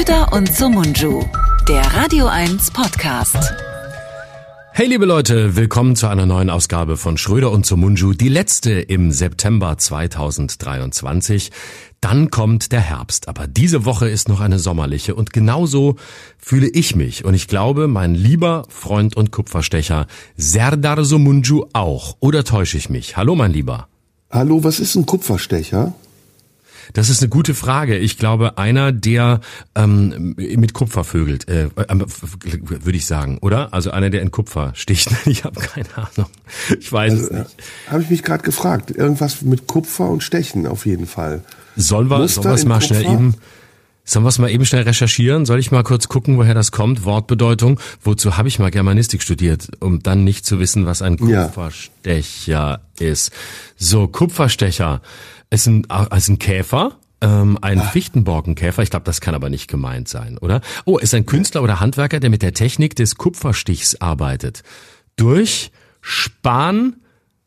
[0.00, 1.22] Schröder und Sumunju,
[1.68, 3.36] der Radio 1 Podcast.
[4.72, 9.12] Hey liebe Leute, willkommen zu einer neuen Ausgabe von Schröder und Sumunju, die letzte im
[9.12, 11.50] September 2023.
[12.00, 15.96] Dann kommt der Herbst, aber diese Woche ist noch eine sommerliche und genauso
[16.38, 22.16] fühle ich mich und ich glaube, mein lieber Freund und Kupferstecher Serdar Sumunju auch.
[22.20, 23.18] Oder täusche ich mich?
[23.18, 23.88] Hallo mein Lieber.
[24.30, 25.92] Hallo, was ist ein Kupferstecher?
[26.92, 27.96] Das ist eine gute Frage.
[27.98, 29.40] Ich glaube, einer, der
[29.74, 33.72] ähm, mit Kupfer vögelt, äh, äh, würde ich sagen, oder?
[33.72, 35.10] Also einer, der in Kupfer sticht.
[35.30, 36.28] Ich habe keine Ahnung.
[36.80, 37.58] Ich weiß also, es nicht.
[37.86, 38.90] Äh, habe ich mich gerade gefragt.
[38.90, 41.44] Irgendwas mit Kupfer und Stechen auf jeden Fall.
[41.76, 42.86] Sollen wir, sollen wir es mal Kupfer?
[42.86, 43.34] schnell eben...
[44.04, 45.46] Sollen wir es mal eben schnell recherchieren?
[45.46, 47.04] Soll ich mal kurz gucken, woher das kommt?
[47.04, 47.78] Wortbedeutung.
[48.02, 52.80] Wozu habe ich mal Germanistik studiert, um dann nicht zu wissen, was ein Kupferstecher ja.
[52.98, 53.30] ist?
[53.76, 55.00] So, Kupferstecher
[55.50, 55.86] ist ein,
[56.16, 57.92] ist ein Käfer, ähm, ein Ach.
[57.92, 58.82] Fichtenborkenkäfer.
[58.82, 60.60] Ich glaube, das kann aber nicht gemeint sein, oder?
[60.84, 64.62] Oh, ist ein Künstler oder Handwerker, der mit der Technik des Kupferstichs arbeitet.
[65.16, 66.96] Durch Span,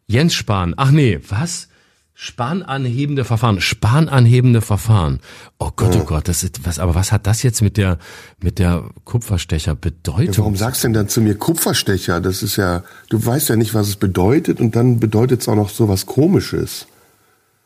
[0.05, 0.73] Jens Spahn.
[0.77, 1.69] Ach nee, was?
[2.15, 5.19] Spananhebende Verfahren, Spananhebende Verfahren.
[5.57, 6.77] Oh Gott, oh Gott, das ist was.
[6.77, 7.97] Aber was hat das jetzt mit der
[8.39, 10.35] mit der Kupferstecher bedeutet?
[10.35, 12.21] Ja, warum sagst du denn dann zu mir Kupferstecher?
[12.21, 15.55] Das ist ja, du weißt ja nicht, was es bedeutet, und dann bedeutet es auch
[15.55, 16.85] noch so was Komisches.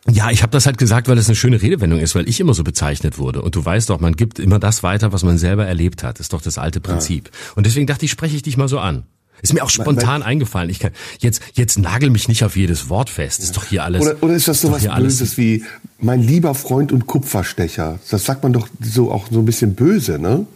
[0.09, 2.53] Ja, ich habe das halt gesagt, weil es eine schöne Redewendung ist, weil ich immer
[2.53, 3.41] so bezeichnet wurde.
[3.41, 6.19] Und du weißt doch, man gibt immer das weiter, was man selber erlebt hat.
[6.19, 7.25] Das ist doch das alte Prinzip.
[7.31, 7.51] Ja.
[7.55, 9.03] Und deswegen dachte ich, spreche ich dich mal so an.
[9.41, 10.69] Ist mir auch spontan mein, eingefallen.
[10.69, 13.39] Ich kann jetzt jetzt nagel mich nicht auf jedes Wort fest.
[13.39, 14.01] Ist doch hier alles.
[14.01, 15.63] Oder, oder ist das so was Böses wie
[15.99, 17.99] mein lieber Freund und Kupferstecher?
[18.09, 20.47] Das sagt man doch so auch so ein bisschen böse, ne?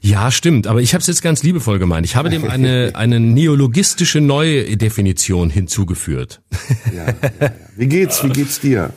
[0.00, 0.66] Ja, stimmt.
[0.66, 2.06] Aber ich habe es jetzt ganz liebevoll gemeint.
[2.06, 6.40] Ich habe dem eine, eine neologistische Neudefinition hinzugeführt.
[6.94, 7.50] Ja, ja, ja.
[7.76, 8.22] Wie geht's?
[8.24, 8.92] Wie geht's dir?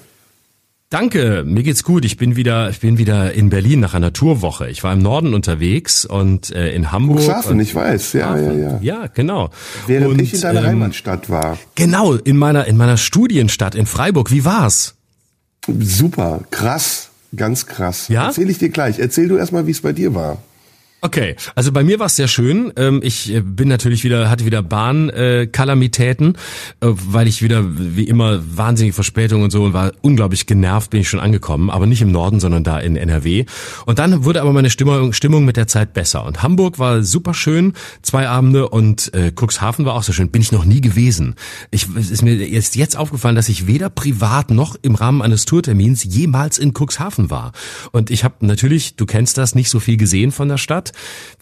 [0.90, 2.06] Danke, mir geht's gut.
[2.06, 4.70] Ich bin wieder, ich bin wieder in Berlin nach einer Tourwoche.
[4.70, 7.22] Ich war im Norden unterwegs und äh, in Hamburg.
[7.22, 8.80] Cuxhaven, ich weiß, ja, ja, ja.
[8.82, 9.50] Ja, genau.
[9.88, 11.58] Während und, ich in deiner ähm, Heimatstadt war.
[11.74, 14.32] Genau, in meiner, in meiner Studienstadt in Freiburg.
[14.32, 14.96] Wie war's?
[15.68, 18.08] Super, krass, ganz krass.
[18.08, 18.28] Ja?
[18.28, 19.00] Erzähl ich dir gleich.
[19.00, 20.38] Erzähl du erstmal, wie es bei dir war.
[21.02, 22.74] Okay, also bei mir war es sehr schön.
[22.78, 26.36] Ähm, ich äh, bin natürlich wieder, hatte wieder Bahnkalamitäten,
[26.82, 31.02] äh, weil ich wieder wie immer wahnsinnige Verspätungen und so und war unglaublich genervt, bin
[31.02, 33.46] ich schon angekommen, aber nicht im Norden, sondern da in NRW.
[33.86, 36.26] Und dann wurde aber meine Stimmung, Stimmung mit der Zeit besser.
[36.26, 40.32] Und Hamburg war super schön, zwei Abende und äh, Cuxhaven war auch sehr schön.
[40.32, 41.36] Bin ich noch nie gewesen.
[41.70, 46.04] Ich ist mir jetzt jetzt aufgefallen, dass ich weder privat noch im Rahmen eines Tourtermins
[46.04, 47.52] jemals in Cuxhaven war.
[47.92, 50.85] Und ich habe natürlich, du kennst das, nicht so viel gesehen von der Stadt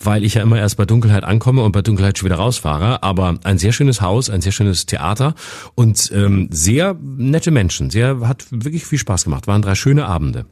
[0.01, 3.03] weil ich ja immer erst bei Dunkelheit ankomme und bei Dunkelheit schon wieder rausfahre.
[3.03, 5.35] Aber ein sehr schönes Haus, ein sehr schönes Theater
[5.75, 7.89] und ähm, sehr nette Menschen.
[7.89, 9.47] Sehr hat wirklich viel Spaß gemacht.
[9.47, 10.45] Waren drei schöne Abende.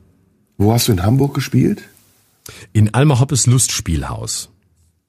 [0.58, 1.82] Wo hast du in Hamburg gespielt?
[2.74, 4.51] In Alma Hoppes Lustspielhaus.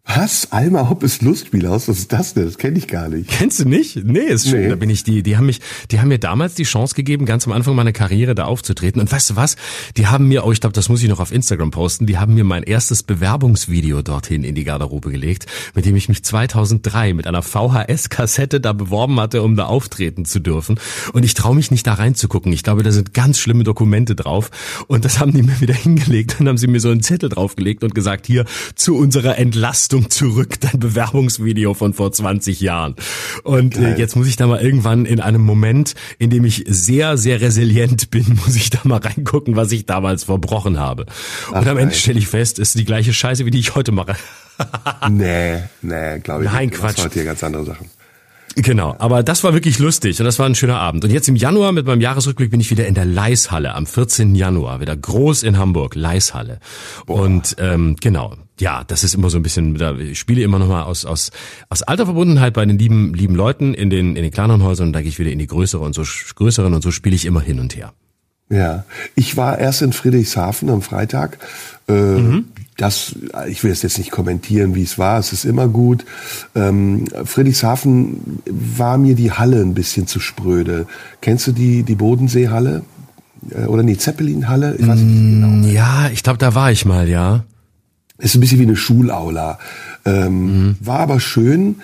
[0.05, 0.51] Was?
[0.51, 1.87] Alma Hoppes Lustspielhaus?
[1.87, 2.45] Was ist das denn?
[2.45, 3.31] Das kenne ich gar nicht.
[3.31, 4.05] Kennst du nicht?
[4.05, 4.63] Nee, ist schön.
[4.63, 4.69] Nee.
[4.69, 5.61] Da bin ich die, die haben mich,
[5.93, 9.01] die haben mir damals die Chance gegeben, ganz am Anfang meiner Karriere da aufzutreten.
[9.01, 9.55] Und weißt du was?
[9.97, 12.35] Die haben mir, oh, ich glaube, das muss ich noch auf Instagram posten, die haben
[12.35, 17.29] mir mein erstes Bewerbungsvideo dorthin in die Garderobe gelegt, mit dem ich mich 2003 mit
[17.29, 20.81] einer VHS-Kassette da beworben hatte, um da auftreten zu dürfen.
[21.13, 22.53] Und ich traue mich nicht da reinzugucken.
[22.53, 24.51] Ich glaube, da sind ganz schlimme Dokumente drauf.
[24.89, 26.41] Und das haben die mir wieder hingelegt.
[26.41, 30.08] Dann haben sie mir so einen Zettel draufgelegt und gesagt, hier, zu unserer Entlastung Leistung
[30.10, 32.94] zurück, dein Bewerbungsvideo von vor 20 Jahren.
[33.42, 37.19] Und äh, jetzt muss ich da mal irgendwann in einem Moment, in dem ich sehr,
[37.19, 41.04] sehr resilient bin, muss ich da mal reingucken, was ich damals verbrochen habe.
[41.48, 43.75] Ach, Und am Ende stelle ich fest, es ist die gleiche Scheiße, wie die ich
[43.75, 44.16] heute mache.
[45.10, 46.50] nee, nee, glaube ich.
[46.50, 46.78] Nein, nicht.
[46.78, 47.04] Quatsch.
[47.04, 47.91] heute hier ganz andere Sachen.
[48.54, 51.04] Genau, aber das war wirklich lustig und das war ein schöner Abend.
[51.04, 54.34] Und jetzt im Januar mit meinem Jahresrückblick bin ich wieder in der Leishalle am 14.
[54.34, 56.60] Januar, wieder groß in Hamburg, Leishalle.
[57.06, 57.22] Boah.
[57.22, 60.69] Und ähm, genau, ja, das ist immer so ein bisschen, da ich spiele immer noch
[60.69, 61.33] mal aus aus
[61.69, 64.93] aus alter Verbundenheit bei den lieben lieben Leuten in den in den kleineren Häusern und
[64.93, 66.05] da gehe ich wieder in die größere und so
[66.36, 67.92] größeren und so spiele ich immer hin und her.
[68.48, 68.84] Ja,
[69.16, 71.39] ich war erst in Friedrichshafen am Freitag.
[71.89, 72.45] Äh, mhm
[72.78, 73.15] das,
[73.48, 76.04] ich will es jetzt nicht kommentieren, wie es war, es ist immer gut.
[76.54, 80.86] Ähm, Friedrichshafen war mir die Halle ein bisschen zu spröde.
[81.21, 82.83] Kennst du die, die Bodenseehalle?
[83.51, 84.77] Äh, oder die Zeppelin-Halle?
[84.78, 85.47] Ich weiß nicht genau.
[85.48, 87.45] Mm, ja, ich glaube, da war ich mal, ja.
[88.22, 89.59] Ist ein bisschen wie eine Schulaula.
[90.04, 90.77] Ähm, mhm.
[90.80, 91.77] War aber schön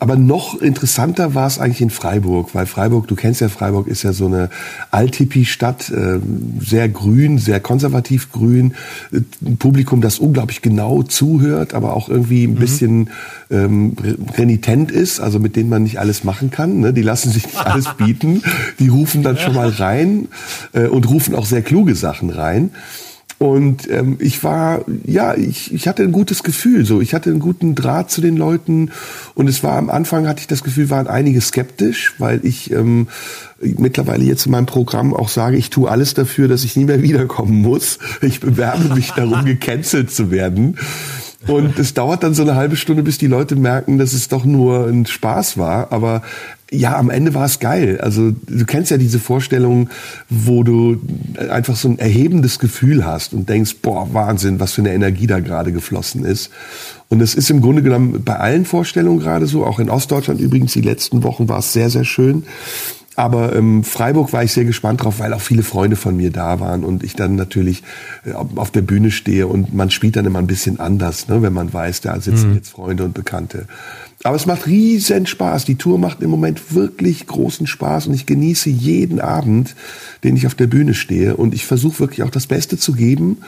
[0.00, 4.02] aber noch interessanter war es eigentlich in Freiburg, weil Freiburg, du kennst ja Freiburg, ist
[4.02, 4.50] ja so eine
[4.90, 6.18] Althippie-Stadt, äh,
[6.60, 8.74] sehr grün, sehr konservativ grün,
[9.12, 12.56] ein Publikum, das unglaublich genau zuhört, aber auch irgendwie ein mhm.
[12.56, 13.10] bisschen
[13.50, 13.96] ähm,
[14.36, 16.80] renitent ist, also mit denen man nicht alles machen kann.
[16.80, 16.92] Ne?
[16.92, 18.42] Die lassen sich nicht alles bieten,
[18.78, 20.28] die rufen dann schon mal rein
[20.74, 22.72] äh, und rufen auch sehr kluge Sachen rein.
[23.42, 27.00] Und ähm, ich war, ja, ich, ich hatte ein gutes Gefühl, so.
[27.00, 28.92] Ich hatte einen guten Draht zu den Leuten.
[29.34, 33.08] Und es war am Anfang, hatte ich das Gefühl, waren einige skeptisch, weil ich ähm,
[33.60, 37.02] mittlerweile jetzt in meinem Programm auch sage, ich tue alles dafür, dass ich nie mehr
[37.02, 37.98] wiederkommen muss.
[38.20, 40.76] Ich bewerbe mich darum, gecancelt zu werden.
[41.46, 44.44] Und es dauert dann so eine halbe Stunde, bis die Leute merken, dass es doch
[44.44, 45.92] nur ein Spaß war.
[45.92, 46.22] Aber
[46.70, 48.00] ja, am Ende war es geil.
[48.00, 49.90] Also du kennst ja diese Vorstellung,
[50.30, 51.00] wo du
[51.50, 55.40] einfach so ein erhebendes Gefühl hast und denkst, boah, Wahnsinn, was für eine Energie da
[55.40, 56.50] gerade geflossen ist.
[57.10, 60.72] Und es ist im Grunde genommen bei allen Vorstellungen gerade so, auch in Ostdeutschland übrigens,
[60.72, 62.44] die letzten Wochen war es sehr, sehr schön.
[63.14, 66.60] Aber ähm, Freiburg war ich sehr gespannt drauf, weil auch viele Freunde von mir da
[66.60, 67.82] waren und ich dann natürlich
[68.24, 71.52] äh, auf der Bühne stehe und man spielt dann immer ein bisschen anders, ne, wenn
[71.52, 72.54] man weiß, da sitzen mhm.
[72.56, 73.66] jetzt Freunde und Bekannte.
[74.24, 75.64] Aber es macht riesen Spaß.
[75.64, 79.74] Die Tour macht im Moment wirklich großen Spaß und ich genieße jeden Abend,
[80.22, 83.38] den ich auf der Bühne stehe und ich versuche wirklich auch das Beste zu geben.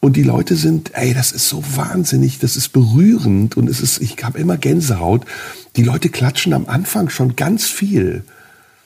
[0.00, 4.02] Und die Leute sind, ey, das ist so wahnsinnig, das ist berührend und es ist,
[4.02, 5.24] ich habe immer Gänsehaut.
[5.76, 8.24] Die Leute klatschen am Anfang schon ganz viel.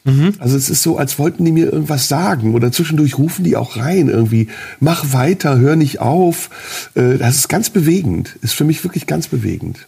[0.05, 0.35] Mhm.
[0.39, 3.77] Also es ist so, als wollten die mir irgendwas sagen oder zwischendurch rufen die auch
[3.77, 4.49] rein irgendwie,
[4.81, 6.51] mach weiter, hör nicht auf.
[6.95, 9.87] Äh, das ist ganz bewegend, ist für mich wirklich ganz bewegend.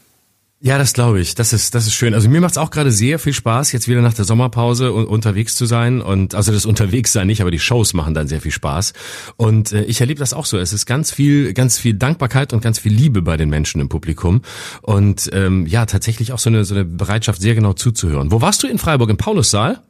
[0.62, 1.34] Ja, das glaube ich.
[1.34, 2.12] Das ist, das ist schön.
[2.12, 5.64] Also mir macht's auch gerade sehr viel Spaß, jetzt wieder nach der Sommerpause unterwegs zu
[5.64, 6.02] sein.
[6.02, 8.92] Und also das Unterwegssein nicht, aber die Shows machen dann sehr viel Spaß.
[9.38, 10.58] Und äh, ich erlebe das auch so.
[10.58, 13.88] Es ist ganz viel, ganz viel Dankbarkeit und ganz viel Liebe bei den Menschen im
[13.88, 14.42] Publikum.
[14.82, 18.30] Und ähm, ja, tatsächlich auch so eine, so eine Bereitschaft, sehr genau zuzuhören.
[18.30, 19.08] Wo warst du in Freiburg?
[19.08, 19.80] Im Paulussaal?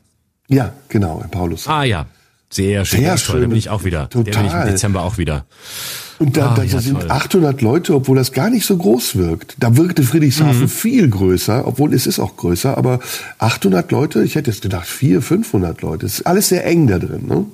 [0.50, 1.66] Ja, genau, im Paulus.
[1.68, 2.06] Ah ja,
[2.50, 3.00] sehr schön.
[3.00, 3.40] Sehr schön.
[3.40, 4.10] Da bin ich auch wieder.
[4.10, 4.32] Total.
[4.32, 5.46] Da bin ich im Dezember auch wieder.
[6.18, 7.10] Und da, ah, da ja, sind toll.
[7.10, 9.54] 800 Leute, obwohl das gar nicht so groß wirkt.
[9.58, 10.68] Da wirkte Friedrichshafen mhm.
[10.68, 13.00] viel größer, obwohl es ist auch größer, aber
[13.38, 16.04] 800 Leute, ich hätte jetzt gedacht 400, 500 Leute.
[16.04, 17.46] Es ist alles sehr eng da drin, ne?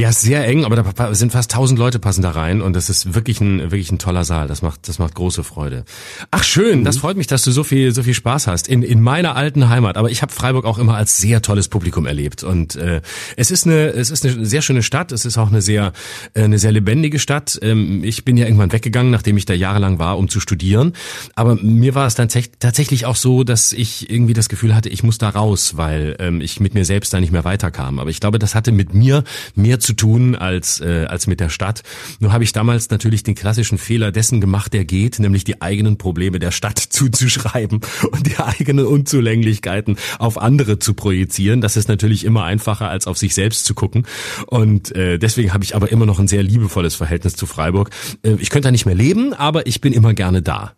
[0.00, 3.14] Ja, sehr eng, aber da sind fast tausend Leute passen da rein und das ist
[3.14, 4.48] wirklich ein wirklich ein toller Saal.
[4.48, 5.84] Das macht das macht große Freude.
[6.30, 6.84] Ach schön, mhm.
[6.84, 9.68] das freut mich, dass du so viel so viel Spaß hast in in meiner alten
[9.68, 9.98] Heimat.
[9.98, 13.02] Aber ich habe Freiburg auch immer als sehr tolles Publikum erlebt und äh,
[13.36, 15.12] es ist eine es ist eine sehr schöne Stadt.
[15.12, 15.92] Es ist auch eine sehr
[16.32, 17.58] äh, eine sehr lebendige Stadt.
[17.60, 20.94] Ähm, ich bin ja irgendwann weggegangen, nachdem ich da jahrelang war, um zu studieren.
[21.34, 25.02] Aber mir war es dann tatsächlich auch so, dass ich irgendwie das Gefühl hatte, ich
[25.02, 27.98] muss da raus, weil ähm, ich mit mir selbst da nicht mehr weiterkam.
[27.98, 29.24] Aber ich glaube, das hatte mit mir
[29.54, 31.82] mehr zu tun als, äh, als mit der Stadt.
[32.20, 35.98] Nur habe ich damals natürlich den klassischen Fehler dessen gemacht, der geht, nämlich die eigenen
[35.98, 41.60] Probleme der Stadt zuzuschreiben und die eigenen Unzulänglichkeiten auf andere zu projizieren.
[41.60, 44.06] Das ist natürlich immer einfacher, als auf sich selbst zu gucken.
[44.46, 47.90] Und äh, deswegen habe ich aber immer noch ein sehr liebevolles Verhältnis zu Freiburg.
[48.22, 50.72] Äh, ich könnte da nicht mehr leben, aber ich bin immer gerne da.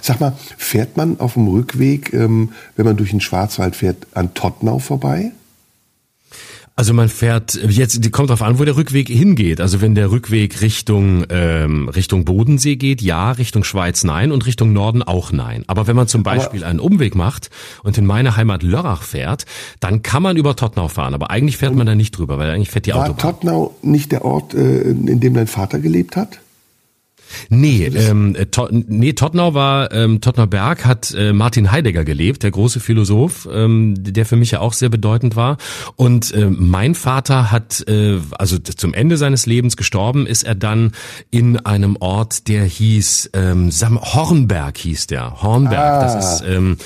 [0.00, 4.32] Sag mal, fährt man auf dem Rückweg, ähm, wenn man durch den Schwarzwald fährt, an
[4.34, 5.32] Tottenau vorbei?
[6.76, 9.60] Also man fährt jetzt, die kommt drauf an, wo der Rückweg hingeht.
[9.60, 14.72] Also wenn der Rückweg Richtung ähm, Richtung Bodensee geht, ja, Richtung Schweiz nein und Richtung
[14.72, 15.62] Norden auch nein.
[15.68, 17.50] Aber wenn man zum Beispiel aber einen Umweg macht
[17.84, 19.46] und in meine Heimat Lörrach fährt,
[19.78, 21.14] dann kann man über Tottenau fahren.
[21.14, 23.22] Aber eigentlich fährt man da nicht drüber, weil eigentlich fährt die war Autobahn.
[23.22, 26.40] War Tottenau nicht der Ort, äh, in dem dein Vater gelebt hat?
[27.48, 32.50] Nee, ähm, to, nee, Tottenau war, ähm, Tottenau Berg hat äh, Martin Heidegger gelebt, der
[32.50, 35.56] große Philosoph, ähm, der für mich ja auch sehr bedeutend war.
[35.96, 40.92] Und äh, mein Vater hat, äh, also zum Ende seines Lebens gestorben, ist er dann
[41.30, 45.42] in einem Ort, der hieß ähm, Sam Hornberg hieß der.
[45.42, 46.02] Hornberg, ah.
[46.02, 46.76] das ist ähm,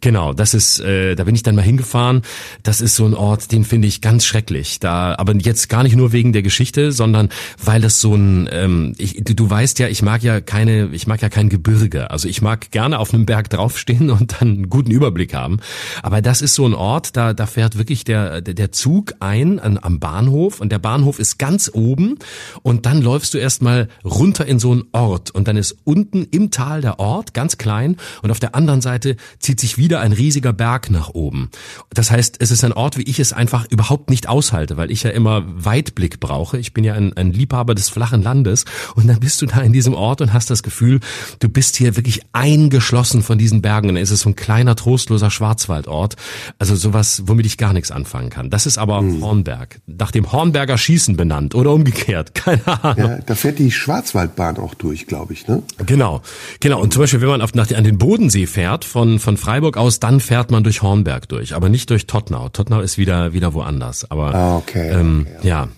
[0.00, 2.22] genau, das ist, äh, da bin ich dann mal hingefahren.
[2.62, 4.80] Das ist so ein Ort, den finde ich ganz schrecklich.
[4.80, 7.28] Da, aber jetzt gar nicht nur wegen der Geschichte, sondern
[7.62, 10.90] weil das so ein, ähm, ich, du, du weißt ja, ich ich mag ja keine,
[10.92, 12.12] ich mag ja kein Gebirge.
[12.12, 15.58] Also ich mag gerne auf einem Berg draufstehen und dann einen guten Überblick haben.
[16.04, 19.76] Aber das ist so ein Ort, da, da fährt wirklich der, der Zug ein an,
[19.82, 22.16] am Bahnhof und der Bahnhof ist ganz oben
[22.62, 26.52] und dann läufst du erstmal runter in so einen Ort und dann ist unten im
[26.52, 30.52] Tal der Ort, ganz klein und auf der anderen Seite zieht sich wieder ein riesiger
[30.52, 31.50] Berg nach oben.
[31.90, 35.02] Das heißt, es ist ein Ort, wie ich es einfach überhaupt nicht aushalte, weil ich
[35.02, 36.56] ja immer Weitblick brauche.
[36.56, 38.64] Ich bin ja ein, ein Liebhaber des flachen Landes
[38.94, 41.00] und dann bist du da in diesem diesem Ort und hast das Gefühl,
[41.40, 43.88] du bist hier wirklich eingeschlossen von diesen Bergen.
[43.88, 46.16] Und dann ist es so ein kleiner, trostloser Schwarzwaldort.
[46.58, 48.50] Also sowas, womit ich gar nichts anfangen kann.
[48.50, 49.22] Das ist aber hm.
[49.22, 49.80] Hornberg.
[49.86, 52.34] Nach dem Hornberger Schießen benannt oder umgekehrt.
[52.34, 53.10] Keine Ahnung.
[53.10, 55.62] Ja, da fährt die Schwarzwaldbahn auch durch, glaube ich, ne?
[55.86, 56.22] Genau.
[56.60, 56.80] Genau.
[56.80, 60.00] Und zum Beispiel, wenn man auf, nach, an den Bodensee fährt, von, von Freiburg aus,
[60.00, 61.54] dann fährt man durch Hornberg durch.
[61.54, 62.48] Aber nicht durch Tottenau.
[62.48, 64.10] Tottenau ist wieder, wieder woanders.
[64.10, 65.48] Aber, ah, okay, ähm, okay, okay.
[65.48, 65.68] ja.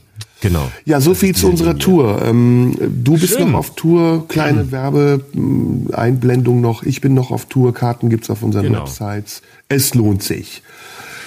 [0.41, 0.71] Genau.
[0.85, 2.23] Ja, so viel zu unserer Tour.
[2.25, 3.51] Ähm, du bist Schön.
[3.51, 4.73] noch auf Tour, kleine mhm.
[4.73, 6.83] Werbeeinblendung noch.
[6.83, 8.81] Ich bin noch auf Tour, Karten gibt's auf unseren genau.
[8.81, 9.43] Websites.
[9.69, 10.63] Es lohnt sich.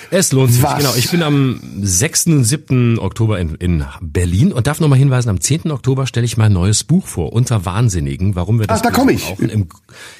[0.09, 0.63] Es lohnt sich.
[0.63, 0.77] Was?
[0.77, 2.27] Genau, ich bin am 6.
[2.27, 2.99] und 7.
[2.99, 5.71] Oktober in, in Berlin und darf nochmal hinweisen, am 10.
[5.71, 8.97] Oktober stelle ich mein neues Buch vor, Unter Wahnsinnigen, warum wir das Ach, da Buch
[8.97, 9.39] komm ich.
[9.39, 9.67] Im,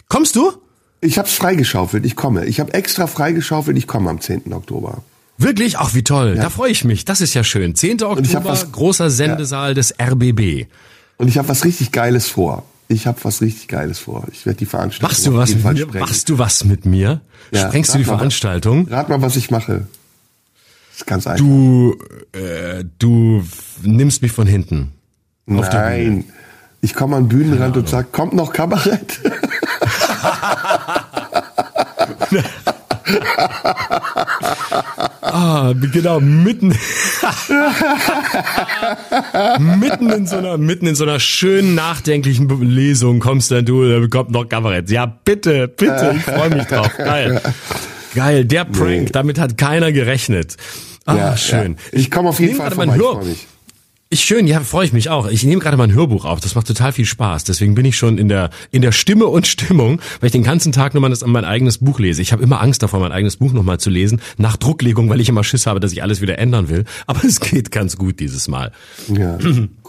[0.07, 0.51] kommst du?
[1.01, 2.45] Ich hab's freigeschaufelt, ich komme.
[2.45, 4.53] Ich habe extra freigeschaufelt, ich komme am 10.
[4.53, 5.03] Oktober.
[5.37, 5.77] Wirklich?
[5.79, 6.35] Ach, wie toll.
[6.35, 7.05] Da freue ich mich.
[7.05, 7.75] Das ist ja schön.
[7.75, 7.97] 10.
[7.97, 10.67] ich hab Oktober, was- großer Sendesaal des RBB.
[11.17, 12.63] Und ich habe was richtig Geiles vor.
[12.87, 14.25] Ich habe was richtig Geiles vor.
[14.31, 15.77] Ich werde die Veranstaltung Machst du was mit mir?
[15.81, 15.99] sprengen.
[16.07, 17.21] Machst du was mit mir?
[17.51, 18.87] Ja, Sprengst du die mal, Veranstaltung?
[18.89, 19.87] Rat mal, was ich mache.
[20.91, 21.43] Das ist ganz einfach.
[21.43, 21.97] Du,
[22.33, 23.43] äh, du
[23.81, 24.91] nimmst mich von hinten.
[25.45, 26.25] Nein.
[26.81, 29.19] Ich komme an den Bühnenrand und sag, kommt noch Kabarett?
[35.21, 36.67] Ah, genau, mitten,
[39.79, 44.05] mitten in so einer, mitten in so einer schönen nachdenklichen Lesung kommst dann du, da
[44.07, 44.89] kommt noch Kabarett.
[44.91, 46.89] Ja, bitte, bitte, ich freue mich drauf.
[46.97, 47.41] Geil.
[48.15, 49.09] Geil, der Prank, Nee.
[49.11, 50.55] damit hat keiner gerechnet.
[51.05, 51.77] Ah, Ja, schön.
[51.91, 51.99] ja.
[51.99, 52.93] Ich komme auf jeden Fall vorbei.
[52.95, 53.47] Ich Hör- freu mich.
[54.13, 55.25] Ich schön, ja, freue ich mich auch.
[55.25, 56.39] Ich nehme gerade mein Hörbuch auf.
[56.39, 57.45] Das macht total viel Spaß.
[57.45, 60.71] Deswegen bin ich schon in der in der Stimme und Stimmung, weil ich den ganzen
[60.71, 62.21] Tag nur mal das, mein eigenes Buch lese.
[62.21, 65.29] Ich habe immer Angst davor, mein eigenes Buch nochmal zu lesen nach Drucklegung, weil ich
[65.29, 66.83] immer Schiss habe, dass ich alles wieder ändern will.
[67.07, 68.71] Aber es geht ganz gut dieses Mal.
[69.07, 69.39] Ja,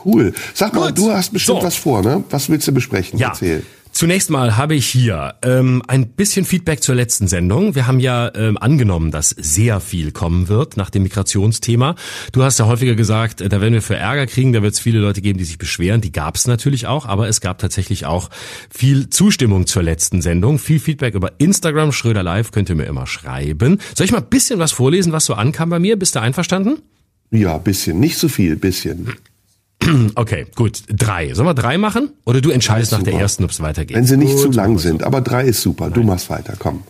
[0.07, 0.33] cool.
[0.55, 0.97] Sag mal, Gut.
[0.97, 1.67] du hast bestimmt So.
[1.67, 2.25] was vor, ne?
[2.31, 3.19] Was willst du besprechen?
[3.19, 3.29] Ja.
[3.29, 3.63] Erzähl.
[3.95, 7.77] Zunächst mal habe ich hier ähm, ein bisschen Feedback zur letzten Sendung.
[7.77, 11.95] Wir haben ja ähm, angenommen, dass sehr viel kommen wird nach dem Migrationsthema.
[12.33, 14.81] Du hast ja häufiger gesagt, äh, da werden wir für Ärger kriegen, da wird es
[14.81, 16.01] viele Leute geben, die sich beschweren.
[16.01, 18.31] Die gab es natürlich auch, aber es gab tatsächlich auch
[18.69, 20.59] viel Zustimmung zur letzten Sendung.
[20.59, 23.79] Viel Feedback über Instagram, Schröder Live, könnt ihr mir immer schreiben.
[23.97, 25.97] Soll ich mal ein bisschen was vorlesen, was so ankam bei mir?
[25.97, 26.83] Bist du einverstanden?
[27.31, 28.01] Ja, bisschen.
[28.01, 29.15] Nicht so viel, bisschen.
[30.15, 30.83] Okay, gut.
[30.89, 31.35] Drei.
[31.35, 32.11] Sollen wir drei machen?
[32.25, 33.23] Oder du entscheidest nach der super.
[33.23, 33.97] ersten, ob es weitergeht?
[33.97, 35.03] Wenn sie nicht Gut, zu lang sind.
[35.03, 35.91] Aber drei ist super.
[35.91, 36.83] Du machst weiter, komm.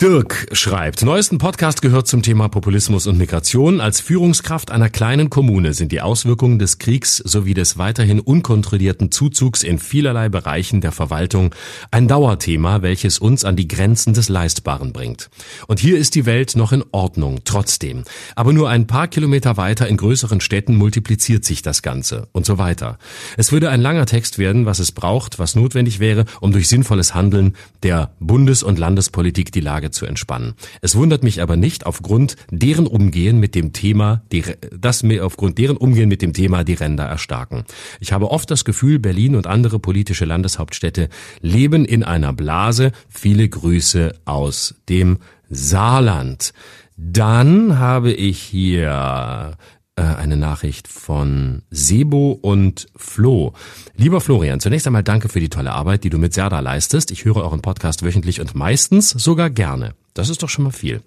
[0.00, 3.80] Dirk schreibt, neuesten Podcast gehört zum Thema Populismus und Migration.
[3.80, 9.62] Als Führungskraft einer kleinen Kommune sind die Auswirkungen des Kriegs sowie des weiterhin unkontrollierten Zuzugs
[9.62, 11.54] in vielerlei Bereichen der Verwaltung
[11.92, 15.30] ein Dauerthema, welches uns an die Grenzen des Leistbaren bringt.
[15.68, 18.02] Und hier ist die Welt noch in Ordnung, trotzdem.
[18.34, 22.58] Aber nur ein paar Kilometer weiter in größeren Städten multipliziert sich das Ganze und so
[22.58, 22.98] weiter.
[23.36, 27.14] Es würde ein langer Text werden, was es braucht, was notwendig wäre, um durch sinnvolles
[27.14, 30.54] Handeln der Bundes- und Landespolitik die Lage zu entspannen.
[30.80, 34.44] Es wundert mich aber nicht aufgrund deren Umgehen mit dem Thema, die,
[34.76, 37.64] dass mir aufgrund deren Umgehen mit dem Thema die Ränder erstarken.
[38.00, 41.08] Ich habe oft das Gefühl, Berlin und andere politische Landeshauptstädte
[41.40, 42.92] leben in einer Blase.
[43.08, 45.18] Viele Grüße aus dem
[45.50, 46.52] Saarland.
[46.96, 49.56] Dann habe ich hier
[50.02, 53.52] eine Nachricht von Sebo und Flo.
[53.96, 57.10] Lieber Florian, zunächst einmal danke für die tolle Arbeit, die du mit Serda leistest.
[57.10, 59.94] Ich höre euren Podcast wöchentlich und meistens sogar gerne.
[60.14, 61.02] Das ist doch schon mal viel.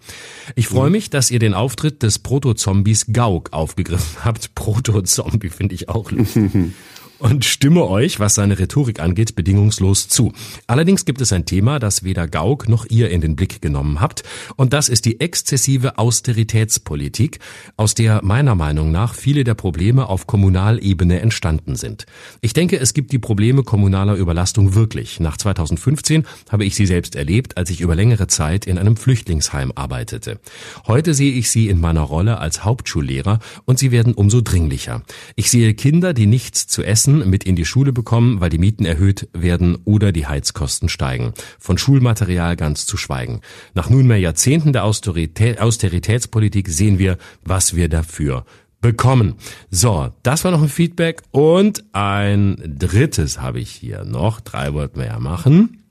[0.56, 4.54] Ich freue mich, dass ihr den Auftritt des Proto-Zombies Gauk aufgegriffen habt.
[4.56, 6.52] Proto-Zombie finde ich auch lustig.
[7.20, 10.34] und stimme euch, was seine Rhetorik angeht, bedingungslos zu.
[10.68, 14.24] Allerdings gibt es ein Thema, das weder Gauck noch ihr in den Blick genommen habt,
[14.56, 17.40] und das ist die exzessive Austeritätspolitik,
[17.76, 22.06] aus der meiner Meinung nach viele der Probleme auf Kommunalebene entstanden sind.
[22.42, 25.20] Ich denke, es gibt die Probleme kommunaler Überlastung wirklich.
[25.20, 29.72] Nach 2015 habe ich sie selbst erlebt, als ich über längere Zeit in einem Flüchtlingsheim
[29.76, 30.40] arbeitete.
[30.86, 35.04] Heute sehe ich sie in meiner Rolle als Hauptschullehrer und sie werden umso dringlicher.
[35.36, 38.86] Ich sehe Kinder, die nichts zu essen mit in die Schule bekommen, weil die Mieten
[38.86, 41.34] erhöht werden oder die Heizkosten steigen.
[41.60, 43.42] Von Schulmaterial ganz zu schweigen.
[43.74, 48.46] Nach nunmehr Jahrzehnten der Austerität, Austeritätspolitik sehen wir, was wir dafür
[48.82, 49.36] bekommen.
[49.70, 54.40] So, das war noch ein Feedback und ein drittes habe ich hier noch.
[54.40, 55.84] Drei wollten wir ja machen.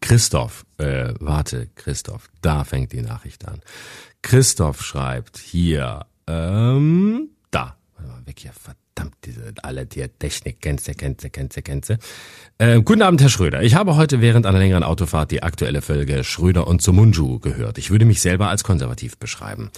[0.00, 3.60] Christoph, äh, warte, Christoph, da fängt die Nachricht an.
[4.22, 8.87] Christoph schreibt hier, ähm, da, warte mal, weg hier, verdammt,
[9.24, 11.94] diese, alle die Technik, kennst du, kennst du, kennst du, kennst.
[12.58, 13.62] Äh, guten Abend, Herr Schröder.
[13.62, 17.78] Ich habe heute während einer längeren Autofahrt die aktuelle Folge Schröder und Sumunju gehört.
[17.78, 19.70] Ich würde mich selber als konservativ beschreiben.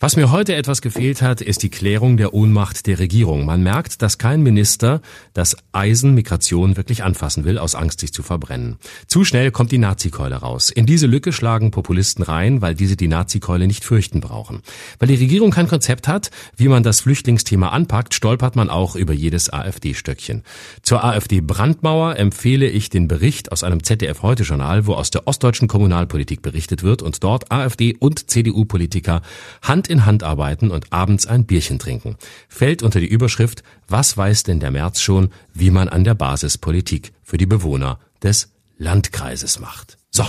[0.00, 3.44] Was mir heute etwas gefehlt hat, ist die Klärung der Ohnmacht der Regierung.
[3.44, 5.00] Man merkt, dass kein Minister
[5.34, 8.76] das Eisen Migration wirklich anfassen will, aus Angst, sich zu verbrennen.
[9.08, 10.70] Zu schnell kommt die Nazikeule raus.
[10.70, 14.60] In diese Lücke schlagen Populisten rein, weil diese die Nazikeule nicht fürchten brauchen.
[15.00, 19.12] Weil die Regierung kein Konzept hat, wie man das Flüchtlingsthema anpackt, stolpert man auch über
[19.12, 20.44] jedes AfD-Stöckchen.
[20.80, 26.84] Zur AfD-Brandmauer empfehle ich den Bericht aus einem ZDF-Heute-Journal, wo aus der ostdeutschen Kommunalpolitik berichtet
[26.84, 29.22] wird und dort AfD und CDU-Politiker
[29.60, 32.16] Hand in Hand arbeiten und abends ein Bierchen trinken.
[32.48, 37.12] Fällt unter die Überschrift Was weiß denn der März schon, wie man an der Basispolitik
[37.22, 39.98] für die Bewohner des Landkreises macht.
[40.10, 40.24] So,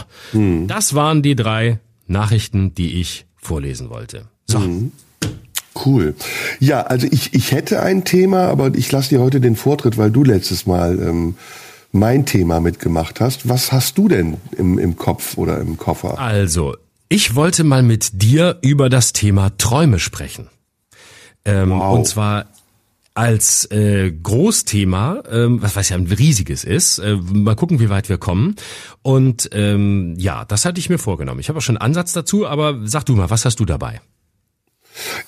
[0.67, 4.25] das waren die drei Nachrichten, die ich vorlesen wollte.
[4.47, 4.59] So.
[4.59, 4.91] Mhm.
[5.85, 6.15] Cool.
[6.59, 10.11] Ja, also ich, ich hätte ein Thema, aber ich lasse dir heute den Vortritt, weil
[10.11, 11.35] du letztes Mal ähm,
[11.91, 13.47] mein Thema mitgemacht hast.
[13.47, 16.19] Was hast du denn im, im Kopf oder im Koffer?
[16.19, 16.75] Also,
[17.09, 20.47] ich wollte mal mit dir über das Thema Träume sprechen.
[21.43, 21.97] Ähm, wow.
[21.97, 22.45] Und zwar
[23.15, 26.99] als äh, Großthema, ähm, was weiß ja ein riesiges ist.
[26.99, 28.55] Äh, mal gucken, wie weit wir kommen.
[29.01, 31.39] Und ähm, ja, das hatte ich mir vorgenommen.
[31.39, 33.99] Ich habe auch schon einen Ansatz dazu, aber sag du mal, was hast du dabei?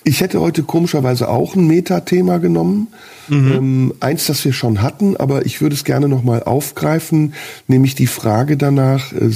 [0.04, 2.88] Ich hätte heute komischerweise auch ein Metathema genommen,
[3.28, 3.52] mhm.
[3.52, 7.34] ähm, eins, das wir schon hatten, aber ich würde es gerne nochmal aufgreifen,
[7.68, 9.30] nämlich die Frage danach, äh,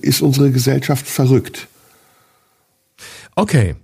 [0.00, 1.68] ist unsere Gesellschaft verrückt?
[3.36, 3.76] Okay,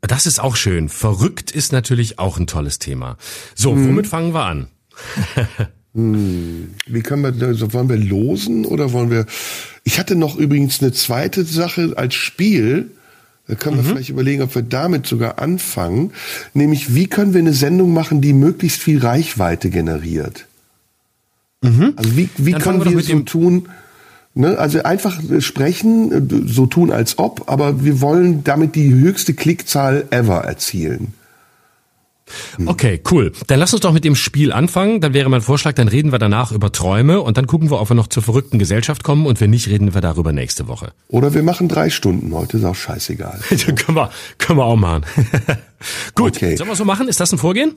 [0.00, 0.88] das ist auch schön.
[0.88, 3.16] Verrückt ist natürlich auch ein tolles Thema.
[3.54, 3.88] So, hm.
[3.88, 4.68] womit fangen wir an?
[5.94, 6.74] hm.
[6.86, 9.26] Wie können wir, also wollen wir losen oder wollen wir?
[9.84, 12.92] Ich hatte noch übrigens eine zweite Sache als Spiel.
[13.48, 13.88] Da können wir mhm.
[13.88, 16.12] vielleicht überlegen, ob wir damit sogar anfangen.
[16.54, 20.46] Nämlich, wie können wir eine Sendung machen, die möglichst viel Reichweite generiert?
[21.62, 21.94] Mhm.
[21.96, 23.68] Also wie, wie können wir, wir so tun?
[24.34, 24.58] Ne?
[24.58, 30.44] Also einfach sprechen, so tun als ob, aber wir wollen damit die höchste Klickzahl ever
[30.44, 31.14] erzielen.
[32.56, 32.68] Hm.
[32.68, 33.32] Okay, cool.
[33.48, 35.00] Dann lass uns doch mit dem Spiel anfangen.
[35.00, 37.90] Dann wäre mein Vorschlag, dann reden wir danach über Träume und dann gucken wir, ob
[37.90, 40.92] wir noch zur verrückten Gesellschaft kommen und wenn nicht, reden wir darüber nächste Woche.
[41.08, 43.40] Oder wir machen drei Stunden heute, ist auch scheißegal.
[43.48, 45.04] können, wir, können wir auch machen.
[46.14, 46.56] Gut, okay.
[46.56, 47.08] sollen wir so machen?
[47.08, 47.74] Ist das ein Vorgehen?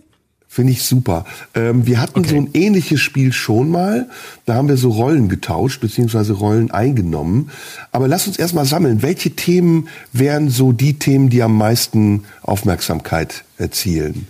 [0.54, 1.26] Finde ich super.
[1.56, 2.30] Ähm, wir hatten okay.
[2.30, 4.08] so ein ähnliches Spiel schon mal.
[4.46, 7.50] Da haben wir so Rollen getauscht, beziehungsweise Rollen eingenommen.
[7.92, 9.02] Aber lass uns erstmal sammeln.
[9.02, 14.28] Welche Themen wären so die Themen, die am meisten Aufmerksamkeit erzielen?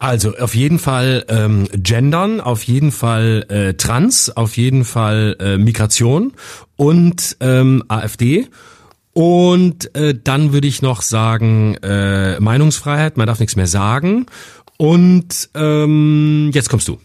[0.00, 5.56] Also auf jeden Fall ähm, Gendern, auf jeden Fall äh, Trans, auf jeden Fall äh,
[5.56, 6.32] Migration
[6.74, 8.48] und ähm, AfD.
[9.12, 14.26] Und äh, dann würde ich noch sagen äh, Meinungsfreiheit, man darf nichts mehr sagen
[14.76, 16.98] und ähm, jetzt kommst du.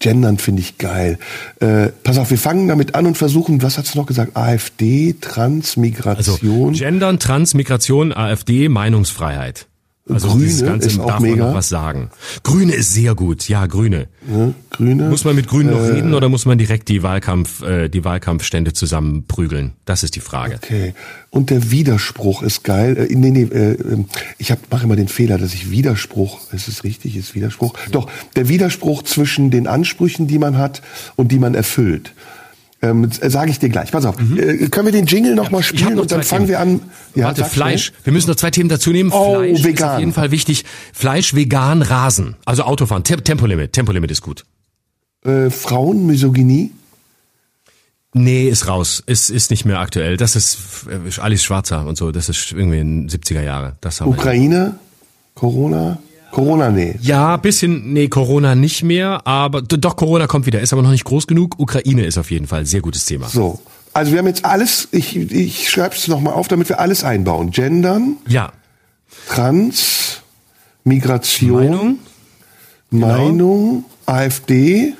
[0.00, 1.18] Gendern finde ich geil.
[1.60, 4.36] Äh, pass auf, wir fangen damit an und versuchen, was hast du noch gesagt?
[4.36, 6.68] AfD, Transmigration.
[6.68, 9.66] Also, Gendern, Transmigration, AfD, Meinungsfreiheit.
[10.06, 11.36] Also Grüne dieses Ganze ist auch darf mega.
[11.36, 12.10] Man noch was sagen.
[12.42, 14.08] Grüne ist sehr gut, ja, Grüne.
[14.30, 15.08] Ja, Grüne.
[15.08, 18.04] Muss man mit Grünen noch äh, reden oder muss man direkt die Wahlkampf, äh, die
[18.04, 19.72] Wahlkampfstände zusammenprügeln?
[19.86, 20.56] Das ist die Frage.
[20.56, 20.92] Okay.
[21.30, 22.98] Und der Widerspruch ist geil.
[22.98, 24.04] Äh, nee, nee, äh, ähm,
[24.36, 27.72] ich hab, mache immer den Fehler, dass ich Widerspruch, ist es richtig, ist Widerspruch?
[27.90, 30.82] Doch, der Widerspruch zwischen den Ansprüchen, die man hat
[31.16, 32.12] und die man erfüllt.
[32.84, 33.90] Ähm, Sage ich dir gleich.
[33.92, 34.18] Pass auf.
[34.20, 34.38] Mhm.
[34.38, 36.80] Äh, können wir den Jingle noch mal spielen und dann fangen wir an.
[37.14, 37.86] Ja, Warte, Fleisch.
[37.86, 37.98] Schnell.
[38.04, 39.10] Wir müssen noch zwei Themen dazu nehmen.
[39.12, 39.74] Oh, Fleisch vegan.
[39.74, 40.64] ist auf jeden Fall wichtig.
[40.92, 42.36] Fleisch, vegan, Rasen.
[42.44, 43.04] Also Autofahren.
[43.04, 43.72] Te Tempolimit.
[43.72, 44.44] Tempolimit ist gut.
[45.24, 46.72] Äh, Frauen, Misogynie?
[48.12, 49.02] Nee, ist raus.
[49.06, 50.16] Ist, ist nicht mehr aktuell.
[50.16, 52.12] Das ist äh, Alice Schwarzer und so.
[52.12, 53.76] Das ist irgendwie in 70er Jahre.
[53.80, 54.78] Das haben Ukraine?
[55.34, 55.98] Corona?
[56.34, 56.96] Corona, nee.
[57.00, 61.04] Ja, bisschen, nee, Corona nicht mehr, aber doch, Corona kommt wieder, ist aber noch nicht
[61.04, 61.60] groß genug.
[61.60, 63.28] Ukraine ist auf jeden Fall ein sehr gutes Thema.
[63.28, 63.60] So.
[63.92, 67.52] Also wir haben jetzt alles, ich, ich schreibe es nochmal auf, damit wir alles einbauen.
[67.52, 68.16] Gendern.
[68.26, 68.52] Ja.
[69.28, 70.22] Trans,
[70.82, 71.52] Migration.
[71.52, 71.98] Meinung.
[72.90, 73.06] Genau.
[73.06, 74.94] Meinung, AfD.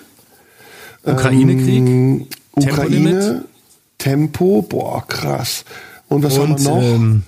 [1.02, 1.78] Ukraine-Krieg.
[1.78, 3.44] Ähm, Ukraine.
[3.98, 5.64] Tempo, boah, krass.
[6.08, 6.82] Und was Und, haben wir noch?
[6.82, 7.22] Ähm,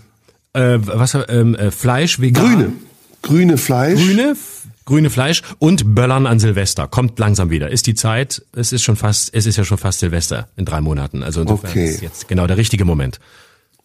[0.53, 2.45] äh, was, ähm, äh, Fleisch, vegan.
[2.45, 2.73] Grüne.
[3.23, 4.01] Grüne Fleisch.
[4.01, 4.37] Grüne,
[4.85, 6.87] grüne Fleisch und Böllern an Silvester.
[6.87, 7.71] Kommt langsam wieder.
[7.71, 10.81] Ist die Zeit, es ist schon fast, es ist ja schon fast Silvester in drei
[10.81, 11.23] Monaten.
[11.23, 11.87] Also insofern okay.
[11.87, 13.19] ist jetzt genau der richtige Moment.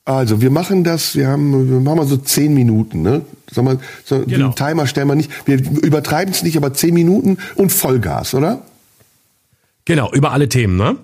[0.03, 3.21] Also wir machen das, wir haben, wir machen mal so zehn Minuten, ne?
[3.51, 4.49] Sag mal, so genau.
[4.49, 8.63] den Timer stellen wir nicht, wir übertreiben es nicht, aber zehn Minuten und Vollgas, oder?
[9.85, 10.97] Genau, über alle Themen, ne?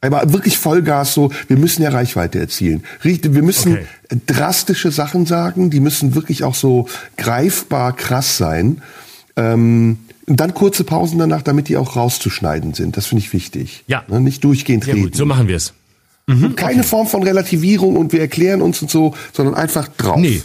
[0.00, 2.84] Aber wirklich Vollgas so, wir müssen ja Reichweite erzielen.
[3.02, 4.20] Wir müssen okay.
[4.26, 8.80] drastische Sachen sagen, die müssen wirklich auch so greifbar krass sein.
[9.36, 12.96] Ähm, und dann kurze Pausen danach, damit die auch rauszuschneiden sind.
[12.96, 13.84] Das finde ich wichtig.
[13.86, 14.04] Ja.
[14.08, 15.06] Ne, nicht durchgehend Sehr reden.
[15.06, 15.72] Gut, so machen wir es.
[16.26, 16.82] Mhm, Keine okay.
[16.88, 20.18] Form von Relativierung und wir erklären uns und so, sondern einfach drauf.
[20.18, 20.42] Nee.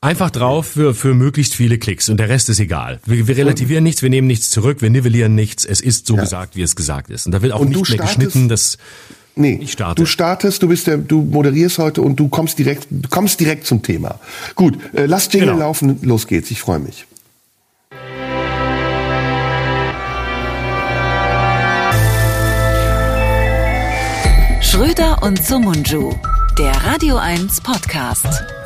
[0.00, 3.00] Einfach drauf für, für möglichst viele Klicks und der Rest ist egal.
[3.04, 5.64] Wir, wir relativieren nichts, wir nehmen nichts zurück, wir nivellieren nichts.
[5.64, 6.20] Es ist so ja.
[6.20, 7.26] gesagt, wie es gesagt ist.
[7.26, 8.78] Und da wird auch und nicht mehr geschnitten, das
[9.34, 10.00] Nee, ich starte.
[10.00, 13.66] du startest, du bist der, du moderierst heute und du kommst direkt, du kommst direkt
[13.66, 14.20] zum Thema.
[14.54, 15.60] Gut, äh, lass Jingle genau.
[15.60, 17.06] laufen, los geht's, ich freue mich.
[24.60, 26.14] Schröder und Sumunju,
[26.56, 28.57] der Radio 1 Podcast.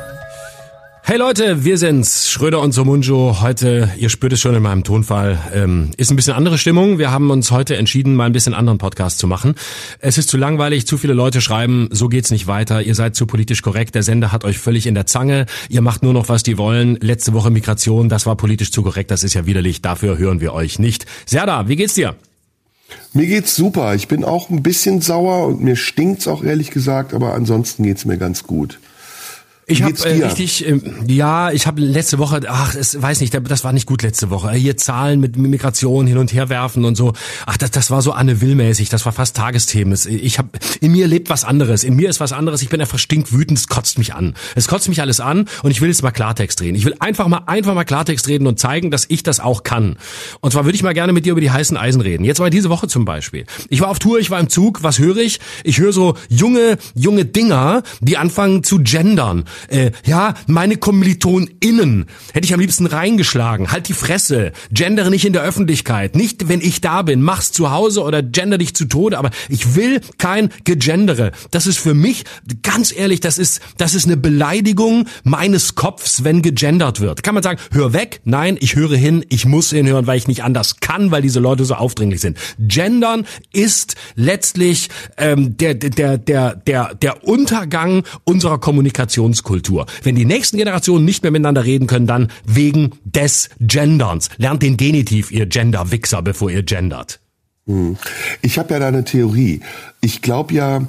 [1.05, 3.41] Hey Leute, wir sind's, Schröder und Somunjo.
[3.41, 6.97] Heute, ihr spürt es schon in meinem Tonfall, ähm, ist ein bisschen andere Stimmung.
[6.97, 9.55] Wir haben uns heute entschieden, mal ein bisschen anderen Podcast zu machen.
[9.99, 12.81] Es ist zu langweilig, zu viele Leute schreiben, so geht's nicht weiter.
[12.81, 15.45] Ihr seid zu politisch korrekt, der Sender hat euch völlig in der Zange.
[15.67, 16.95] Ihr macht nur noch, was die wollen.
[17.01, 19.81] Letzte Woche Migration, das war politisch zu korrekt, das ist ja widerlich.
[19.81, 21.05] Dafür hören wir euch nicht.
[21.25, 22.15] Serda, wie geht's dir?
[23.11, 23.93] Mir geht's super.
[23.93, 28.05] Ich bin auch ein bisschen sauer und mir stinkt's auch ehrlich gesagt, aber ansonsten geht's
[28.05, 28.79] mir ganz gut.
[29.65, 33.63] Ich habe äh, richtig, äh, ja, ich habe letzte Woche, ach, es weiß nicht, das
[33.63, 34.51] war nicht gut letzte Woche.
[34.51, 37.13] Hier Zahlen mit Migration hin und her werfen und so.
[37.45, 39.97] Ach, das, das war so Anne Will-mäßig, das war fast Tagesthemen.
[40.07, 40.49] Ich habe,
[40.81, 42.61] in mir lebt was anderes, in mir ist was anderes.
[42.61, 44.35] Ich bin einfach stinkwütend, es kotzt mich an.
[44.55, 46.75] Es kotzt mich alles an und ich will jetzt mal Klartext reden.
[46.75, 49.95] Ich will einfach mal, einfach mal Klartext reden und zeigen, dass ich das auch kann.
[50.41, 52.25] Und zwar würde ich mal gerne mit dir über die heißen Eisen reden.
[52.25, 53.45] Jetzt mal diese Woche zum Beispiel.
[53.69, 54.83] Ich war auf Tour, ich war im Zug.
[54.83, 55.39] Was höre ich?
[55.63, 62.45] Ich höre so junge, junge Dinger, die anfangen zu gendern äh, ja, meine KommilitonInnen hätte
[62.45, 63.71] ich am liebsten reingeschlagen.
[63.71, 64.51] Halt die Fresse.
[64.71, 66.15] Gendere nicht in der Öffentlichkeit.
[66.15, 67.21] Nicht, wenn ich da bin.
[67.21, 69.17] Mach's zu Hause oder gender dich zu Tode.
[69.17, 71.31] Aber ich will kein Gegendere.
[71.51, 72.23] Das ist für mich,
[72.61, 77.23] ganz ehrlich, das ist, das ist eine Beleidigung meines Kopfs, wenn gegendert wird.
[77.23, 78.21] Kann man sagen, hör weg?
[78.25, 79.25] Nein, ich höre hin.
[79.29, 82.37] Ich muss hinhören, weil ich nicht anders kann, weil diese Leute so aufdringlich sind.
[82.59, 88.59] Gendern ist letztlich ähm, der, der, der, der, der Untergang unserer
[89.43, 89.85] Kommunikationskultur.
[90.03, 94.29] Wenn die nächsten Generationen nicht mehr miteinander reden können, dann wegen des Genderns.
[94.37, 97.19] Lernt den Genitiv, ihr Gender-Wichser, bevor ihr gendert.
[97.65, 97.97] Hm.
[98.41, 99.61] Ich habe ja da eine Theorie.
[100.01, 100.87] Ich glaube ja,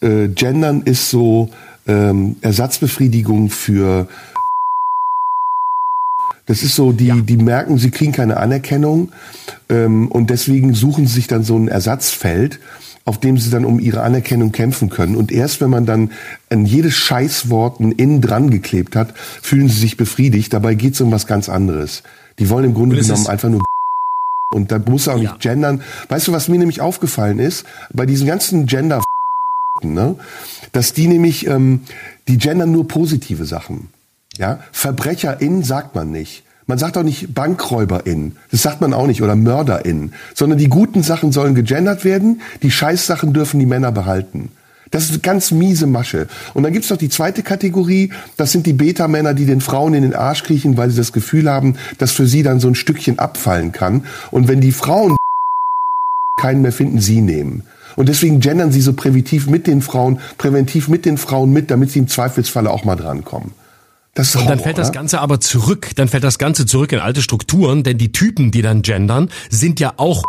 [0.00, 1.50] äh, Gendern ist so
[1.86, 4.08] ähm, Ersatzbefriedigung für
[6.46, 7.14] das ist so, die, ja.
[7.16, 9.12] die merken, sie kriegen keine Anerkennung
[9.68, 12.58] ähm, und deswegen suchen sie sich dann so ein Ersatzfeld
[13.04, 15.16] auf dem sie dann um ihre Anerkennung kämpfen können.
[15.16, 16.12] Und erst wenn man dann
[16.50, 20.52] an jedes Scheißwort ein Innen dran geklebt hat, fühlen sie sich befriedigt.
[20.52, 22.02] Dabei geht es um was ganz anderes.
[22.38, 23.64] Die wollen im Grunde genommen einfach nur
[24.54, 25.52] und da muss er auch nicht ja.
[25.52, 25.82] gendern.
[26.08, 27.64] Weißt du, was mir nämlich aufgefallen ist?
[27.92, 29.02] Bei diesen ganzen Gender
[29.82, 30.16] ne?
[30.72, 31.80] dass die nämlich, ähm,
[32.28, 33.88] die gendern nur positive Sachen.
[34.36, 34.60] Ja?
[34.72, 36.44] VerbrecherInnen sagt man nicht.
[36.72, 38.36] Man sagt auch nicht BankräuberInnen.
[38.50, 39.22] Das sagt man auch nicht.
[39.22, 40.14] Oder MörderInnen.
[40.32, 42.40] Sondern die guten Sachen sollen gegendert werden.
[42.62, 44.52] Die Scheißsachen dürfen die Männer behalten.
[44.90, 46.28] Das ist eine ganz miese Masche.
[46.54, 48.10] Und dann gibt's noch die zweite Kategorie.
[48.38, 51.50] Das sind die Beta-Männer, die den Frauen in den Arsch kriechen, weil sie das Gefühl
[51.50, 54.06] haben, dass für sie dann so ein Stückchen abfallen kann.
[54.30, 55.14] Und wenn die Frauen
[56.40, 57.64] keinen mehr finden, sie nehmen.
[57.96, 61.90] Und deswegen gendern sie so präventiv mit den Frauen, präventiv mit den Frauen mit, damit
[61.90, 63.52] sie im Zweifelsfalle auch mal drankommen.
[64.14, 67.22] Das und dann fällt das Ganze aber zurück, dann fällt das Ganze zurück in alte
[67.22, 70.24] Strukturen, denn die Typen, die dann gendern, sind ja auch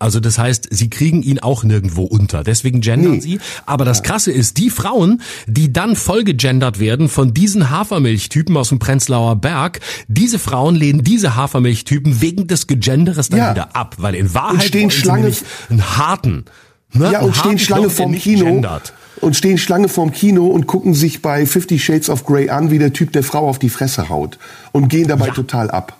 [0.00, 2.42] also das heißt, sie kriegen ihn auch nirgendwo unter.
[2.42, 3.20] Deswegen gendern nee.
[3.20, 3.40] sie.
[3.64, 8.70] Aber das Krasse ist, die Frauen, die dann voll gegendert werden von diesen Hafermilchtypen aus
[8.70, 13.50] dem Prenzlauer Berg, diese Frauen lehnen diese Hafermilchtypen wegen des Gegenderes dann ja.
[13.52, 13.94] wieder ab.
[13.98, 15.32] Weil in Wahrheit und stehen Schlange,
[15.70, 16.44] einen harten.
[16.92, 17.12] Ne?
[17.12, 18.46] Ja, und stehen Schlange vom Kino.
[18.46, 18.92] Gendert
[19.24, 22.78] und stehen Schlange vorm Kino und gucken sich bei Fifty Shades of Grey an, wie
[22.78, 24.38] der Typ der Frau auf die Fresse haut
[24.72, 25.32] und gehen dabei ja.
[25.32, 25.96] total ab.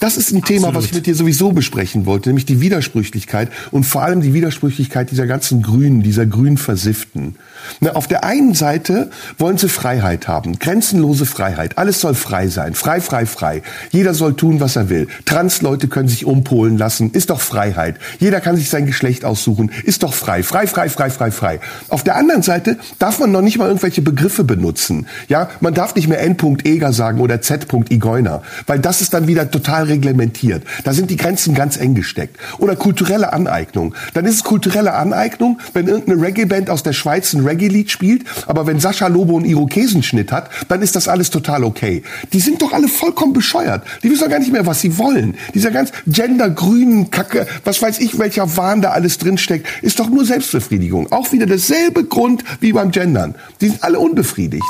[0.00, 3.84] Das ist ein Thema, was ich mit dir sowieso besprechen wollte, nämlich die Widersprüchlichkeit und
[3.84, 7.36] vor allem die Widersprüchlichkeit dieser ganzen Grünen, dieser Grünversifften.
[7.80, 11.78] Na, auf der einen Seite wollen sie Freiheit haben, grenzenlose Freiheit.
[11.78, 13.62] Alles soll frei sein, frei, frei, frei.
[13.90, 15.08] Jeder soll tun, was er will.
[15.24, 17.96] Transleute können sich umpolen lassen, ist doch Freiheit.
[18.18, 21.60] Jeder kann sich sein Geschlecht aussuchen, ist doch frei, frei, frei, frei, frei, frei.
[21.88, 25.06] Auf der anderen Seite darf man noch nicht mal irgendwelche Begriffe benutzen.
[25.28, 29.67] Ja, man darf nicht mehr N.Eger sagen oder Z.Igeuner, weil das ist dann wieder total
[29.68, 30.62] total reglementiert.
[30.84, 32.38] Da sind die Grenzen ganz eng gesteckt.
[32.58, 33.94] Oder kulturelle Aneignung.
[34.14, 38.66] Dann ist es kulturelle Aneignung, wenn irgendeine Reggae-Band aus der Schweiz ein Reggae-Lied spielt, aber
[38.66, 42.02] wenn Sascha Lobo einen Irokesenschnitt hat, dann ist das alles total okay.
[42.32, 43.84] Die sind doch alle vollkommen bescheuert.
[44.02, 45.34] Die wissen doch gar nicht mehr, was sie wollen.
[45.52, 50.24] Dieser ganz gendergrünen Kacke, was weiß ich, welcher Wahn da alles drinsteckt, ist doch nur
[50.24, 51.12] Selbstbefriedigung.
[51.12, 53.34] Auch wieder derselbe Grund wie beim Gendern.
[53.60, 54.64] Die sind alle unbefriedigt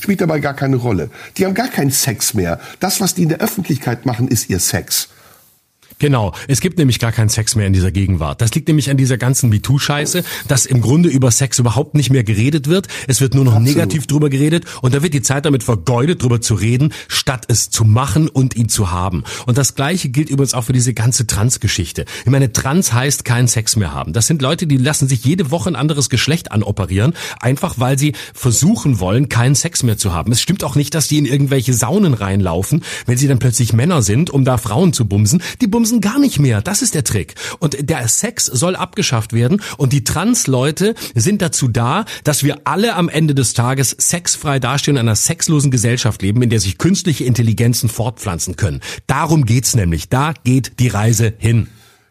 [0.00, 1.10] spielt dabei gar keine Rolle.
[1.36, 2.60] Die haben gar keinen Sex mehr.
[2.80, 5.08] Das, was die in der Öffentlichkeit machen, ist ihr Sex.
[5.98, 8.40] Genau, es gibt nämlich gar keinen Sex mehr in dieser Gegenwart.
[8.40, 12.24] Das liegt nämlich an dieser ganzen MeToo-Scheiße, dass im Grunde über Sex überhaupt nicht mehr
[12.24, 12.88] geredet wird.
[13.06, 13.76] Es wird nur noch Absolut.
[13.76, 17.70] negativ drüber geredet und da wird die Zeit damit vergeudet, drüber zu reden, statt es
[17.70, 19.24] zu machen und ihn zu haben.
[19.46, 22.04] Und das Gleiche gilt übrigens auch für diese ganze Trans-Geschichte.
[22.24, 24.12] Ich meine, Trans heißt keinen Sex mehr haben.
[24.12, 28.14] Das sind Leute, die lassen sich jede Woche ein anderes Geschlecht anoperieren, einfach weil sie
[28.34, 30.32] versuchen wollen, keinen Sex mehr zu haben.
[30.32, 34.02] Es stimmt auch nicht, dass die in irgendwelche Saunen reinlaufen, wenn sie dann plötzlich Männer
[34.02, 35.42] sind, um da Frauen zu bumsen.
[35.60, 36.62] Die bumsen bumsen gar nicht mehr.
[36.62, 37.34] Das ist der Trick.
[37.58, 42.94] Und der Sex soll abgeschafft werden und die Trans-Leute sind dazu da, dass wir alle
[42.94, 47.24] am Ende des Tages sexfrei dastehen in einer sexlosen Gesellschaft leben, in der sich künstliche
[47.24, 48.80] Intelligenzen fortpflanzen können.
[49.06, 50.08] Darum geht's nämlich.
[50.08, 51.68] Da geht die Reise hin.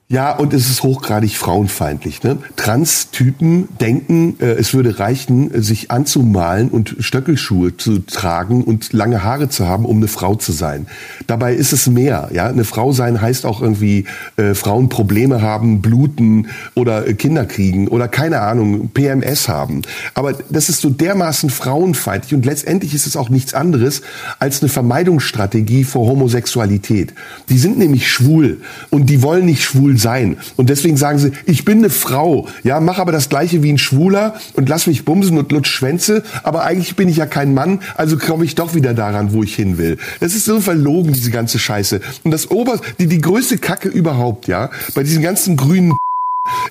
[0.09, 2.23] Ja, und es ist hochgradig frauenfeindlich.
[2.23, 2.37] Ne?
[2.57, 9.49] Trans-Typen denken, äh, es würde reichen, sich anzumalen und Stöckelschuhe zu tragen und lange Haare
[9.49, 10.87] zu haben, um eine Frau zu sein.
[11.25, 12.29] Dabei ist es mehr.
[12.33, 17.45] Ja, eine Frau sein heißt auch irgendwie äh, Frauen Probleme haben, bluten oder äh, Kinder
[17.45, 19.83] kriegen oder keine Ahnung PMS haben.
[20.13, 24.01] Aber das ist so dermaßen frauenfeindlich und letztendlich ist es auch nichts anderes
[24.37, 27.13] als eine Vermeidungsstrategie vor Homosexualität.
[27.49, 28.61] Die sind nämlich schwul
[28.91, 30.37] und die wollen nicht schwul sein.
[30.55, 33.77] Und deswegen sagen sie, ich bin eine Frau, ja, mach aber das gleiche wie ein
[33.77, 37.79] Schwuler und lass mich bumsen und lutsch Schwänze, aber eigentlich bin ich ja kein Mann,
[37.95, 39.97] also komme ich doch wieder daran, wo ich hin will.
[40.19, 42.01] Das ist so verlogen, diese ganze Scheiße.
[42.23, 45.93] Und das Oberst, die, die größte Kacke überhaupt, ja, bei diesen ganzen grünen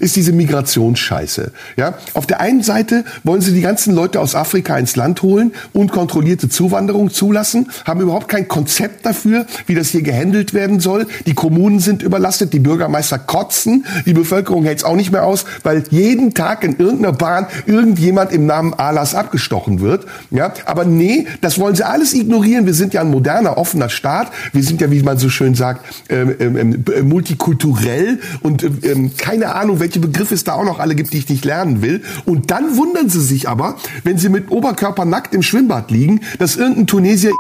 [0.03, 1.53] ist diese Migrationsscheiße.
[1.77, 5.53] Ja, auf der einen Seite wollen sie die ganzen Leute aus Afrika ins Land holen
[5.73, 11.07] und kontrollierte Zuwanderung zulassen, haben überhaupt kein Konzept dafür, wie das hier gehandelt werden soll.
[11.27, 15.45] Die Kommunen sind überlastet, die Bürgermeister kotzen, die Bevölkerung hält es auch nicht mehr aus,
[15.63, 20.07] weil jeden Tag in irgendeiner Bahn irgendjemand im Namen Alas abgestochen wird.
[20.31, 22.67] Ja, aber nee, das wollen sie alles ignorieren.
[22.67, 24.33] Wir sind ja ein moderner, offener Staat.
[24.53, 29.55] Wir sind ja, wie man so schön sagt, ähm, ähm, ähm multikulturell und ähm, keine
[29.55, 32.03] Ahnung Ahnung, welche Begriffe es da auch noch alle gibt, die ich nicht lernen will.
[32.27, 36.57] Und dann wundern sie sich aber, wenn sie mit Oberkörper nackt im Schwimmbad liegen, dass
[36.57, 37.33] irgendein Tunesier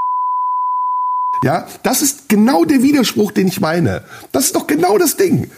[1.44, 4.04] ja, das ist genau der Widerspruch, den ich meine.
[4.30, 5.50] Das ist doch genau das Ding.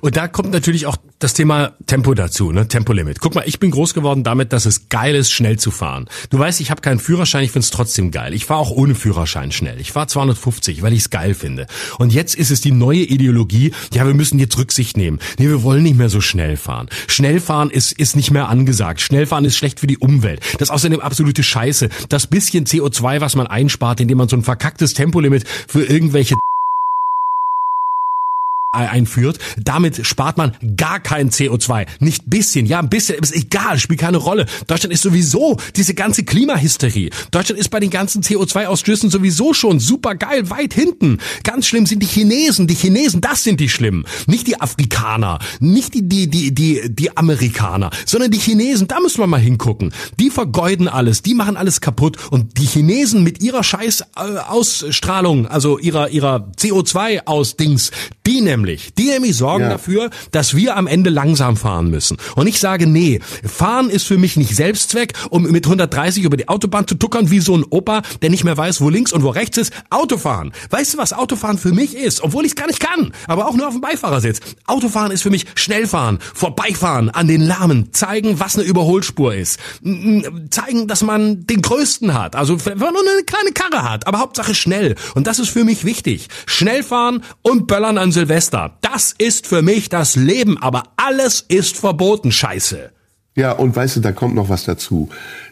[0.00, 2.68] Und da kommt natürlich auch das Thema Tempo dazu, ne?
[2.68, 3.20] Tempolimit.
[3.20, 6.08] Guck mal, ich bin groß geworden damit, dass es geil ist, schnell zu fahren.
[6.30, 8.34] Du weißt, ich habe keinen Führerschein, ich find's trotzdem geil.
[8.34, 9.80] Ich fahre auch ohne Führerschein schnell.
[9.80, 11.66] Ich fahre 250, weil ich's geil finde.
[11.98, 15.18] Und jetzt ist es die neue Ideologie, ja, wir müssen jetzt Rücksicht nehmen.
[15.38, 16.88] Nee, wir wollen nicht mehr so schnell fahren.
[17.08, 19.00] Schnellfahren ist, ist nicht mehr angesagt.
[19.00, 20.40] Schnellfahren ist schlecht für die Umwelt.
[20.58, 21.88] Das ist außerdem absolute Scheiße.
[22.08, 26.34] Das bisschen CO2, was man einspart, indem man so ein verkacktes Tempolimit für irgendwelche
[28.84, 29.38] einführt.
[29.56, 31.86] Damit spart man gar kein CO2.
[32.00, 34.46] Nicht bisschen, ja, ein bisschen, ist egal, spielt keine Rolle.
[34.66, 37.10] Deutschland ist sowieso diese ganze Klimahysterie.
[37.30, 41.18] Deutschland ist bei den ganzen CO2-Ausstößen sowieso schon super geil weit hinten.
[41.42, 42.66] Ganz schlimm sind die Chinesen.
[42.66, 44.04] Die Chinesen, das sind die schlimmen.
[44.26, 49.18] Nicht die Afrikaner, nicht die, die, die, die, die Amerikaner, sondern die Chinesen, da müssen
[49.18, 49.92] wir mal hingucken.
[50.20, 55.46] Die vergeuden alles, die machen alles kaputt und die Chinesen mit ihrer scheiß äh, Ausstrahlung,
[55.46, 57.90] also ihrer, ihrer CO2-Ausdings,
[58.26, 58.94] die nämlich nämlich.
[58.94, 59.70] Die nämlich sorgen ja.
[59.70, 62.16] dafür, dass wir am Ende langsam fahren müssen.
[62.34, 66.48] Und ich sage, nee, fahren ist für mich nicht Selbstzweck, um mit 130 über die
[66.48, 69.30] Autobahn zu tuckern wie so ein Opa, der nicht mehr weiß, wo links und wo
[69.30, 69.72] rechts ist.
[69.90, 70.52] Autofahren.
[70.70, 72.22] Weißt du, was Autofahren für mich ist?
[72.22, 74.40] Obwohl ich es gar nicht kann, aber auch nur auf dem Beifahrersitz.
[74.66, 79.58] Autofahren ist für mich Schnellfahren, vorbeifahren, an den Lahmen, zeigen, was eine Überholspur ist.
[80.50, 82.36] Zeigen, dass man den größten hat.
[82.36, 84.96] Also wenn man nur eine kleine Karre hat, aber Hauptsache schnell.
[85.14, 86.28] Und das ist für mich wichtig.
[86.46, 88.45] Schnellfahren und böllern an Silvester.
[88.46, 88.76] Silvester.
[88.80, 92.90] Das ist für mich das Leben, aber alles ist verboten, Scheiße.
[93.34, 95.10] Ja, und weißt du, da kommt noch was dazu.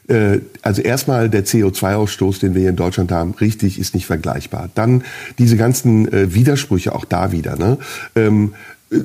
[0.08, 4.70] Äh, also erstmal der CO2-Ausstoß, den wir hier in Deutschland haben, richtig, ist nicht vergleichbar.
[4.74, 5.04] Dann
[5.38, 7.56] diese ganzen äh, Widersprüche auch da wieder.
[7.56, 7.76] Ne?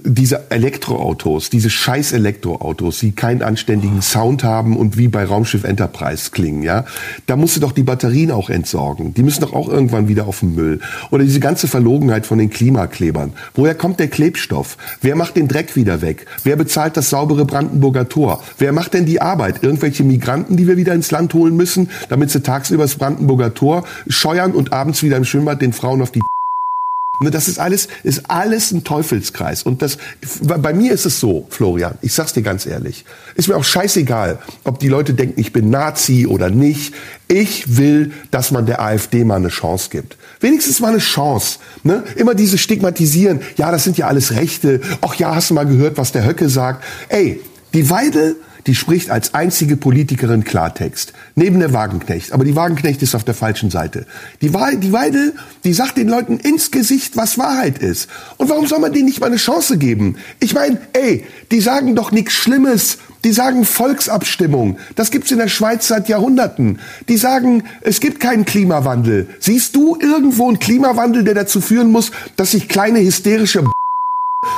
[0.04, 6.30] Diese Elektroautos, diese scheiß Elektroautos, die keinen anständigen Sound haben und wie bei Raumschiff Enterprise
[6.32, 6.86] klingen, ja,
[7.26, 9.16] da musst du doch die Batterien auch entsorgen.
[9.16, 10.80] Die müssen doch auch irgendwann wieder auf den Müll.
[11.10, 13.34] Oder diese ganze Verlogenheit von den Klimaklebern.
[13.56, 14.78] Woher kommt der Klebstoff?
[15.02, 16.28] Wer macht den Dreck wieder weg?
[16.44, 18.44] Wer bezahlt das saubere Brandenburger Tor?
[18.60, 19.64] Wer macht denn die Arbeit?
[19.64, 23.86] Irgendwelche Migranten, die wir wieder ins Land holen müssen, damit sie tagsüber das Brandenburger Tor
[24.08, 26.22] scheuern und abends wieder im Schwimmbad den Frauen auf die
[27.20, 29.64] das ist alles, ist alles ein Teufelskreis.
[29.64, 29.98] Und das,
[30.42, 33.04] bei mir ist es so, Florian, ich sag's dir ganz ehrlich,
[33.36, 36.94] ist mir auch scheißegal, ob die Leute denken, ich bin Nazi oder nicht.
[37.28, 40.18] Ich will, dass man der AfD mal eine Chance gibt.
[40.40, 41.60] Wenigstens mal eine Chance.
[41.84, 42.04] Ne?
[42.16, 44.80] Immer diese Stigmatisieren, ja, das sind ja alles Rechte.
[45.02, 46.84] Ach ja, hast du mal gehört, was der Höcke sagt?
[47.10, 47.42] Ey,
[47.74, 48.38] die Weidel
[48.70, 51.14] die spricht als einzige Politikerin Klartext.
[51.34, 52.34] Neben der Wagenknecht.
[52.34, 54.06] Aber die Wagenknecht ist auf der falschen Seite.
[54.44, 58.08] Die, die Weidel, die sagt den Leuten ins Gesicht, was Wahrheit ist.
[58.38, 60.18] Und warum soll man denen nicht mal eine Chance geben?
[60.40, 63.00] Ich meine, ey, die sagen doch nichts Schlimmes.
[63.24, 64.78] Die sagen Volksabstimmung.
[64.94, 66.78] Das gibt's in der Schweiz seit Jahrhunderten.
[67.08, 69.30] Die sagen, es gibt keinen Klimawandel.
[69.40, 73.64] Siehst du irgendwo einen Klimawandel, der dazu führen muss, dass sich kleine hysterische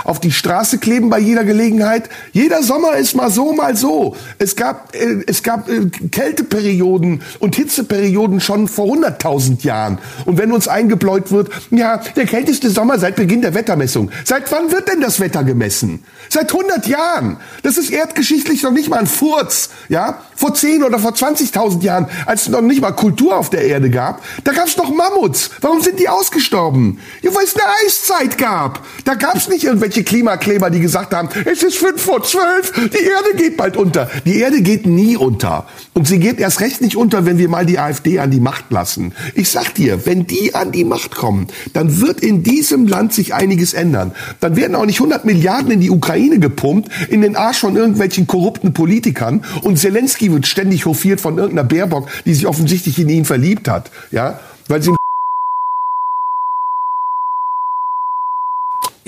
[0.04, 2.10] auf die Straße kleben bei jeder Gelegenheit.
[2.34, 4.16] Jeder Sommer ist mal so, mal so.
[4.38, 9.98] Es gab, äh, es gab äh, Kälteperioden und Hitzeperioden schon vor 100.000 Jahren.
[10.26, 14.12] Und wenn uns eingebläut wird, ja, der kälteste Sommer seit Beginn der Wettermessung.
[14.26, 16.04] Seit wann wird denn das Wetter gemessen?
[16.30, 17.38] Seit 100 Jahren.
[17.64, 19.70] Das ist erdgeschichtlich noch nicht mal ein Furz.
[19.90, 23.64] Ja, vor 10 oder vor 20.000 Jahren, als es noch nicht mal Kultur auf der
[23.64, 25.52] Erde gab, da gab es noch Mammuts.
[25.62, 27.00] Warum sind die ausgestorben?
[27.22, 28.86] Ja, weil es eine Eiszeit gab.
[29.06, 33.04] Da gab es nicht irgendwelche Klimakleber, die gesagt haben, es ist 5 vor 12, die
[33.04, 34.10] Erde geht bald unter.
[34.26, 35.68] Die Erde geht nie unter.
[35.94, 38.72] Und sie geht erst recht nicht unter, wenn wir mal die AfD an die Macht
[38.72, 39.14] lassen.
[39.36, 43.34] Ich sag dir, wenn die an die Macht kommen, dann wird in diesem Land sich
[43.34, 44.14] einiges ändern.
[44.40, 48.26] Dann werden auch nicht 100 Milliarden in die Ukraine gepumpt, in den Arsch von irgendwelchen
[48.26, 53.26] korrupten Politikern und Zelensky wird ständig hofiert von irgendeiner Baerbock, die sich offensichtlich in ihn
[53.26, 54.92] verliebt hat, ja, weil sie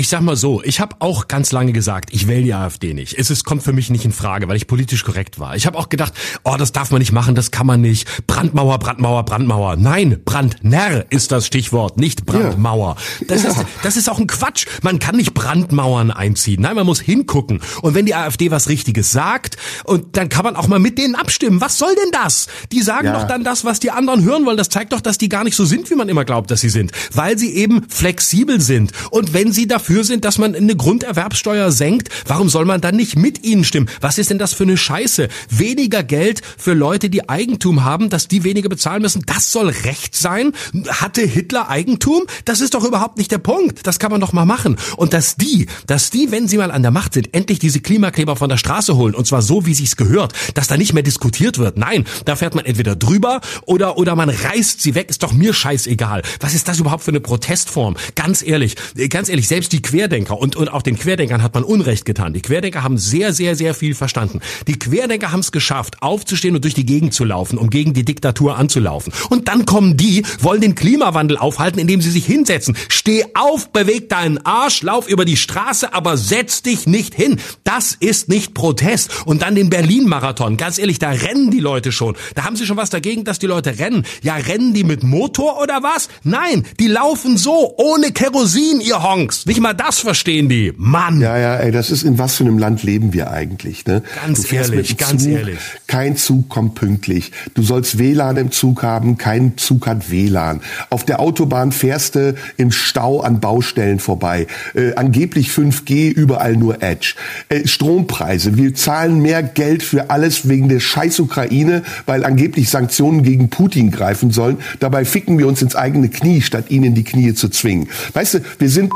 [0.03, 3.17] Ich sag mal so, ich habe auch ganz lange gesagt, ich wähle die AfD nicht.
[3.17, 5.55] Es ist, kommt für mich nicht in Frage, weil ich politisch korrekt war.
[5.55, 6.11] Ich habe auch gedacht,
[6.43, 8.27] oh, das darf man nicht machen, das kann man nicht.
[8.27, 9.77] Brandmauer, Brandmauer, Brandmauer.
[9.77, 12.97] Nein, Brandner ist das Stichwort, nicht Brandmauer.
[13.29, 13.51] Das, ja.
[13.51, 14.65] ist, das ist auch ein Quatsch.
[14.81, 16.63] Man kann nicht Brandmauern einziehen.
[16.63, 17.61] Nein, man muss hingucken.
[17.81, 21.15] Und wenn die AfD was Richtiges sagt, und dann kann man auch mal mit denen
[21.15, 21.61] abstimmen.
[21.61, 22.47] Was soll denn das?
[22.73, 23.13] Die sagen ja.
[23.13, 24.57] doch dann das, was die anderen hören wollen.
[24.57, 26.67] Das zeigt doch, dass die gar nicht so sind, wie man immer glaubt, dass sie
[26.67, 26.91] sind.
[27.13, 28.91] Weil sie eben flexibel sind.
[29.09, 32.95] Und wenn sie dafür dafür sind, dass man eine Grunderwerbsteuer senkt, warum soll man dann
[32.95, 33.89] nicht mit ihnen stimmen?
[34.01, 35.27] Was ist denn das für eine Scheiße?
[35.51, 40.15] Weniger Geld für Leute, die Eigentum haben, dass die weniger bezahlen müssen, das soll Recht
[40.15, 40.53] sein?
[40.87, 42.23] Hatte Hitler Eigentum?
[42.45, 43.85] Das ist doch überhaupt nicht der Punkt.
[43.85, 44.77] Das kann man doch mal machen.
[44.97, 48.35] Und dass die, dass die, wenn sie mal an der Macht sind, endlich diese Klimakleber
[48.35, 51.59] von der Straße holen, und zwar so, wie sich's gehört, dass da nicht mehr diskutiert
[51.59, 51.77] wird.
[51.77, 55.53] Nein, da fährt man entweder drüber oder, oder man reißt sie weg, ist doch mir
[55.53, 56.23] scheißegal.
[56.39, 57.95] Was ist das überhaupt für eine Protestform?
[58.15, 58.75] Ganz ehrlich,
[59.09, 62.33] ganz ehrlich, selbst die Querdenker und, und auch den Querdenkern hat man Unrecht getan.
[62.33, 64.39] Die Querdenker haben sehr, sehr, sehr viel verstanden.
[64.67, 68.05] Die Querdenker haben es geschafft, aufzustehen und durch die Gegend zu laufen, um gegen die
[68.05, 69.11] Diktatur anzulaufen.
[69.29, 72.77] Und dann kommen die, wollen den Klimawandel aufhalten, indem sie sich hinsetzen.
[72.87, 77.39] Steh auf, beweg deinen Arsch, lauf über die Straße, aber setz dich nicht hin.
[77.63, 79.25] Das ist nicht Protest.
[79.25, 80.57] Und dann den Berlin-Marathon.
[80.57, 82.15] Ganz ehrlich, da rennen die Leute schon.
[82.35, 84.05] Da haben sie schon was dagegen, dass die Leute rennen.
[84.21, 86.09] Ja, rennen die mit Motor oder was?
[86.23, 89.47] Nein, die laufen so, ohne Kerosin, ihr Honks.
[89.47, 90.73] Nicht mal das verstehen die.
[90.77, 91.19] Mann.
[91.19, 94.03] Ja, ja, ey, das ist in was für einem Land leben wir eigentlich, ne?
[94.23, 95.57] Ganz ehrlich, ganz Zug, ehrlich.
[95.87, 97.31] Kein Zug kommt pünktlich.
[97.55, 100.61] Du sollst WLAN im Zug haben, kein Zug hat WLAN.
[100.89, 104.47] Auf der Autobahn fährst du im Stau an Baustellen vorbei.
[104.75, 107.15] Äh, angeblich 5G, überall nur Edge.
[107.49, 113.23] Äh, Strompreise, wir zahlen mehr Geld für alles wegen der scheiß Ukraine, weil angeblich Sanktionen
[113.23, 114.57] gegen Putin greifen sollen.
[114.79, 117.87] Dabei ficken wir uns ins eigene Knie, statt ihn in die Knie zu zwingen.
[118.13, 118.91] Weißt du, wir sind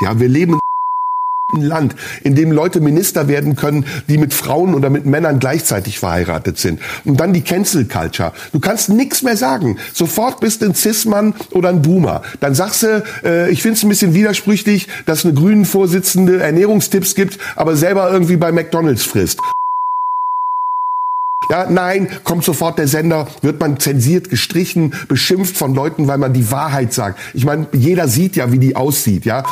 [0.00, 0.58] ja, wir leben
[1.52, 5.38] in einem Land, in dem Leute Minister werden können, die mit Frauen oder mit Männern
[5.38, 6.80] gleichzeitig verheiratet sind.
[7.04, 8.32] Und dann die Cancel Culture.
[8.52, 9.78] Du kannst nichts mehr sagen.
[9.92, 12.22] Sofort bist du ein Cis-Mann oder ein Boomer.
[12.40, 17.14] Dann sagst du, äh, ich finde es ein bisschen widersprüchlich, dass eine grünen Vorsitzende Ernährungstipps
[17.14, 19.38] gibt, aber selber irgendwie bei McDonalds frisst.
[21.50, 26.32] Ja, nein, kommt sofort der Sender, wird man zensiert, gestrichen, beschimpft von Leuten, weil man
[26.32, 27.20] die Wahrheit sagt.
[27.34, 29.44] Ich meine, jeder sieht ja, wie die aussieht, ja.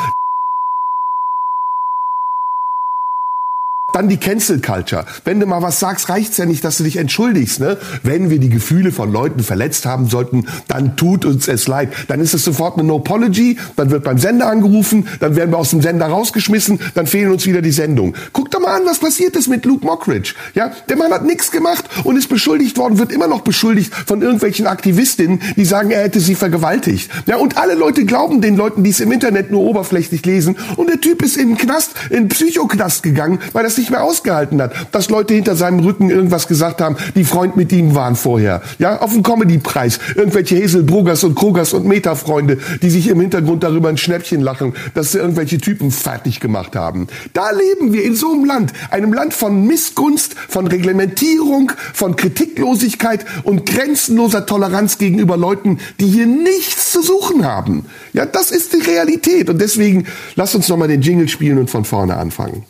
[3.93, 5.05] Dann die Cancel Culture.
[5.25, 7.61] Wenn du mal was sagst, reicht's ja nicht, dass du dich entschuldigst.
[7.61, 7.79] Ne?
[8.03, 11.93] Wenn wir die Gefühle von Leuten verletzt haben sollten, dann tut uns es leid.
[12.09, 15.71] Dann ist es sofort eine No-Apology, dann wird beim Sender angerufen, dann werden wir aus
[15.71, 18.15] dem Sender rausgeschmissen, dann fehlen uns wieder die Sendung.
[18.33, 20.35] Guck doch mal an, was passiert ist mit Luke Mockridge.
[20.55, 24.23] Ja, der Mann hat nichts gemacht und ist beschuldigt worden, wird immer noch beschuldigt von
[24.23, 27.11] irgendwelchen Aktivistinnen, die sagen, er hätte sie vergewaltigt.
[27.27, 30.57] Ja, und alle Leute glauben den Leuten, die es im Internet nur oberflächlich lesen.
[30.77, 34.05] Und der Typ ist in den Knast, in den Psychoknast gegangen, weil das nicht mehr
[34.05, 38.16] ausgehalten hat, dass Leute hinter seinem Rücken irgendwas gesagt haben, die Freund mit ihm waren
[38.16, 38.62] vorher.
[38.79, 39.99] Ja, auf dem Comedy-Preis.
[40.14, 44.75] Irgendwelche Hesel, Brugers und Krugers und Meta-Freunde, die sich im Hintergrund darüber ein Schnäppchen lachen,
[44.95, 47.07] dass sie irgendwelche Typen fertig gemacht haben.
[47.33, 48.73] Da leben wir in so einem Land.
[48.90, 56.27] Einem Land von Missgunst, von Reglementierung, von Kritiklosigkeit und grenzenloser Toleranz gegenüber Leuten, die hier
[56.27, 57.87] nichts zu suchen haben.
[58.12, 59.49] Ja, das ist die Realität.
[59.49, 62.64] Und deswegen lasst uns nochmal den Jingle spielen und von vorne anfangen.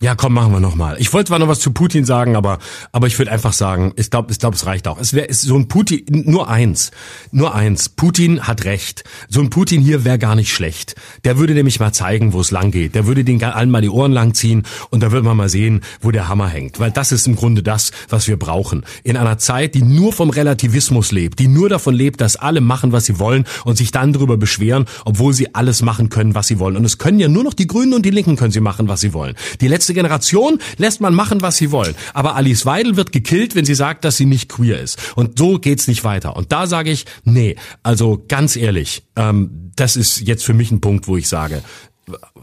[0.00, 0.94] Ja, komm, machen wir nochmal.
[1.00, 2.60] Ich wollte zwar noch was zu Putin sagen, aber,
[2.92, 5.00] aber ich würde einfach sagen, ich glaube, ich glaub, es reicht auch.
[5.00, 6.92] Es wäre so ein Putin, nur eins,
[7.32, 7.88] nur eins.
[7.88, 9.02] Putin hat recht.
[9.28, 10.94] So ein Putin hier wäre gar nicht schlecht.
[11.24, 12.94] Der würde nämlich mal zeigen, wo es lang geht.
[12.94, 15.80] Der würde den allen mal die Ohren lang ziehen und da würde man mal sehen,
[16.00, 16.78] wo der Hammer hängt.
[16.78, 18.84] Weil das ist im Grunde das, was wir brauchen.
[19.02, 22.92] In einer Zeit, die nur vom Relativismus lebt, die nur davon lebt, dass alle machen,
[22.92, 26.60] was sie wollen und sich dann darüber beschweren, obwohl sie alles machen können, was sie
[26.60, 26.76] wollen.
[26.76, 29.00] Und es können ja nur noch die Grünen und die Linken können sie machen, was
[29.00, 29.34] sie wollen.
[29.60, 31.94] Die letzte nächste Generation lässt man machen, was sie wollen.
[32.14, 34.98] Aber Alice Weidel wird gekillt, wenn sie sagt, dass sie nicht queer ist.
[35.16, 36.36] Und so geht's nicht weiter.
[36.36, 40.80] Und da sage ich, nee, also ganz ehrlich, ähm, das ist jetzt für mich ein
[40.80, 41.62] Punkt, wo ich sage,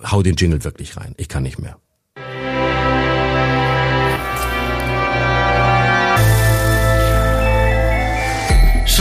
[0.04, 1.14] hau den Jingle wirklich rein.
[1.18, 1.78] Ich kann nicht mehr.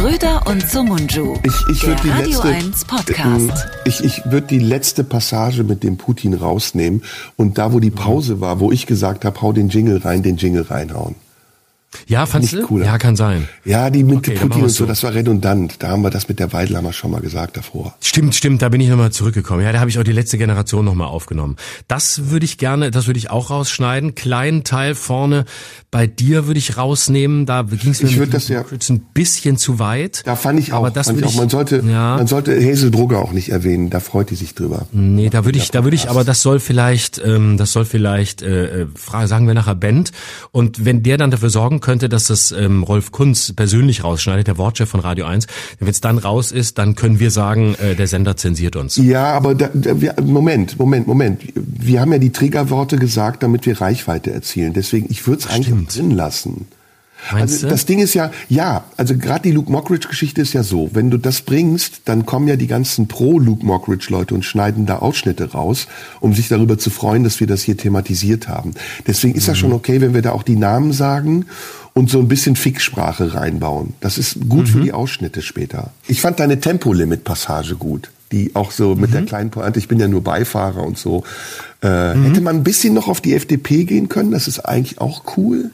[0.05, 1.39] Schröder und Sumunju.
[1.45, 3.69] Ich, ich der die Radio letzte, 1 Podcast.
[3.87, 7.03] Ich, ich würde die letzte Passage mit dem Putin rausnehmen
[7.37, 10.37] und da, wo die Pause war, wo ich gesagt habe, hau den Jingle rein, den
[10.37, 11.15] Jingle reinhauen.
[12.07, 12.67] Ja, fandst Nicht du?
[12.69, 12.87] cooler.
[12.87, 13.49] Ja, kann sein.
[13.65, 15.77] Ja, die mit Okay, Putin und so, das war redundant.
[15.79, 17.95] Da haben wir das mit der Weidel haben wir schon mal gesagt davor.
[18.01, 19.63] Stimmt, stimmt, da bin ich nochmal zurückgekommen.
[19.63, 21.57] Ja, da habe ich auch die letzte Generation nochmal aufgenommen.
[21.89, 24.15] Das würde ich gerne, das würde ich auch rausschneiden.
[24.15, 25.45] Kleinen Teil vorne
[25.91, 27.47] bei dir würde ich rausnehmen.
[27.47, 30.23] Da ging es mir Ich mit das ja- ein bisschen zu weit.
[30.27, 32.91] Da fand ich auch, Aber das fand ich auch man sollte, ja, man sollte Hazel
[32.91, 33.91] Brugger auch nicht erwähnen.
[33.91, 34.87] Da freut die sich drüber.
[34.93, 38.43] Nee, da würde ich, da würde ich, aber das soll vielleicht, ähm, das soll vielleicht,
[38.43, 38.87] äh, äh,
[39.27, 40.13] sagen wir nachher Band.
[40.51, 44.57] Und wenn der dann dafür sorgen könnte, dass das ähm, Rolf Kunz persönlich rausschneidet, der
[44.57, 45.47] Wortchef von Radio 1,
[45.79, 48.97] wenn es dann raus ist, dann können wir sagen, äh, der Sender zensiert uns.
[48.97, 51.43] Ja, aber da, da, wir, Moment, Moment, Moment.
[51.55, 54.73] Wir haben ja die Triggerworte gesagt, damit wir Reichweite erzielen.
[54.73, 56.67] Deswegen, ich würde es eigentlich drin lassen.
[57.33, 57.71] Meinst Also du?
[57.71, 61.19] das Ding ist ja, ja, also gerade die Luke Mockridge-Geschichte ist ja so, wenn du
[61.19, 65.87] das bringst, dann kommen ja die ganzen Pro-Luke Mockridge-Leute und schneiden da Ausschnitte raus,
[66.21, 68.75] um sich darüber zu freuen, dass wir das hier thematisiert haben.
[69.07, 71.47] Deswegen ist das schon okay, wenn wir da auch die Namen sagen
[71.95, 73.95] und so ein bisschen Fixsprache reinbauen.
[74.01, 75.93] Das ist gut für die Ausschnitte später.
[76.09, 78.11] Ich fand deine Tempolimit-Passage gut.
[78.33, 81.23] Die auch so mit der kleinen Pointe, ich bin ja nur Beifahrer und so.
[81.83, 85.37] Äh, Hätte man ein bisschen noch auf die FDP gehen können, das ist eigentlich auch
[85.37, 85.71] cool.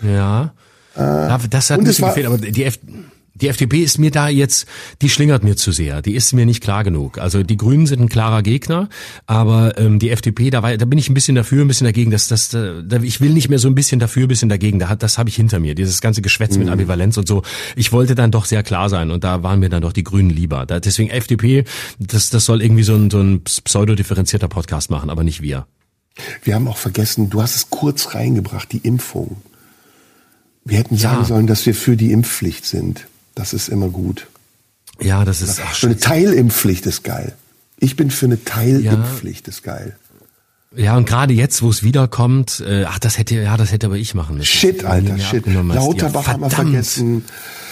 [0.00, 0.52] Ja.
[0.96, 2.78] Ja, das hat und ein bisschen gefehlt, aber die, F
[3.36, 4.64] die FDP ist mir da jetzt,
[5.02, 6.02] die schlingert mir zu sehr.
[6.02, 7.18] Die ist mir nicht klar genug.
[7.18, 8.88] Also die Grünen sind ein klarer Gegner,
[9.26, 12.12] aber ähm, die FDP, da, war, da bin ich ein bisschen dafür, ein bisschen dagegen.
[12.12, 14.78] Das, das, äh, da, ich will nicht mehr so ein bisschen dafür, ein bisschen dagegen.
[14.78, 15.74] Da hat, das habe ich hinter mir.
[15.74, 16.60] Dieses ganze Geschwätz Mhm.
[16.60, 17.42] mit Ambivalenz und so.
[17.74, 20.30] Ich wollte dann doch sehr klar sein und da waren mir dann doch die Grünen
[20.30, 20.64] lieber.
[20.64, 21.64] Da, deswegen FDP,
[21.98, 25.66] das, das soll irgendwie so ein, so ein pseudo-differenzierter Podcast machen, aber nicht wir.
[26.44, 29.38] Wir haben auch vergessen, du hast es kurz reingebracht, die Impfung.
[30.64, 31.24] Wir hätten sagen Ja.
[31.24, 33.06] sollen, dass wir für die Impfpflicht sind.
[33.34, 34.26] Das ist immer gut.
[35.00, 37.34] Ja, das ist ach, So eine Teilimpfpflicht ist geil.
[37.78, 39.96] Ich bin für eine Teilimpfpflicht, ist geil.
[40.76, 43.96] Ja, und gerade jetzt, wo es wiederkommt, äh, ach, das hätte, ja, das hätte aber
[43.96, 44.46] ich machen müssen.
[44.46, 45.44] Shit, Alter, shit.
[45.46, 47.24] Lauterbach haben wir vergessen.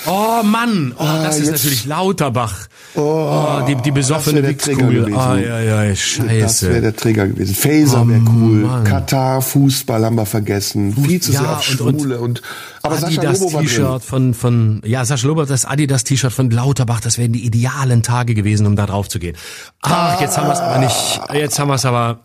[0.05, 2.67] Oh Mann, oh, das ist jetzt- natürlich Lauterbach.
[2.97, 5.15] Oh, Oh, die, die besoffene Wichskugel.
[5.15, 6.81] Ah, ja, ja, Das wäre scheiße.
[6.81, 7.55] der Trigger gewesen.
[7.55, 8.57] Phaser Oh, wäre cool.
[8.67, 8.83] Mann.
[8.85, 10.93] Katar, Fußball haben wir vergessen.
[10.97, 12.43] Viel zu sehr ja, auf und- und Schwule und,
[12.83, 13.61] aber Sascha Adidas drin.
[13.61, 18.03] T-Shirt von, von, ja, Sascha Lobo, das Adidas T-Shirt von Lauterbach, das wären die idealen
[18.03, 19.37] Tage gewesen, um da drauf zu gehen.
[19.83, 22.19] Ach, jetzt haben wir es aber nicht, jetzt haben wir es aber,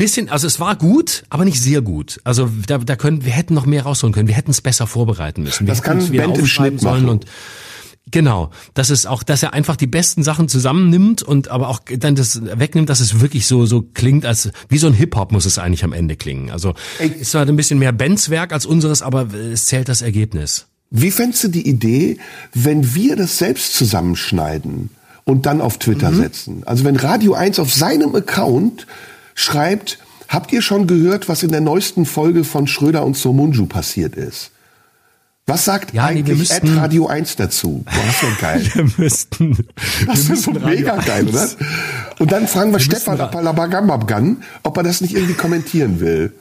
[0.00, 2.20] bisschen, also es war gut, aber nicht sehr gut.
[2.24, 4.28] Also da, da können, wir hätten noch mehr rausholen können.
[4.28, 5.66] Wir hätten es besser vorbereiten müssen.
[5.66, 7.10] Wir Das kann es wieder Band aufschreiben sollen machen.
[7.10, 7.26] und
[8.10, 12.16] Genau, das ist auch, dass er einfach die besten Sachen zusammennimmt und aber auch dann
[12.16, 15.44] das wegnimmt, dass es wirklich so so klingt, als wie so ein Hip Hop muss
[15.44, 16.50] es eigentlich am Ende klingen.
[16.50, 17.08] Also Ey.
[17.20, 20.66] ist zwar ein bisschen mehr Bands Werk als unseres, aber es zählt das Ergebnis.
[20.90, 22.18] Wie fändest du die Idee,
[22.52, 24.90] wenn wir das selbst zusammenschneiden
[25.24, 26.62] und dann auf Twitter setzen?
[26.66, 28.88] Also wenn Radio 1 auf seinem Account
[29.34, 34.16] schreibt, habt ihr schon gehört, was in der neuesten Folge von Schröder und Somunju passiert
[34.16, 34.50] ist?
[35.46, 37.82] Was sagt Ja, nee, eigentlich müssten- Ad Radio 1 dazu?
[37.84, 38.70] Boah, das wäre geil.
[38.74, 39.58] Wir müssten.
[40.06, 41.48] Das ist so müssten mega Radio geil, 1 oder?
[42.20, 46.32] Und dann fragen wir, Wir Stefan Apalabagambabgan, ob er das nicht irgendwie kommentieren will.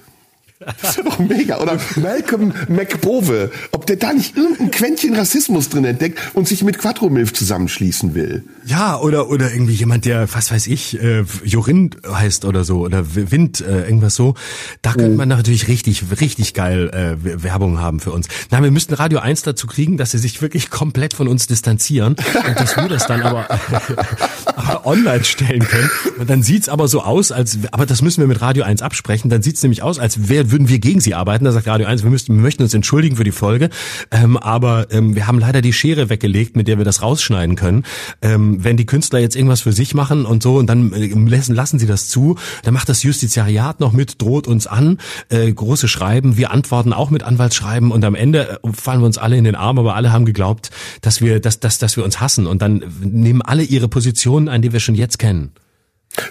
[0.59, 1.59] Das ist doch mega.
[1.59, 6.79] Oder Malcolm McBove, ob der da nicht irgendein Quäntchen Rassismus drin entdeckt und sich mit
[6.79, 8.43] Quattromilf zusammenschließen will.
[8.65, 13.15] Ja, oder oder irgendwie jemand, der, was weiß ich, äh, Jorin heißt oder so, oder
[13.15, 14.33] Wind, äh, irgendwas so.
[14.81, 18.27] Da könnte man natürlich richtig, richtig geil äh, Werbung haben für uns.
[18.51, 22.15] Na, wir müssten Radio 1 dazu kriegen, dass sie sich wirklich komplett von uns distanzieren
[22.47, 23.47] und dass wir das dann aber,
[24.45, 25.89] aber online stellen können.
[26.19, 29.29] Und dann sieht's aber so aus, als, aber das müssen wir mit Radio 1 absprechen,
[29.29, 30.17] dann sieht's nämlich aus, als
[30.48, 31.45] Ende würden wir gegen sie arbeiten.
[31.45, 33.69] Da sagt Radio 1, wir, müssten, wir möchten uns entschuldigen für die Folge,
[34.11, 37.83] ähm, aber ähm, wir haben leider die Schere weggelegt, mit der wir das rausschneiden können.
[38.21, 41.55] Ähm, wenn die Künstler jetzt irgendwas für sich machen und so und dann äh, lassen,
[41.55, 44.97] lassen sie das zu, dann macht das Justiziariat noch mit, droht uns an,
[45.29, 49.17] äh, große Schreiben, wir antworten auch mit Anwaltsschreiben und am Ende äh, fallen wir uns
[49.17, 50.71] alle in den Arm, aber alle haben geglaubt,
[51.01, 54.61] dass wir, dass, dass, dass wir uns hassen und dann nehmen alle ihre Positionen ein,
[54.61, 55.51] die wir schon jetzt kennen.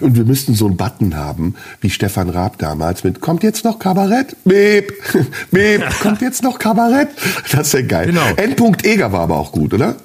[0.01, 3.79] Und wir müssten so einen Button haben, wie Stefan Raab damals mit Kommt jetzt noch
[3.79, 4.37] Kabarett?
[4.45, 4.93] Beep,
[5.51, 7.09] beep, kommt jetzt noch Kabarett?
[7.53, 8.07] Das ist ja geil.
[8.07, 8.27] Genau.
[8.37, 9.97] Endpunkt Eger war aber auch gut, oder?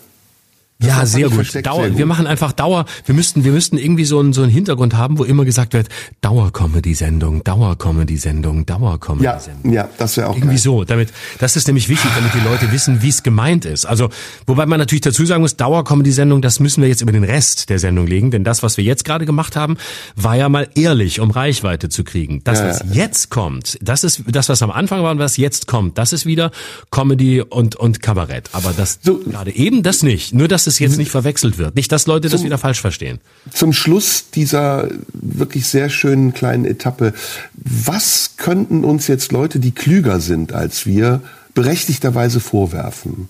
[0.86, 1.66] Ja, sehr gut.
[1.66, 1.98] Dauer, sehr gut.
[1.98, 2.86] Wir machen einfach Dauer.
[3.06, 5.90] Wir müssten, wir müssten irgendwie so einen, so einen Hintergrund haben, wo immer gesagt wird,
[6.22, 9.72] Dauer-Comedy-Sendung, Dauer-Comedy-Sendung, Dauer-Comedy-Sendung.
[9.74, 10.58] Ja, ja, das wäre auch Irgendwie geil.
[10.64, 11.10] so, damit,
[11.40, 13.86] das ist nämlich wichtig, damit die Leute wissen, wie es gemeint ist.
[13.86, 14.10] Also,
[14.48, 17.80] wobei man natürlich dazu sagen muss, Dauer-Comedy-Sendung, das müssen wir jetzt über den Rest der
[17.80, 19.78] Sendung legen, denn das, was wir jetzt gerade gemacht haben,
[20.16, 22.42] war ja mal ehrlich, um Reichweite zu kriegen.
[22.44, 22.86] Das, Ja, was ja.
[23.04, 26.26] jetzt kommt, das ist, das, was am Anfang war und was jetzt kommt, das ist
[26.26, 26.52] wieder
[26.92, 28.50] Comedy und, und Kabarett.
[28.54, 29.20] Aber das, So.
[29.20, 30.34] gerade eben das nicht.
[30.34, 31.76] Nur, dass es jetzt nicht verwechselt wird.
[31.76, 32.46] Nicht, dass Leute das So.
[32.46, 33.20] wieder falsch verstehen.
[33.52, 37.14] Zum Schluss dieser wirklich sehr schönen kleinen Etappe,
[37.54, 41.22] was könnten uns jetzt Leute, die klüger sind als wir,
[41.54, 43.30] berechtigterweise vorwerfen?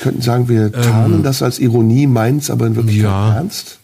[0.00, 3.34] Könnten sagen, wir tarnen das als Ironie, meinen es aber in Wirklichkeit ja.
[3.36, 3.78] ernst?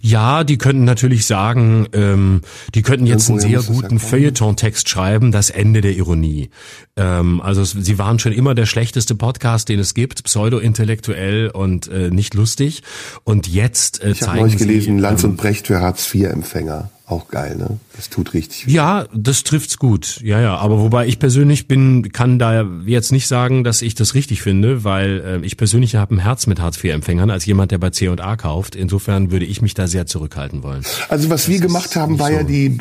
[0.00, 2.42] Ja, die könnten natürlich sagen, ähm,
[2.74, 3.98] die könnten jetzt einen Irgendwoher sehr guten.
[3.98, 6.50] Feuilleton-Text schreiben, das Ende der Ironie.
[6.96, 12.10] Ähm, also sie waren schon immer der schlechteste Podcast, den es gibt, pseudo-intellektuell und äh,
[12.10, 12.82] nicht lustig.
[13.24, 16.90] Und jetzt äh, Ich zeigen neulich gelesen, sie, Lanz ähm, und Brecht für Hartz-IV-Empfänger.
[17.06, 17.78] Auch geil, ne?
[17.96, 18.66] Das tut richtig.
[18.68, 20.20] Ja, das trifft's gut.
[20.22, 20.56] Ja, ja.
[20.56, 24.84] Aber wobei ich persönlich bin, kann da jetzt nicht sagen, dass ich das richtig finde,
[24.84, 28.76] weil äh, ich persönlich habe ein Herz mit Hartz-IV-Empfängern als jemand, der bei C&A kauft.
[28.76, 30.84] Insofern würde ich mich da sehr zurückhalten wollen.
[31.08, 32.46] Also was wir gemacht haben, war ja so.
[32.46, 32.78] die,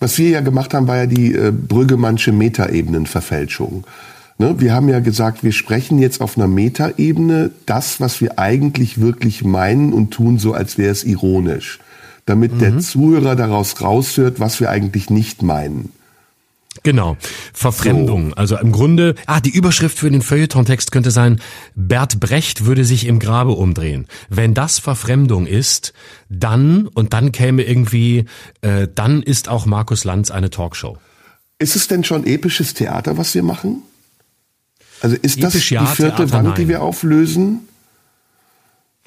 [0.00, 3.84] was wir ja gemacht haben, war ja die äh, Brüggemannsche Metaebenenverfälschung.
[4.38, 4.56] Ne?
[4.58, 9.44] Wir haben ja gesagt, wir sprechen jetzt auf einer Metaebene das, was wir eigentlich wirklich
[9.44, 11.78] meinen und tun so, als wäre es ironisch.
[12.30, 15.90] Damit der Zuhörer daraus raushört, was wir eigentlich nicht meinen.
[16.84, 17.16] Genau.
[17.52, 18.34] Verfremdung.
[18.34, 21.40] Also im Grunde, ah, die Überschrift für den Feuilleton-Text könnte sein,
[21.74, 24.06] Bert Brecht würde sich im Grabe umdrehen.
[24.28, 25.92] Wenn das Verfremdung ist,
[26.28, 28.26] dann, und dann käme irgendwie,
[28.60, 30.98] äh, dann ist auch Markus Lanz eine Talkshow.
[31.58, 33.82] Ist es denn schon episches Theater, was wir machen?
[35.00, 36.54] Also ist das Episch die ja, vierte Theater Wand, nein.
[36.54, 37.62] die wir auflösen?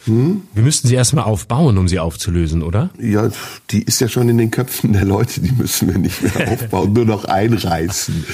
[0.06, 2.90] Wir müssten sie erstmal aufbauen, um sie aufzulösen, oder?
[3.00, 3.30] Ja,
[3.72, 6.94] die ist ja schon in den Köpfen der Leute, die müssen wir nicht mehr aufbauen,
[6.94, 8.26] nur noch einreißen.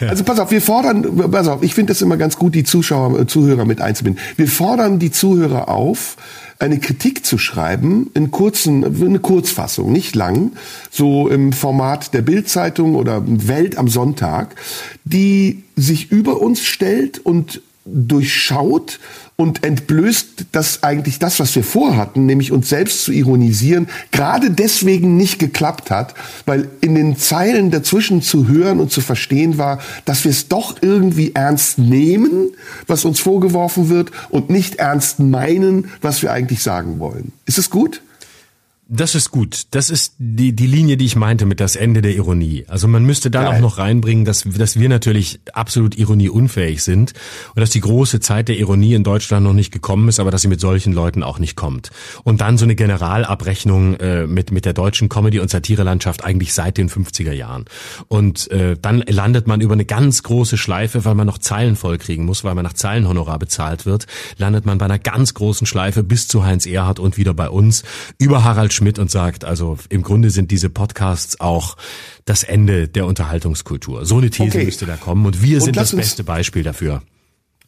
[0.00, 3.20] Also pass auf, wir fordern, pass auf, ich finde es immer ganz gut, die Zuschauer,
[3.20, 4.22] äh, Zuhörer mit einzubinden.
[4.36, 6.16] Wir fordern die Zuhörer auf,
[6.58, 10.52] eine Kritik zu schreiben, in kurzen, eine Kurzfassung, nicht lang,
[10.90, 14.56] so im Format der Bildzeitung oder Welt am Sonntag,
[15.04, 18.98] die sich über uns stellt und durchschaut
[19.36, 25.16] und entblößt, dass eigentlich das, was wir vorhatten, nämlich uns selbst zu ironisieren, gerade deswegen
[25.16, 26.14] nicht geklappt hat,
[26.46, 30.76] weil in den Zeilen dazwischen zu hören und zu verstehen war, dass wir es doch
[30.80, 32.48] irgendwie ernst nehmen,
[32.86, 37.32] was uns vorgeworfen wird, und nicht ernst meinen, was wir eigentlich sagen wollen.
[37.44, 38.02] Ist es gut?
[38.88, 39.64] Das ist gut.
[39.72, 42.66] Das ist die, die Linie, die ich meinte mit das Ende der Ironie.
[42.68, 43.56] Also man müsste dann Geil.
[43.56, 47.12] auch noch reinbringen, dass, dass wir natürlich absolut ironieunfähig sind
[47.56, 50.42] und dass die große Zeit der Ironie in Deutschland noch nicht gekommen ist, aber dass
[50.42, 51.90] sie mit solchen Leuten auch nicht kommt.
[52.22, 56.78] Und dann so eine Generalabrechnung äh, mit, mit der deutschen Comedy- und Satirelandschaft eigentlich seit
[56.78, 57.64] den 50er Jahren.
[58.06, 62.24] Und äh, dann landet man über eine ganz große Schleife, weil man noch Zeilen vollkriegen
[62.24, 64.06] muss, weil man nach Zeilenhonorar bezahlt wird,
[64.38, 67.82] landet man bei einer ganz großen Schleife bis zu Heinz Erhardt und wieder bei uns
[68.18, 71.76] über Harald Schmidt und sagt, also im Grunde sind diese Podcasts auch
[72.24, 74.06] das Ende der Unterhaltungskultur.
[74.06, 74.64] So eine These Okay.
[74.66, 77.02] müsste da kommen und wir Und sind das beste Beispiel dafür.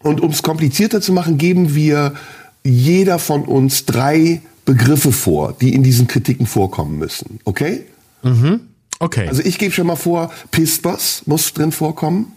[0.01, 2.15] Und um es komplizierter zu machen, geben wir
[2.63, 7.41] jeder von uns drei Begriffe vor, die in diesen Kritiken vorkommen müssen.
[7.45, 7.87] Okay?
[9.01, 12.33] Okay, Also ich gebe schon mal vor, Pispers muss drin vorkommen.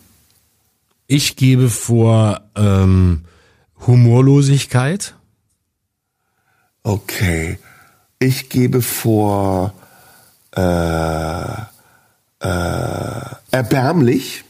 [1.08, 3.24] ich gebe vor ähm,
[3.86, 5.16] Humorlosigkeit.
[6.84, 7.58] Okay.
[8.22, 9.74] Ich gebe vor
[10.56, 11.56] äh, äh,
[13.50, 14.44] erbärmlich.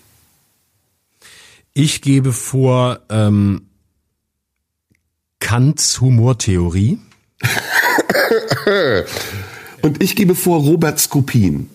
[1.74, 3.68] Ich gebe vor ähm,
[5.40, 7.00] Kants Humortheorie.
[9.82, 11.70] Und ich gebe vor Robert Skopin.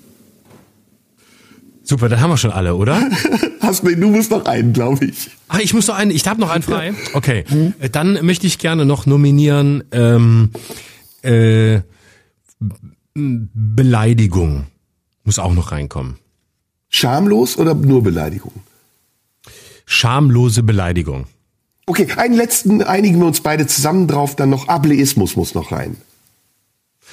[1.83, 3.09] Super, dann haben wir schon alle, oder?
[3.63, 5.31] Hast du, du musst noch einen, glaube ich.
[5.49, 6.93] Ah, ich muss noch einen, ich habe noch einen frei.
[7.15, 7.47] Okay,
[7.79, 10.51] Äh, dann möchte ich gerne noch nominieren ähm,
[11.27, 11.83] äh,
[13.15, 14.67] Beleidigung.
[15.25, 16.19] Muss auch noch reinkommen.
[16.89, 18.53] Schamlos oder nur Beleidigung?
[19.87, 21.27] Schamlose Beleidigung.
[21.87, 25.97] Okay, einen letzten einigen wir uns beide zusammen drauf, dann noch Ableismus muss noch rein.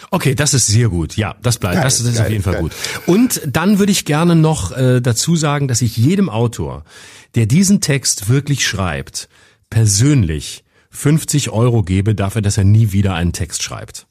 [0.09, 1.15] Okay, das ist sehr gut.
[1.15, 1.75] Ja, das bleibt.
[1.75, 2.61] Geil, das, das ist geil, auf jeden Fall geil.
[2.63, 2.71] gut.
[3.05, 6.83] Und dann würde ich gerne noch äh, dazu sagen, dass ich jedem Autor,
[7.35, 9.29] der diesen Text wirklich schreibt,
[9.69, 10.62] persönlich
[10.93, 14.07] 50 Euro gebe dafür, dass er nie wieder einen Text schreibt.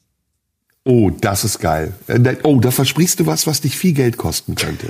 [0.85, 1.93] Oh, das ist geil.
[2.07, 4.87] Äh, da- Oh, da versprichst du was, was dich viel Geld kosten könnte.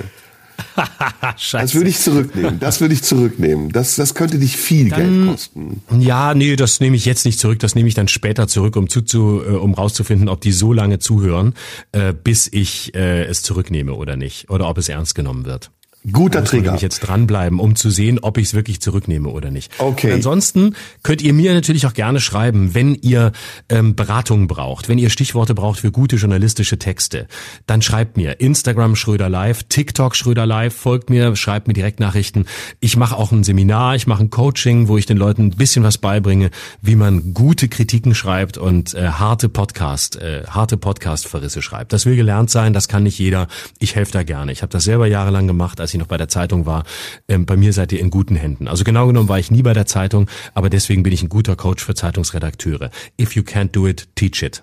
[1.36, 1.58] Scheiße.
[1.64, 2.58] Das würde ich zurücknehmen.
[2.60, 3.70] Das würde ich zurücknehmen.
[3.70, 5.82] Das, das könnte dich viel Geld kosten.
[5.98, 7.58] Ja, nee, das nehme ich jetzt nicht zurück.
[7.60, 10.98] Das nehme ich dann später zurück, um zuzu, äh, um rauszufinden, ob die so lange
[10.98, 11.54] zuhören,
[11.92, 15.70] äh, bis ich äh, es zurücknehme oder nicht, oder ob es ernst genommen wird.
[16.12, 16.64] Guter Da Trigger.
[16.64, 19.72] nämlich jetzt dranbleiben, um zu sehen, ob ich es wirklich zurücknehme oder nicht.
[19.78, 20.08] Okay.
[20.08, 23.32] Und ansonsten könnt ihr mir natürlich auch gerne schreiben, wenn ihr
[23.70, 27.26] ähm, Beratung braucht, wenn ihr Stichworte braucht für gute journalistische Texte,
[27.66, 32.44] dann schreibt mir Instagram Schröder Live, TikTok Schröder Live, folgt mir, schreibt mir Direktnachrichten.
[32.80, 35.84] Ich mache auch ein Seminar, ich mache ein Coaching, wo ich den Leuten ein bisschen
[35.84, 36.50] was beibringe,
[36.82, 41.94] wie man gute Kritiken schreibt und äh, harte Podcast, äh, harte Podcast-Verrisse schreibt.
[41.94, 43.48] Das will gelernt sein, das kann nicht jeder.
[43.78, 44.52] Ich helfe da gerne.
[44.52, 46.84] Ich habe das selber jahrelang gemacht, als ich noch bei der Zeitung war.
[47.28, 48.68] Ähm, bei mir seid ihr in guten Händen.
[48.68, 51.56] Also genau genommen war ich nie bei der Zeitung, aber deswegen bin ich ein guter
[51.56, 52.90] Coach für Zeitungsredakteure.
[53.20, 54.62] If you can't do it, teach it.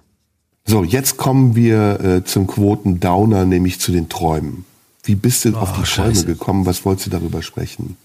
[0.66, 4.66] So, jetzt kommen wir äh, zum Quoten-Downer, nämlich zu den Träumen.
[5.04, 6.26] Wie bist du auf die Träume Scheiße.
[6.26, 6.66] gekommen?
[6.66, 7.98] Was wolltest du darüber sprechen?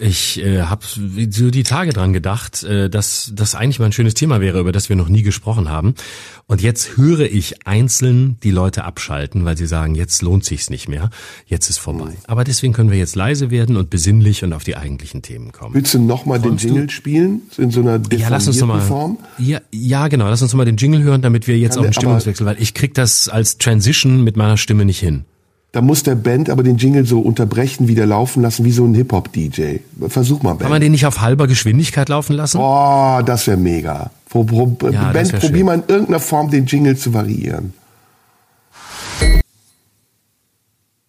[0.00, 4.14] Ich äh, habe so die Tage dran gedacht, äh, dass das eigentlich mal ein schönes
[4.14, 5.94] Thema wäre, über das wir noch nie gesprochen haben.
[6.46, 10.88] Und jetzt höre ich einzeln die Leute abschalten, weil sie sagen, jetzt lohnt sich's nicht
[10.88, 11.10] mehr,
[11.46, 12.12] jetzt ist vorbei.
[12.26, 15.74] Aber deswegen können wir jetzt leise werden und besinnlich und auf die eigentlichen Themen kommen.
[15.74, 16.68] Willst du nochmal den Träumst du?
[16.68, 17.42] Jingle spielen?
[17.56, 18.80] In so einer Ja, lass uns noch mal.
[18.80, 19.18] Form?
[19.38, 20.28] Ja, ja, genau.
[20.28, 22.56] Lass uns noch mal den Jingle hören, damit wir jetzt Kann auch einen Stimmungswechsel, weil
[22.60, 25.24] ich krieg das als Transition mit meiner Stimme nicht hin.
[25.72, 28.94] Da muss der Band aber den Jingle so unterbrechen, wieder laufen lassen, wie so ein
[28.94, 29.76] Hip-Hop-DJ.
[30.08, 30.84] Versuch mal, Kann man Band.
[30.84, 32.56] den nicht auf halber Geschwindigkeit laufen lassen?
[32.58, 34.10] Oh, das wäre mega.
[34.30, 35.66] Pro, pro, Ja, das Band, wär probier schön.
[35.66, 37.74] mal in irgendeiner Form den Jingle zu variieren.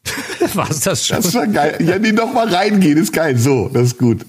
[0.54, 1.18] War's das schon?
[1.18, 1.78] Das war geil.
[1.80, 3.38] Ja, nee, noch mal reingehen, ist geil.
[3.38, 4.26] So, das ist gut.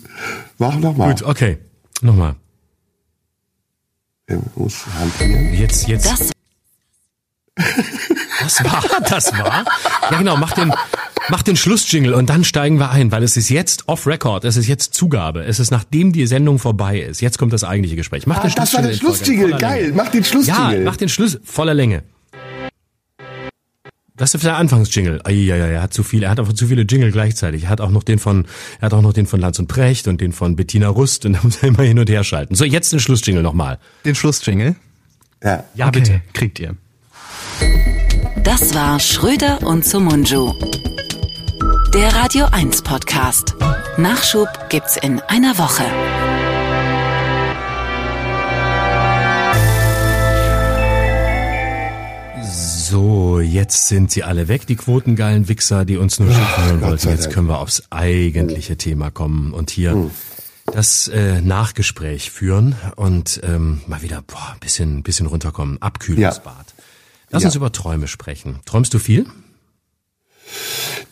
[0.59, 1.09] Mach noch mal.
[1.13, 1.59] Gut, okay.
[2.03, 2.37] Nochmal.
[5.53, 6.07] Jetzt, jetzt.
[6.07, 6.31] Das
[8.43, 9.65] Das war, das war.
[10.11, 10.73] Ja genau, mach den,
[11.29, 14.57] mach den Schlussjingle und dann steigen wir ein, weil es ist jetzt off record, es
[14.57, 17.21] ist jetzt Zugabe, es ist nachdem die Sendung vorbei ist.
[17.21, 18.27] Jetzt kommt das eigentliche Gespräch.
[18.27, 19.57] Mach Ah, den das war der Schlussjingle.
[19.59, 19.83] Geil.
[19.85, 19.95] Länge.
[19.97, 20.79] Mach den Schlussjingle.
[20.79, 22.03] Ja, mach den Schluss voller Länge.
[24.17, 25.23] Das ist der Anfangsjingle.
[25.29, 27.65] Ja, ja, er hat zu viel, er hat einfach zu viele Jingle gleichzeitig.
[27.65, 28.45] Er hat auch noch den von,
[28.79, 31.33] er hat auch noch den von Lanz und Precht und den von Bettina Rust und
[31.37, 32.55] da muss er immer hin und her schalten.
[32.55, 33.79] So, jetzt den Schlussjingle nochmal.
[34.05, 34.77] Den Schlussjingle?
[35.43, 35.65] Ja.
[35.75, 36.21] Ja, Okay, bitte.
[36.35, 36.77] Kriegt ihr.
[38.45, 40.55] Das war Schröder und Sumunju.
[41.93, 43.55] Der Radio 1 Podcast.
[43.97, 45.85] Nachschub gibt's in einer Woche.
[52.43, 57.09] So, jetzt sind sie alle weg, die quotengeilen Wichser, die uns nur schicken wollten.
[57.09, 60.11] Jetzt können wir aufs eigentliche Thema kommen und hier
[60.67, 65.81] das äh, Nachgespräch führen und ähm, mal wieder boah, ein bisschen, bisschen runterkommen.
[65.83, 66.70] Abkühlungsbad.
[67.31, 67.49] Lass Ja.
[67.49, 68.61] uns über Träume sprechen.
[68.65, 69.27] Träumst du viel?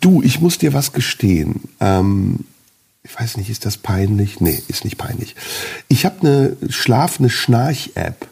[0.01, 1.63] Du, ich muss dir was gestehen.
[1.81, 2.41] Ähm,
[3.03, 4.41] ich weiß nicht, ist das peinlich?
[4.41, 5.35] Nee, ist nicht peinlich.
[5.89, 8.27] Ich habe eine Schlaf, eine Schnarch-App.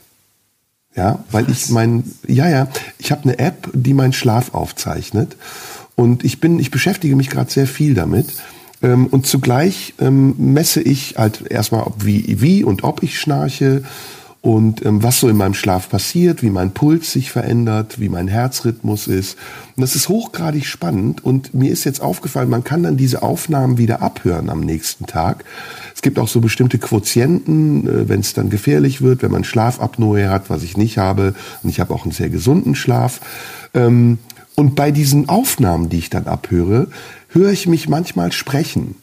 [0.97, 2.68] Ja, weil ich mein, ja, ja,
[2.99, 5.37] ich habe eine App, die meinen Schlaf aufzeichnet.
[5.95, 8.26] Und ich bin, ich beschäftige mich gerade sehr viel damit.
[8.82, 13.84] Ähm, und zugleich ähm, messe ich halt erstmal, ob wie, wie und ob ich schnarche
[14.47, 18.28] und ähm, was so in meinem Schlaf passiert, wie mein Puls sich verändert, wie mein
[18.28, 19.36] Herzrhythmus ist.
[19.74, 23.76] Und das ist hochgradig spannend und mir ist jetzt aufgefallen, man kann dann diese Aufnahmen
[23.76, 25.44] wieder abhören am nächsten Tag.
[25.97, 30.28] Es gibt auch so bestimmte Quotienten, äh, wenn es dann gefährlich wird, wenn man Schlafapnoe
[30.28, 31.34] hat, was ich nicht habe.
[31.64, 33.20] Und ich habe auch einen sehr gesunden Schlaf.
[33.74, 34.18] Ähm,
[34.55, 36.86] und bei diesen Aufnahmen, die ich dann abhöre,
[37.30, 38.94] höre ich mich manchmal sprechen.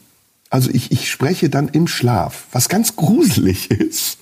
[0.48, 4.20] Also ich, ich spreche dann im Schlaf, was ganz gruselig ist.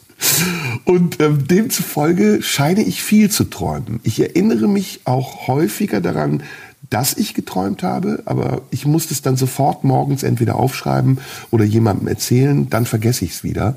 [0.85, 4.01] Und ähm, demzufolge scheine ich viel zu träumen.
[4.03, 6.43] Ich erinnere mich auch häufiger daran,
[6.91, 11.19] dass ich geträumt habe, aber ich muss es dann sofort morgens entweder aufschreiben
[11.51, 13.77] oder jemandem erzählen, dann vergesse ich es wieder.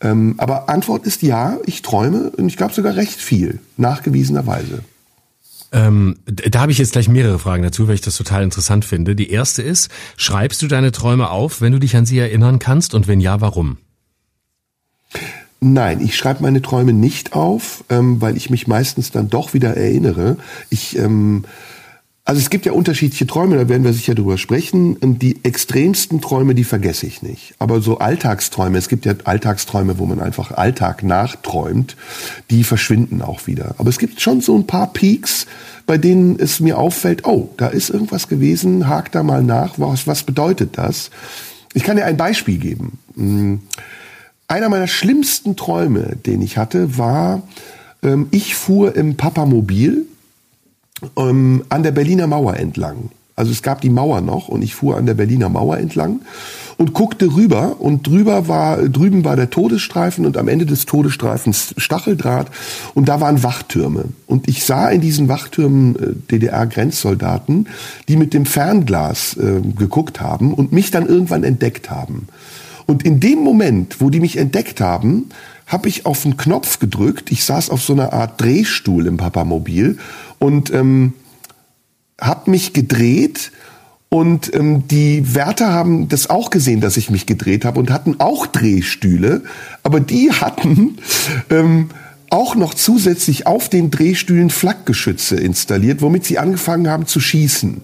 [0.00, 4.80] Ähm, aber Antwort ist ja, ich träume und ich glaube sogar recht viel, nachgewiesenerweise.
[5.72, 9.16] Ähm, da habe ich jetzt gleich mehrere Fragen dazu, weil ich das total interessant finde.
[9.16, 12.94] Die erste ist, schreibst du deine Träume auf, wenn du dich an sie erinnern kannst?
[12.94, 13.78] Und wenn ja, warum?
[15.66, 19.76] Nein, ich schreibe meine Träume nicht auf, ähm, weil ich mich meistens dann doch wieder
[19.76, 20.36] erinnere.
[20.68, 21.44] Ich ähm,
[22.26, 24.96] Also es gibt ja unterschiedliche Träume, da werden wir sicher drüber sprechen.
[25.18, 27.54] Die extremsten Träume, die vergesse ich nicht.
[27.58, 31.96] Aber so Alltagsträume, es gibt ja Alltagsträume, wo man einfach Alltag nachträumt,
[32.50, 33.74] die verschwinden auch wieder.
[33.78, 35.46] Aber es gibt schon so ein paar Peaks,
[35.86, 40.06] bei denen es mir auffällt, oh, da ist irgendwas gewesen, hak da mal nach, was,
[40.06, 41.10] was bedeutet das?
[41.74, 42.98] Ich kann dir ein Beispiel geben.
[43.16, 43.60] Hm.
[44.48, 47.42] Einer meiner schlimmsten Träume, den ich hatte, war,
[48.02, 50.06] ähm, ich fuhr im Papamobil
[51.16, 53.10] ähm, an der Berliner Mauer entlang.
[53.36, 56.20] Also es gab die Mauer noch und ich fuhr an der Berliner Mauer entlang
[56.76, 61.74] und guckte rüber und drüber war, drüben war der Todesstreifen und am Ende des Todesstreifens
[61.76, 62.48] Stacheldraht
[62.94, 64.04] und da waren Wachtürme.
[64.26, 67.68] Und ich sah in diesen Wachtürmen äh, DDR-Grenzsoldaten,
[68.08, 72.28] die mit dem Fernglas äh, geguckt haben und mich dann irgendwann entdeckt haben.
[72.86, 75.30] Und in dem Moment, wo die mich entdeckt haben,
[75.66, 77.32] habe ich auf einen Knopf gedrückt.
[77.32, 79.98] Ich saß auf so einer Art Drehstuhl im Papamobil
[80.38, 81.14] und ähm,
[82.20, 83.50] habe mich gedreht
[84.14, 88.20] und ähm, die Wärter haben das auch gesehen, dass ich mich gedreht habe und hatten
[88.20, 89.42] auch Drehstühle,
[89.82, 90.98] aber die hatten
[91.50, 91.90] ähm,
[92.30, 97.80] auch noch zusätzlich auf den Drehstühlen Flakgeschütze installiert, womit sie angefangen haben zu schießen.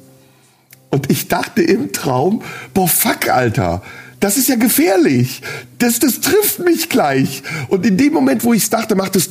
[0.90, 2.42] Und ich dachte im Traum,
[2.74, 3.82] boah, fuck, Alter,
[4.20, 5.42] das ist ja gefährlich.
[5.78, 7.42] Das, das trifft mich gleich.
[7.68, 9.30] Und in dem Moment, wo ich es dachte, macht es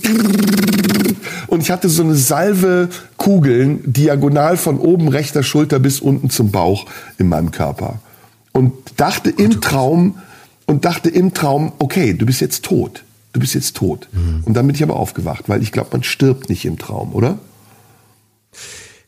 [1.47, 6.51] und ich hatte so eine Salve Kugeln diagonal von oben rechter Schulter bis unten zum
[6.51, 6.85] Bauch
[7.17, 7.99] in meinem Körper.
[8.51, 10.15] Und dachte im Traum,
[10.65, 13.03] und dachte im Traum, okay, du bist jetzt tot.
[13.33, 14.07] Du bist jetzt tot.
[14.11, 14.43] Mhm.
[14.45, 17.39] Und dann bin ich aber aufgewacht, weil ich glaube, man stirbt nicht im Traum, oder?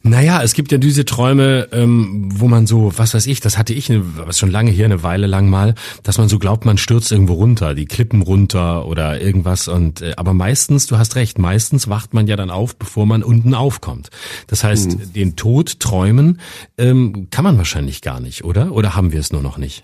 [0.03, 3.73] Naja, es gibt ja diese Träume, ähm, wo man so, was weiß ich, das hatte
[3.73, 6.79] ich eine, was schon lange hier, eine Weile lang mal, dass man so glaubt, man
[6.79, 9.67] stürzt irgendwo runter, die Klippen runter oder irgendwas.
[9.67, 13.21] Und äh, aber meistens, du hast recht, meistens wacht man ja dann auf, bevor man
[13.21, 14.09] unten aufkommt.
[14.47, 15.13] Das heißt, mhm.
[15.13, 16.39] den Tod träumen
[16.79, 18.71] ähm, kann man wahrscheinlich gar nicht, oder?
[18.71, 19.83] Oder haben wir es nur noch nicht?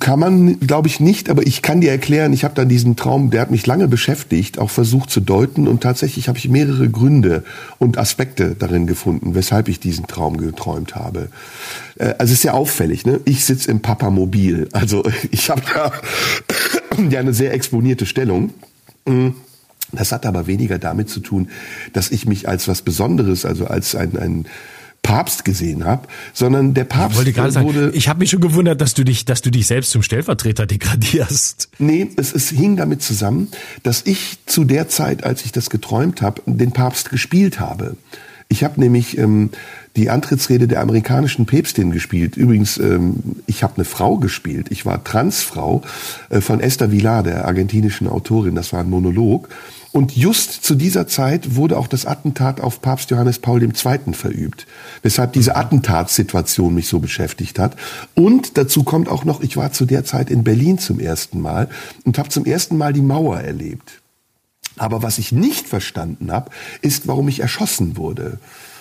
[0.00, 3.30] Kann man, glaube ich, nicht, aber ich kann dir erklären, ich habe dann diesen Traum,
[3.30, 7.44] der hat mich lange beschäftigt, auch versucht zu deuten und tatsächlich habe ich mehrere Gründe
[7.78, 11.28] und Aspekte darin gefunden, weshalb ich diesen Traum geträumt habe.
[11.98, 13.20] Äh, also es ist ja auffällig, ne?
[13.24, 15.92] Ich sitze im Papamobil, also ich habe da
[17.10, 18.50] ja eine sehr exponierte Stellung.
[19.04, 19.28] Mm.
[19.92, 21.48] Das hat aber weniger damit zu tun,
[21.92, 24.46] dass ich mich als was Besonderes, also als ein, ein
[25.02, 27.50] Papst gesehen habe, sondern der Papst ich wurde.
[27.52, 30.66] Sagen, ich habe mich schon gewundert, dass du dich, dass du dich selbst zum Stellvertreter
[30.66, 31.68] degradierst.
[31.78, 33.48] Nee, es, es hing damit zusammen,
[33.82, 37.96] dass ich zu der Zeit, als ich das geträumt habe, den Papst gespielt habe.
[38.48, 39.50] Ich habe nämlich ähm,
[39.96, 42.36] die Antrittsrede der amerikanischen Päpstin gespielt.
[42.36, 43.16] Übrigens, ähm,
[43.46, 44.68] ich habe eine Frau gespielt.
[44.70, 45.82] Ich war Transfrau
[46.28, 48.54] äh, von Esther Villar, der argentinischen Autorin.
[48.54, 49.48] Das war ein Monolog.
[49.92, 53.72] Und just zu dieser Zeit wurde auch das Attentat auf Papst Johannes Paul II.
[54.12, 54.66] verübt,
[55.02, 57.76] weshalb diese Attentatssituation mich so beschäftigt hat.
[58.14, 61.70] Und dazu kommt auch noch, ich war zu der Zeit in Berlin zum ersten Mal
[62.04, 64.02] und habe zum ersten Mal die Mauer erlebt.
[64.76, 66.50] Aber was ich nicht verstanden habe,
[66.82, 68.38] ist, warum ich erschossen wurde.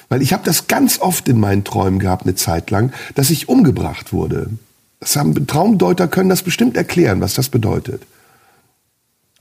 [0.09, 3.49] Weil ich habe das ganz oft in meinen Träumen gehabt, eine Zeit lang, dass ich
[3.49, 4.51] umgebracht wurde.
[4.99, 8.03] Das haben, Traumdeuter können das bestimmt erklären, was das bedeutet.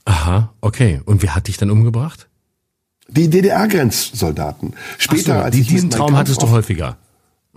[0.05, 1.01] Aha, okay.
[1.05, 2.27] Und wer hat dich dann umgebracht?
[3.07, 4.73] Die DDR-Grenzsoldaten.
[4.97, 6.97] Später, so, als ich diesen Traum hattest du häufiger.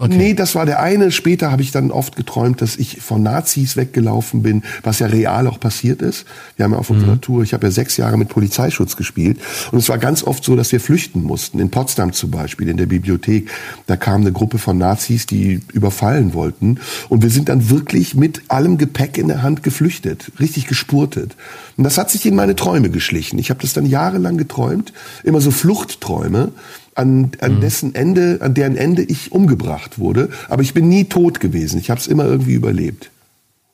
[0.01, 0.17] Okay.
[0.17, 1.11] Nee, das war der eine.
[1.11, 5.49] Später habe ich dann oft geträumt, dass ich von Nazis weggelaufen bin, was ja real
[5.49, 6.25] auch passiert ist.
[6.55, 7.21] Wir haben ja auf unserer mhm.
[7.21, 9.41] Tour, ich habe ja sechs Jahre mit Polizeischutz gespielt.
[9.73, 11.59] Und es war ganz oft so, dass wir flüchten mussten.
[11.59, 13.51] In Potsdam zum Beispiel, in der Bibliothek.
[13.89, 16.79] Da kam eine Gruppe von Nazis, die überfallen wollten.
[17.09, 20.31] Und wir sind dann wirklich mit allem Gepäck in der Hand geflüchtet.
[20.39, 21.35] Richtig gespurtet.
[21.77, 23.37] Und das hat sich in meine Träume geschlichen.
[23.41, 24.93] Ich habe das dann jahrelang geträumt.
[25.25, 26.53] Immer so Fluchtträume
[26.99, 27.61] an, an mhm.
[27.61, 30.31] dessen Ende, an deren Ende ich umgebracht wurde.
[30.49, 31.79] Aber ich bin nie tot gewesen.
[31.79, 33.11] Ich habe es immer irgendwie überlebt.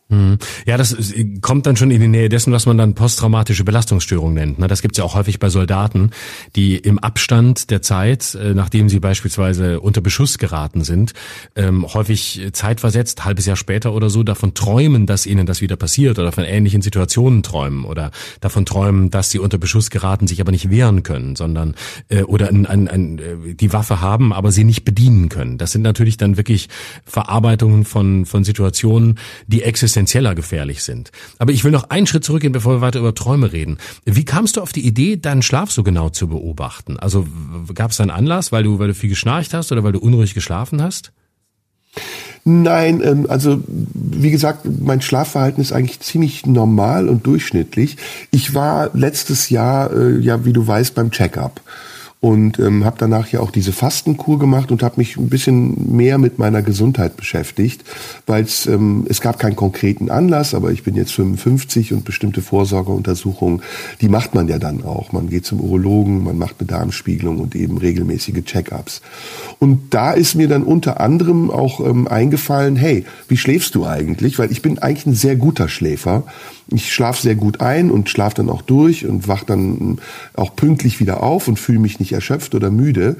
[0.08, 0.38] Mhm.
[0.66, 0.94] Ja, das
[1.40, 4.58] kommt dann schon in die Nähe dessen, was man dann posttraumatische Belastungsstörung nennt.
[4.58, 4.66] Ne?
[4.66, 6.10] Das gibt's ja auch häufig bei Soldaten,
[6.56, 11.14] die im Abstand der Zeit, äh, nachdem sie beispielsweise unter Beschuss geraten sind,
[11.56, 16.18] ähm, häufig zeitversetzt, halbes Jahr später oder so, davon träumen, dass ihnen das wieder passiert
[16.18, 20.52] oder von ähnlichen Situationen träumen oder davon träumen, dass sie unter Beschuss geraten, sich aber
[20.52, 21.74] nicht wehren können, sondern
[22.10, 25.56] äh, oder ein, ein, ein, äh, die Waffe haben, aber sie nicht bedienen können.
[25.56, 26.68] Das sind natürlich dann wirklich
[27.06, 31.12] Verarbeitungen von, von Situationen, die existieren existenzieller gefährlich sind.
[31.38, 33.78] Aber ich will noch einen Schritt zurückgehen, bevor wir weiter über Träume reden.
[34.04, 36.98] Wie kamst du auf die Idee, deinen Schlaf so genau zu beobachten?
[36.98, 37.26] Also
[37.74, 40.34] gab es einen Anlass, weil du, weil du viel geschnarcht hast oder weil du unruhig
[40.34, 41.12] geschlafen hast?
[42.44, 47.96] Nein, ähm, also wie gesagt, mein Schlafverhalten ist eigentlich ziemlich normal und durchschnittlich.
[48.32, 51.60] Ich war letztes Jahr, äh, ja, wie du weißt, beim Checkup.
[52.24, 56.16] Und ähm, habe danach ja auch diese Fastenkur gemacht und habe mich ein bisschen mehr
[56.16, 57.84] mit meiner Gesundheit beschäftigt,
[58.26, 63.60] weil ähm, es gab keinen konkreten Anlass, aber ich bin jetzt 55 und bestimmte Vorsorgeuntersuchungen,
[64.00, 65.12] die macht man ja dann auch.
[65.12, 69.02] Man geht zum Urologen, man macht eine Darmspiegelung und eben regelmäßige Check-ups.
[69.58, 74.38] Und da ist mir dann unter anderem auch ähm, eingefallen, hey, wie schläfst du eigentlich?
[74.38, 76.24] Weil ich bin eigentlich ein sehr guter Schläfer
[76.68, 79.98] ich schlafe sehr gut ein und schlafe dann auch durch und wach dann
[80.34, 83.16] auch pünktlich wieder auf und fühle mich nicht erschöpft oder müde.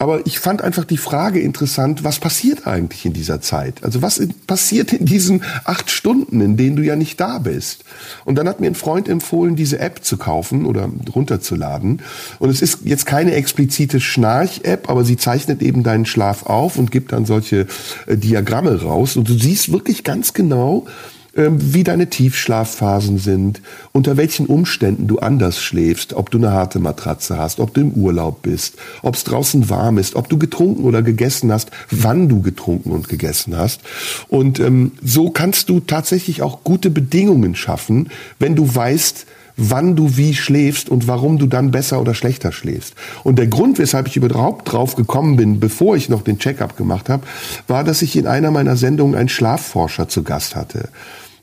[0.00, 3.84] Aber ich fand einfach die Frage interessant, was passiert eigentlich in dieser Zeit?
[3.84, 7.84] Also was passiert in diesen acht Stunden, in denen du ja nicht da bist?
[8.24, 12.00] Und dann hat mir ein Freund empfohlen, diese App zu kaufen oder runterzuladen.
[12.38, 16.90] Und es ist jetzt keine explizite Schnarch-App, aber sie zeichnet eben deinen Schlaf auf und
[16.90, 17.66] gibt dann solche
[18.06, 19.16] äh, Diagramme raus.
[19.16, 20.86] Und du siehst wirklich ganz genau,
[21.34, 23.60] wie deine Tiefschlafphasen sind,
[23.92, 27.92] unter welchen Umständen du anders schläfst, ob du eine harte Matratze hast, ob du im
[27.92, 32.42] Urlaub bist, ob es draußen warm ist, ob du getrunken oder gegessen hast, wann du
[32.42, 33.80] getrunken und gegessen hast.
[34.28, 39.26] Und ähm, so kannst du tatsächlich auch gute Bedingungen schaffen, wenn du weißt,
[39.60, 42.94] wann du wie schläfst und warum du dann besser oder schlechter schläfst.
[43.24, 47.08] Und der Grund, weshalb ich überhaupt drauf gekommen bin, bevor ich noch den Checkup gemacht
[47.08, 47.24] habe,
[47.68, 50.88] war, dass ich in einer meiner Sendungen einen Schlafforscher zu Gast hatte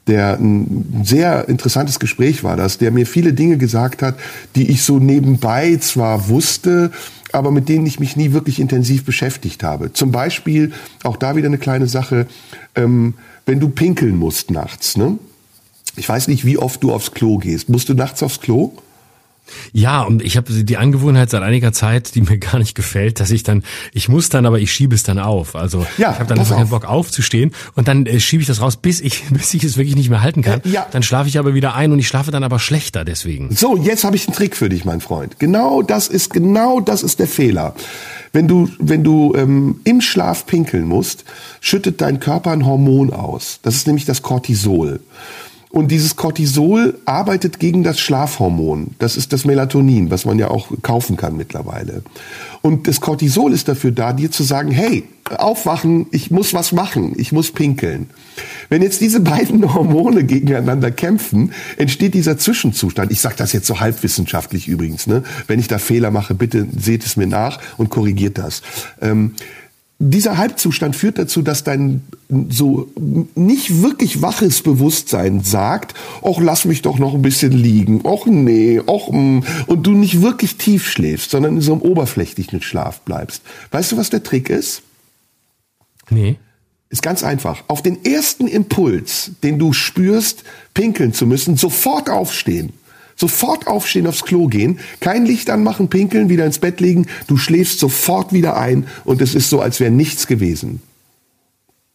[0.07, 4.15] der ein sehr interessantes Gespräch war das, der mir viele Dinge gesagt hat,
[4.55, 6.91] die ich so nebenbei zwar wusste,
[7.31, 9.93] aber mit denen ich mich nie wirklich intensiv beschäftigt habe.
[9.93, 10.71] Zum Beispiel,
[11.03, 12.27] auch da wieder eine kleine Sache,
[12.75, 13.15] ähm,
[13.45, 15.17] wenn du pinkeln musst nachts, ne?
[15.97, 17.69] Ich weiß nicht, wie oft du aufs Klo gehst.
[17.69, 18.73] Musst du nachts aufs Klo?
[19.73, 23.31] Ja, und ich habe die Angewohnheit seit einiger Zeit, die mir gar nicht gefällt, dass
[23.31, 25.55] ich dann, ich muss dann, aber ich schiebe es dann auf.
[25.55, 28.61] Also ja, ich habe dann einfach keinen Bock aufzustehen und dann äh, schiebe ich das
[28.61, 30.61] raus, bis ich, bis ich es wirklich nicht mehr halten kann.
[30.63, 30.87] Äh, ja.
[30.91, 33.53] Dann schlafe ich aber wieder ein und ich schlafe dann aber schlechter deswegen.
[33.55, 35.39] So, jetzt habe ich einen Trick für dich, mein Freund.
[35.39, 37.73] Genau das ist, genau das ist der Fehler.
[38.33, 41.23] Wenn du, wenn du ähm, im Schlaf pinkeln musst,
[41.61, 43.59] schüttet dein Körper ein Hormon aus.
[43.63, 44.99] Das ist nämlich das Cortisol.
[45.69, 48.91] Und dieses Cortisol arbeitet gegen das Schlafhormon.
[48.99, 52.03] Das ist das Melatonin, was man ja auch kaufen kann mittlerweile.
[52.61, 57.13] Und das Cortisol ist dafür da, dir zu sagen, hey, aufwachen, ich muss was machen,
[57.17, 58.09] ich muss pinkeln.
[58.69, 63.11] Wenn jetzt diese beiden Hormone gegeneinander kämpfen, entsteht dieser Zwischenzustand.
[63.11, 65.05] Ich sage das jetzt so halbwissenschaftlich übrigens.
[65.05, 65.23] Ne?
[65.47, 68.61] Wenn ich da Fehler mache, bitte seht es mir nach und korrigiert das.
[69.01, 69.33] Ähm,
[69.99, 72.03] dieser Halbzustand führt dazu, dass dein
[72.49, 72.91] so
[73.35, 78.79] nicht wirklich waches Bewusstsein sagt, ach, lass mich doch noch ein bisschen liegen, ach nee,
[78.85, 83.41] ach, mm, und du nicht wirklich tief schläfst, sondern in so einem oberflächlichen Schlaf bleibst.
[83.71, 84.83] Weißt du, was der Trick ist?
[86.09, 86.37] Nee.
[86.89, 87.63] Ist ganz einfach.
[87.67, 90.43] Auf den ersten Impuls, den du spürst,
[90.73, 92.71] pinkeln zu müssen, sofort aufstehen
[93.17, 97.79] sofort aufstehen, aufs Klo gehen, kein Licht anmachen, pinkeln, wieder ins Bett legen, du schläfst
[97.79, 100.81] sofort wieder ein und es ist so, als wäre nichts gewesen.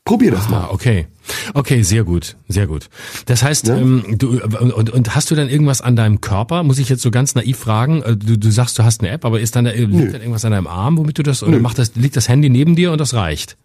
[0.04, 0.70] Probier das Aha, mal.
[0.70, 1.06] Okay.
[1.54, 2.88] Okay, sehr gut, sehr gut.
[3.26, 3.76] Das heißt, ja?
[3.76, 6.64] ähm, du und, und hast du dann irgendwas an deinem Körper?
[6.64, 8.02] Muss ich jetzt so ganz naiv fragen?
[8.02, 10.44] Äh, du, du sagst, du hast eine App, aber ist dann da, liegt dann irgendwas
[10.44, 13.00] an deinem Arm, womit du das oder macht das liegt das Handy neben dir und
[13.00, 13.56] das reicht?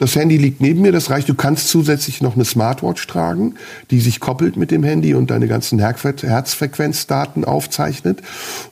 [0.00, 1.28] Das Handy liegt neben mir, das reicht.
[1.28, 3.56] Du kannst zusätzlich noch eine Smartwatch tragen,
[3.90, 8.22] die sich koppelt mit dem Handy und deine ganzen Herzfrequenzdaten aufzeichnet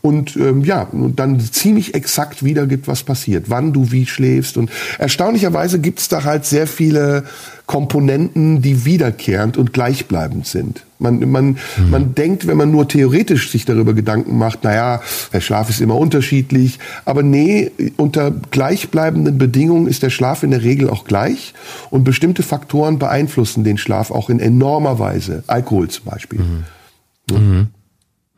[0.00, 4.56] und ähm, ja, und dann ziemlich exakt wiedergibt, was passiert, wann du wie schläfst.
[4.56, 7.24] Und erstaunlicherweise gibt's da halt sehr viele
[7.68, 10.86] Komponenten, die wiederkehrend und gleichbleibend sind.
[10.98, 11.90] Man, man, mhm.
[11.90, 15.02] man denkt, wenn man nur theoretisch sich darüber Gedanken macht, naja,
[15.34, 16.78] der Schlaf ist immer unterschiedlich.
[17.04, 21.52] Aber nee, unter gleichbleibenden Bedingungen ist der Schlaf in der Regel auch gleich.
[21.90, 25.44] Und bestimmte Faktoren beeinflussen den Schlaf auch in enormer Weise.
[25.46, 26.40] Alkohol zum Beispiel.
[26.40, 26.64] Mhm.
[27.30, 27.66] Mhm.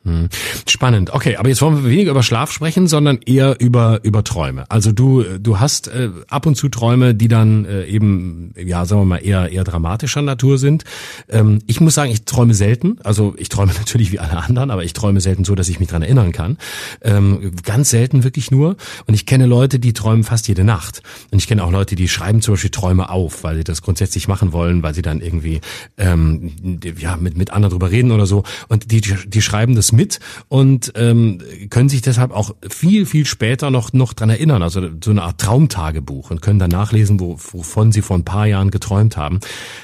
[0.03, 0.31] Hm.
[0.67, 1.13] Spannend.
[1.13, 4.65] Okay, aber jetzt wollen wir weniger über Schlaf sprechen, sondern eher über über Träume.
[4.71, 9.03] Also du du hast äh, ab und zu Träume, die dann äh, eben ja sagen
[9.03, 10.85] wir mal eher eher dramatischer Natur sind.
[11.29, 12.97] Ähm, ich muss sagen, ich träume selten.
[13.05, 15.91] Also ich träume natürlich wie alle anderen, aber ich träume selten so, dass ich mich
[15.91, 16.57] dran erinnern kann.
[17.03, 18.77] Ähm, ganz selten wirklich nur.
[19.07, 21.03] Und ich kenne Leute, die träumen fast jede Nacht.
[21.31, 24.29] Und ich kenne auch Leute, die schreiben zum Beispiel Träume auf, weil sie das grundsätzlich
[24.29, 25.61] machen wollen, weil sie dann irgendwie
[25.99, 26.53] ähm,
[26.99, 28.45] ja mit mit anderen drüber reden oder so.
[28.69, 31.39] Und die die schreiben das mit und ähm,
[31.71, 34.63] können sich deshalb auch viel, viel später noch, noch dran erinnern.
[34.63, 38.47] Also so eine Art Traumtagebuch und können dann nachlesen, wo, wovon sie vor ein paar
[38.47, 39.41] Jahren geträumt haben.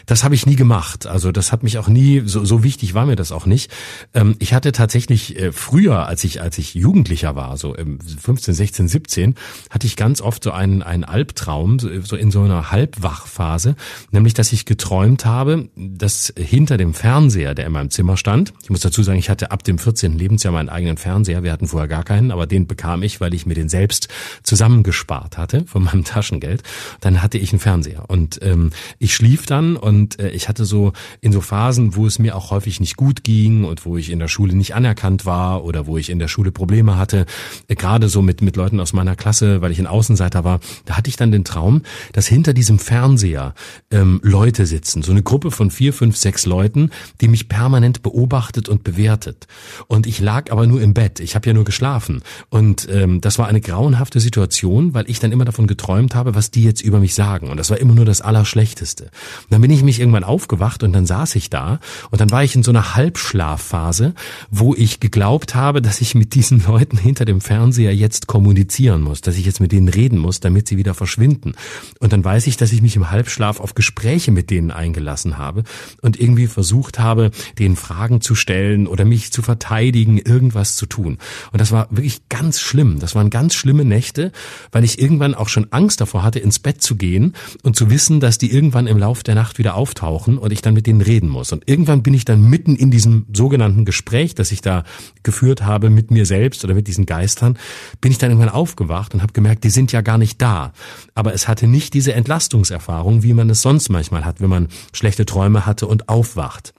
[0.07, 1.07] Das habe ich nie gemacht.
[1.07, 3.71] Also das hat mich auch nie, so, so wichtig war mir das auch nicht.
[4.15, 8.55] Ähm, ich hatte tatsächlich äh, früher, als ich, als ich Jugendlicher war, so im 15,
[8.55, 9.35] 16, 17,
[9.71, 13.77] hatte ich ganz oft so einen, einen Albtraum, so, so in so einer Halbwachphase,
[14.11, 18.71] nämlich, dass ich geträumt habe, dass hinter dem Fernseher, der in meinem Zimmer stand, ich
[18.71, 20.19] muss dazu sagen, ich hatte ab dem 14 14.
[20.19, 21.43] Lebensjahr meinen eigenen Fernseher.
[21.43, 24.09] Wir hatten vorher gar keinen, aber den bekam ich, weil ich mir den selbst
[24.43, 26.63] zusammengespart hatte von meinem Taschengeld.
[27.01, 30.93] Dann hatte ich einen Fernseher und ähm, ich schlief dann und äh, ich hatte so
[31.23, 34.19] in so Phasen, wo es mir auch häufig nicht gut ging und wo ich in
[34.19, 37.25] der Schule nicht anerkannt war oder wo ich in der Schule Probleme hatte,
[37.69, 40.61] äh, gerade so mit mit Leuten aus meiner Klasse, weil ich ein Außenseiter war.
[40.85, 41.83] Da hatte ich dann den Traum,
[42.13, 43.55] dass hinter diesem Fernseher
[43.91, 46.91] ähm, Leute sitzen, so eine Gruppe von vier, fünf, sechs Leuten,
[47.23, 49.47] die mich permanent beobachtet und bewertet.
[49.89, 51.21] Und ich lag aber nur im Bett.
[51.21, 52.23] Ich habe ja nur geschlafen.
[52.49, 56.51] Und ähm, das war eine grauenhafte Situation, weil ich dann immer davon geträumt habe, was
[56.51, 57.51] die jetzt über mich sagen.
[57.51, 59.05] Und das war immer nur das Allerschlechteste.
[59.05, 61.79] Und dann bin ich mich irgendwann aufgewacht und dann saß ich da
[62.11, 64.15] und dann war ich in so einer Halbschlafphase,
[64.51, 69.21] wo ich geglaubt habe, dass ich mit diesen Leuten hinter dem Fernseher jetzt kommunizieren muss,
[69.21, 71.55] dass ich jetzt mit denen reden muss, damit sie wieder verschwinden.
[72.01, 75.63] Und dann weiß ich, dass ich mich im Halbschlaf auf Gespräche mit denen eingelassen habe
[76.03, 81.19] und irgendwie versucht habe, denen Fragen zu stellen oder mich zu verteidigen, irgendwas zu tun.
[81.53, 82.99] Und das war wirklich ganz schlimm.
[82.99, 84.33] Das waren ganz schlimme Nächte,
[84.73, 88.21] weil ich irgendwann auch schon Angst davor hatte, ins Bett zu gehen und zu wissen,
[88.21, 91.29] dass die irgendwann im Lauf der Nacht wieder auftauchen und ich dann mit denen reden
[91.29, 91.53] muss.
[91.53, 94.85] Und irgendwann bin ich dann mitten in diesem sogenannten Gespräch, das ich da
[95.23, 97.59] geführt habe mit mir selbst oder mit diesen Geistern,
[98.01, 100.73] bin ich dann irgendwann aufgewacht und habe gemerkt, die sind ja gar nicht da.
[101.15, 105.27] Aber es hatte nicht diese Entlastungserfahrung, wie man es sonst manchmal hat, wenn man schlechte
[105.27, 106.75] Träume hatte und aufwacht.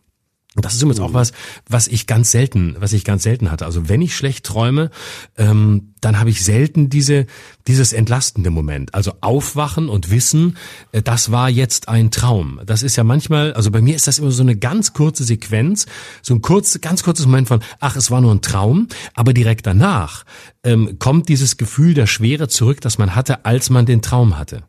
[0.58, 1.14] Und das ist übrigens auch mhm.
[1.14, 1.34] was,
[1.70, 3.66] was ich ganz selten, was ich ganz selten hatte.
[3.66, 4.89] Also wenn ich schlecht träume,
[5.38, 7.28] ähm, dann habe ich selten diese
[7.68, 8.95] dieses entlastende Moment.
[8.95, 10.58] Also aufwachen und wissen,
[10.93, 12.60] äh, das war jetzt ein Traum.
[12.66, 15.86] Das ist ja manchmal, also bei mir ist das immer so eine ganz kurze Sequenz,
[16.24, 18.88] so ein kurz, ganz kurzes Moment von, ach, es war nur ein Traum.
[19.14, 20.24] Aber direkt danach
[20.64, 24.64] ähm, kommt dieses Gefühl der Schwere zurück, das man hatte, als man den Traum hatte.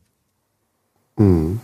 [1.16, 1.60] Mhm.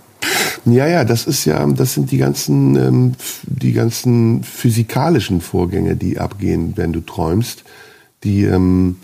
[0.65, 3.13] Ja, ja, das ist ja, das sind die ganzen, ähm,
[3.43, 7.65] die ganzen physikalischen Vorgänge, die abgehen, wenn du träumst.
[8.25, 8.97] Die ähm,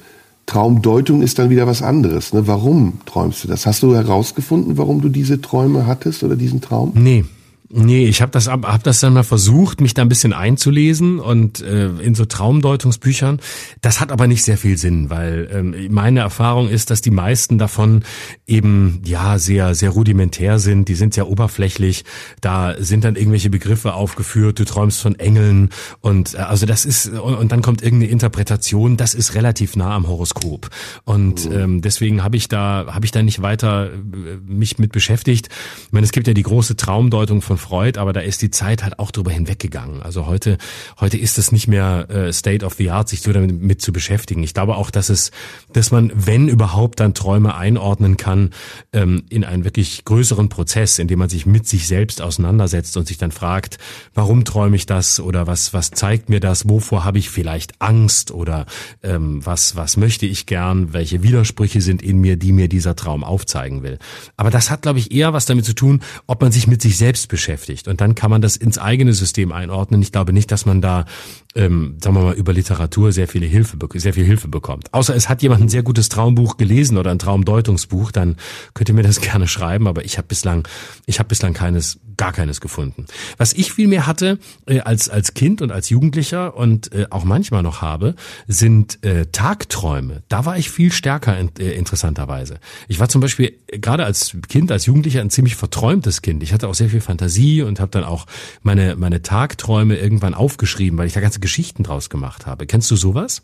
[0.46, 2.32] Traumdeutung ist dann wieder was anderes.
[2.32, 2.46] Ne?
[2.46, 3.66] Warum träumst du das?
[3.66, 6.92] Hast du herausgefunden, warum du diese Träume hattest oder diesen Traum?
[6.94, 7.24] Nee,
[7.72, 11.60] Nee, ich habe das hab das dann mal versucht, mich da ein bisschen einzulesen und
[11.60, 13.38] äh, in so Traumdeutungsbüchern.
[13.80, 17.58] Das hat aber nicht sehr viel Sinn, weil ähm, meine Erfahrung ist, dass die meisten
[17.58, 18.02] davon
[18.44, 20.88] eben ja sehr sehr rudimentär sind.
[20.88, 22.04] Die sind sehr oberflächlich.
[22.40, 24.58] Da sind dann irgendwelche Begriffe aufgeführt.
[24.58, 25.68] Du träumst von Engeln
[26.00, 28.96] und äh, also das ist und, und, dann kommt irgendeine Interpretation.
[28.96, 30.70] Das ist relativ nah am Horoskop
[31.04, 31.56] und mhm.
[31.56, 35.50] ähm, deswegen habe ich da habe ich da nicht weiter äh, mich mit beschäftigt.
[35.86, 38.82] Ich meine, es gibt ja die große Traumdeutung von Freud, aber da ist die Zeit
[38.82, 40.02] halt auch drüber hinweggegangen.
[40.02, 40.58] Also heute,
[40.98, 44.42] heute ist es nicht mehr äh, State of the Art, sich damit mit zu beschäftigen.
[44.42, 45.30] Ich glaube auch, dass es,
[45.72, 48.50] dass man, wenn überhaupt, dann Träume einordnen kann
[48.92, 53.06] ähm, in einen wirklich größeren Prozess, in dem man sich mit sich selbst auseinandersetzt und
[53.06, 53.78] sich dann fragt,
[54.14, 58.30] warum träume ich das oder was, was zeigt mir das, wovor habe ich vielleicht Angst
[58.30, 58.66] oder
[59.02, 63.22] ähm, was, was möchte ich gern, welche Widersprüche sind in mir, die mir dieser Traum
[63.22, 63.98] aufzeigen will.
[64.36, 66.96] Aber das hat, glaube ich, eher was damit zu tun, ob man sich mit sich
[66.96, 67.88] selbst beschäftigt beschäftigt.
[67.88, 70.00] Und dann kann man das ins eigene System einordnen.
[70.02, 71.04] Ich glaube nicht, dass man da,
[71.54, 74.92] ähm, sagen wir mal, über Literatur sehr viele Hilfe, sehr viel Hilfe bekommt.
[74.94, 78.36] Außer es hat jemand ein sehr gutes Traumbuch gelesen oder ein Traumdeutungsbuch, dann
[78.74, 79.88] könnt ihr mir das gerne schreiben.
[79.88, 80.68] Aber ich habe bislang,
[81.06, 83.06] ich habe bislang keines gar keines gefunden.
[83.38, 87.24] Was ich viel mehr hatte äh, als als Kind und als Jugendlicher und äh, auch
[87.24, 88.14] manchmal noch habe,
[88.46, 90.22] sind äh, Tagträume.
[90.28, 92.60] Da war ich viel stärker in, äh, interessanterweise.
[92.88, 96.42] Ich war zum Beispiel äh, gerade als Kind, als Jugendlicher ein ziemlich verträumtes Kind.
[96.42, 98.26] Ich hatte auch sehr viel Fantasie und habe dann auch
[98.62, 102.66] meine meine Tagträume irgendwann aufgeschrieben, weil ich da ganze Geschichten draus gemacht habe.
[102.66, 103.42] Kennst du sowas?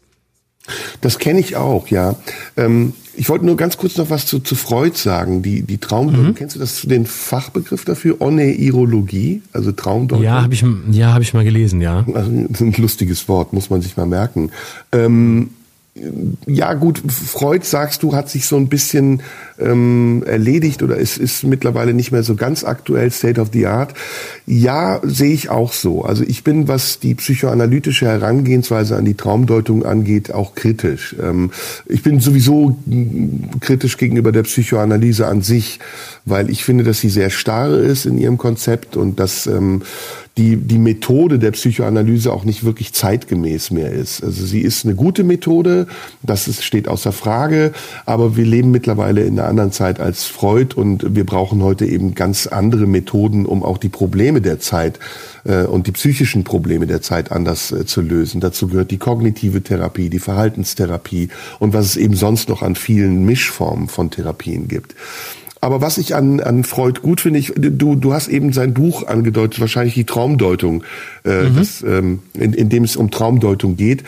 [1.00, 2.16] Das kenne ich auch, ja.
[2.56, 5.42] Ähm, ich wollte nur ganz kurz noch was zu, zu Freud sagen.
[5.42, 6.34] Die, die Traumdeutung, mhm.
[6.34, 8.20] kennst du das, den Fachbegriff dafür?
[8.20, 10.24] Oneirologie, also Traumdeutung?
[10.24, 12.04] Ja, habe ich, ja, hab ich mal gelesen, ja.
[12.14, 14.50] Also, ein lustiges Wort, muss man sich mal merken.
[14.92, 15.50] Ähm,
[16.46, 19.22] ja gut, Freud, sagst du, hat sich so ein bisschen
[19.58, 23.94] ähm, erledigt oder ist, ist mittlerweile nicht mehr so ganz aktuell, State of the Art.
[24.46, 26.04] Ja, sehe ich auch so.
[26.04, 31.16] Also ich bin, was die psychoanalytische Herangehensweise an die Traumdeutung angeht, auch kritisch.
[31.22, 31.50] Ähm,
[31.86, 32.76] ich bin sowieso
[33.60, 35.80] kritisch gegenüber der Psychoanalyse an sich,
[36.24, 39.82] weil ich finde, dass sie sehr starr ist in ihrem Konzept und dass ähm,
[40.36, 44.22] die, die Methode der Psychoanalyse auch nicht wirklich zeitgemäß mehr ist.
[44.22, 45.86] Also sie ist eine gute Methode,
[46.22, 47.72] das ist, steht außer Frage,
[48.04, 52.14] aber wir leben mittlerweile in einer anderen Zeit als Freud und wir brauchen heute eben
[52.14, 54.98] ganz andere Methoden, um auch die Probleme der Zeit
[55.44, 58.40] äh, und die psychischen Probleme der Zeit anders äh, zu lösen.
[58.40, 61.28] Dazu gehört die kognitive Therapie, die Verhaltenstherapie
[61.58, 64.94] und was es eben sonst noch an vielen Mischformen von Therapien gibt.
[65.60, 69.06] Aber was ich an, an Freud gut finde, ich, du, du hast eben sein Buch
[69.06, 70.84] angedeutet, wahrscheinlich die Traumdeutung,
[71.24, 71.56] äh, mhm.
[71.56, 74.04] das, ähm, in, in dem es um Traumdeutung geht.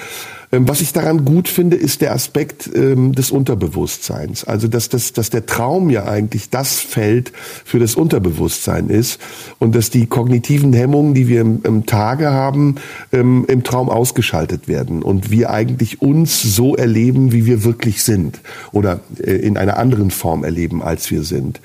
[0.50, 4.44] Ähm, was ich daran gut finde, ist der Aspekt ähm, des Unterbewusstseins.
[4.44, 7.32] Also, dass, dass, dass der Traum ja eigentlich das Feld
[7.64, 9.20] für das Unterbewusstsein ist
[9.58, 12.76] und dass die kognitiven Hemmungen, die wir im, im Tage haben,
[13.12, 18.40] ähm, im Traum ausgeschaltet werden und wir eigentlich uns so erleben, wie wir wirklich sind
[18.72, 21.60] oder äh, in einer anderen Form erleben, als wir sind.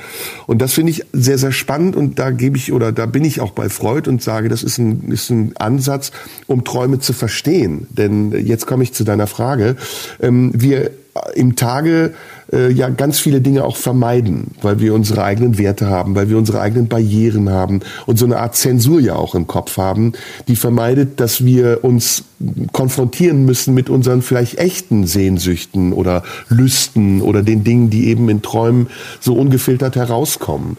[0.46, 3.40] Und das finde ich sehr, sehr spannend und da gebe ich oder da bin ich
[3.40, 6.12] auch bei Freud und sage, das ist ein, ist ein Ansatz,
[6.48, 7.88] um Träume zu verstehen.
[7.90, 9.76] Denn jetzt komme ich zu deiner Frage.
[10.20, 10.90] Ähm, wir
[11.36, 12.16] im Tage
[12.52, 16.40] äh, ja ganz viele Dinge auch vermeiden, weil wir unsere eigenen Werte haben, weil wir
[16.40, 20.14] unsere eigenen Barrieren haben und so eine Art Zensur ja auch im Kopf haben,
[20.48, 22.24] die vermeidet, dass wir uns
[22.72, 28.42] konfrontieren müssen mit unseren vielleicht echten Sehnsüchten oder Lüsten oder den Dingen, die eben in
[28.42, 28.88] Träumen
[29.20, 30.78] so ungefiltert herauskommen.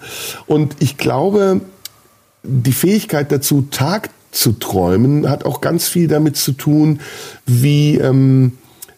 [0.48, 1.60] Und ich glaube,
[2.42, 7.00] die Fähigkeit dazu, Tag zu träumen, hat auch ganz viel damit zu tun,
[7.46, 8.52] wie ähm,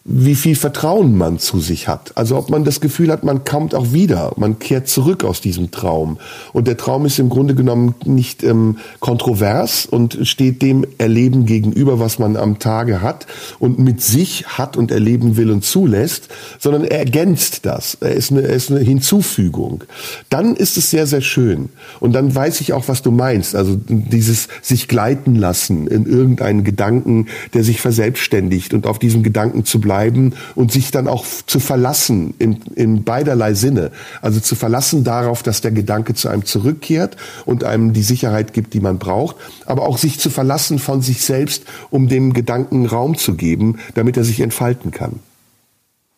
[0.09, 2.17] wie viel Vertrauen man zu sich hat.
[2.17, 5.73] Also ob man das Gefühl hat, man kommt auch wieder, man kehrt zurück aus diesem
[5.73, 6.19] Traum.
[6.53, 11.99] Und der Traum ist im Grunde genommen nicht ähm, kontrovers und steht dem Erleben gegenüber,
[11.99, 13.27] was man am Tage hat
[13.59, 16.29] und mit sich hat und erleben will und zulässt,
[16.61, 17.99] sondern er ergänzt das.
[18.01, 19.83] Er ist eine, er ist eine Hinzufügung.
[20.31, 21.71] Dann ist es sehr, sehr schön.
[21.99, 23.57] Und dann weiß ich auch, was du meinst.
[23.57, 29.65] Also dieses sich gleiten lassen in irgendeinen Gedanken, der sich verselbstständigt und auf diesem Gedanken
[29.65, 33.93] zu bleiben bleiben und sich dann auch zu verlassen in, in beiderlei Sinne.
[34.21, 37.17] Also zu verlassen darauf, dass der Gedanke zu einem zurückkehrt
[37.47, 41.25] und einem die Sicherheit gibt, die man braucht, aber auch sich zu verlassen von sich
[41.25, 45.21] selbst, um dem Gedanken Raum zu geben, damit er sich entfalten kann.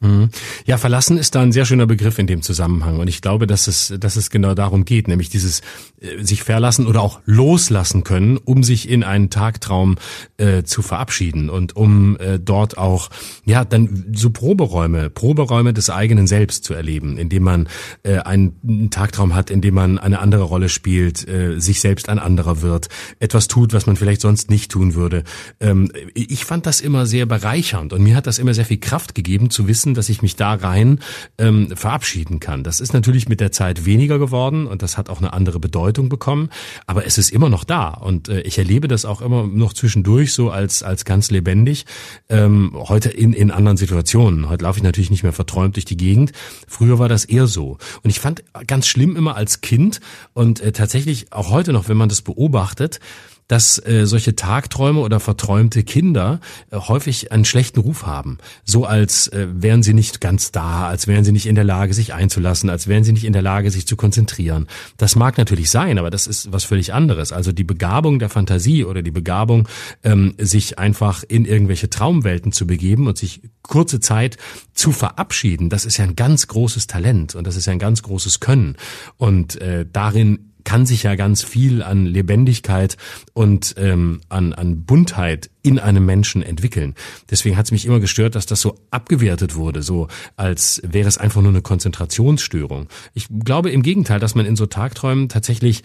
[0.01, 0.30] Mhm.
[0.64, 3.01] Ja, verlassen ist da ein sehr schöner Begriff in dem Zusammenhang.
[3.01, 5.61] Und ich glaube, dass es, dass es genau darum geht, nämlich dieses
[6.01, 9.96] äh, sich verlassen oder auch loslassen können, um sich in einen Tagtraum
[10.36, 13.11] äh, zu verabschieden und um äh, dort auch,
[13.44, 17.68] ja, dann so Proberäume, Proberäume des eigenen Selbst zu erleben, indem man
[18.05, 22.20] äh, einen Tagtraum hat, in dem man eine andere Rolle spielt, äh, sich selbst ein
[22.20, 22.88] anderer wird,
[23.18, 25.24] etwas tut, was man vielleicht sonst nicht tun würde.
[25.59, 29.16] Ähm, ich fand das immer sehr bereichernd und mir hat das immer sehr viel Kraft
[29.16, 31.01] gegeben, zu wissen, wissen, dass ich mich da rein
[31.39, 32.62] ähm, verabschieden kann.
[32.62, 36.09] Das ist natürlich mit der Zeit weniger geworden und das hat auch eine andere Bedeutung
[36.09, 36.51] bekommen,
[36.86, 40.32] aber es ist immer noch da und äh, ich erlebe das auch immer noch zwischendurch
[40.32, 41.86] so als als ganz lebendig.
[42.28, 44.49] Ähm, heute in in anderen Situationen.
[44.49, 46.32] Heute laufe ich natürlich nicht mehr verträumt durch die Gegend.
[46.66, 50.01] Früher war das eher so und ich fand ganz schlimm immer als Kind
[50.34, 53.01] und äh, tatsächlich auch heute noch, wenn man das beobachtet
[53.49, 56.40] dass äh, solche Tagträume oder verträumte Kinder
[56.70, 58.38] äh, häufig einen schlechten Ruf haben.
[58.64, 61.94] So als äh, wären sie nicht ganz da, als wären sie nicht in der Lage,
[61.94, 64.66] sich einzulassen, als wären sie nicht in der Lage, sich zu konzentrieren.
[64.99, 67.32] Das mag natürlich sein, aber das ist was völlig anderes.
[67.32, 69.66] Also die Begabung der Fantasie oder die Begabung,
[70.05, 74.36] ähm, sich einfach in irgendwelche Traumwelten zu begeben und sich kurze Zeit
[74.74, 78.03] zu verabschieden, das ist ja ein ganz großes Talent und das ist ja ein ganz
[78.03, 78.76] großes Können.
[79.16, 82.97] Und äh, darin kann sich ja ganz viel an Lebendigkeit
[83.33, 86.95] und ähm, an, an Buntheit in einem Menschen entwickeln.
[87.31, 91.19] Deswegen hat es mich immer gestört, dass das so abgewertet wurde, so als wäre es
[91.19, 92.89] einfach nur eine Konzentrationsstörung.
[93.15, 95.83] Ich glaube im Gegenteil, dass man in so Tagträumen tatsächlich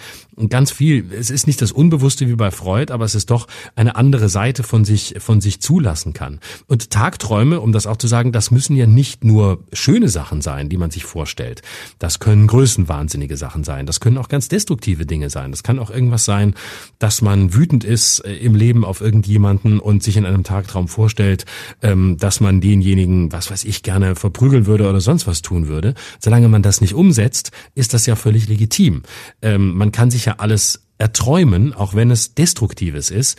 [0.50, 3.96] ganz viel, es ist nicht das Unbewusste wie bei Freud, aber es ist doch eine
[3.96, 6.40] andere Seite von sich, von sich zulassen kann.
[6.68, 10.70] Und Tagträume, um das auch zu sagen, das müssen ja nicht nur schöne Sachen sein,
[10.70, 11.62] die man sich vorstellt.
[12.00, 13.86] Das können größenwahnsinnige Sachen sein.
[13.86, 15.52] Das können auch ganz destruktive Dinge sein.
[15.52, 16.54] Das kann auch irgendwas sein,
[17.00, 21.46] dass man wütend ist äh, im Leben auf irgendjemanden und sich in einem Tagtraum vorstellt,
[21.82, 25.94] ähm, dass man denjenigen, was weiß ich, gerne verprügeln würde oder sonst was tun würde.
[26.20, 29.04] Solange man das nicht umsetzt, ist das ja völlig legitim.
[29.42, 33.38] Ähm, man kann sich ja alles erträumen, auch wenn es Destruktives ist.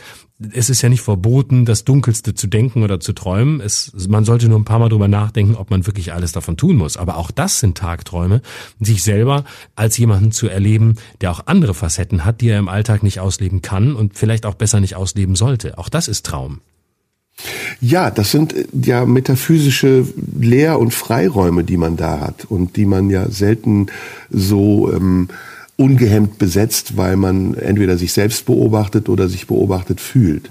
[0.51, 3.61] Es ist ja nicht verboten, das Dunkelste zu denken oder zu träumen.
[3.61, 6.75] Es, man sollte nur ein paar Mal drüber nachdenken, ob man wirklich alles davon tun
[6.75, 6.97] muss.
[6.97, 8.41] Aber auch das sind Tagträume,
[8.81, 13.01] sich selber als jemanden zu erleben, der auch andere Facetten hat, die er im Alltag
[13.01, 15.77] nicht ausleben kann und vielleicht auch besser nicht ausleben sollte.
[15.77, 16.59] Auch das ist Traum.
[17.81, 20.05] Ja, das sind äh, ja metaphysische
[20.39, 23.87] Lehr- und Freiräume, die man da hat und die man ja selten
[24.29, 25.29] so ähm,
[25.77, 30.49] ungehemmt besetzt, weil man entweder sich selbst beobachtet oder sich beobachtet fühlt.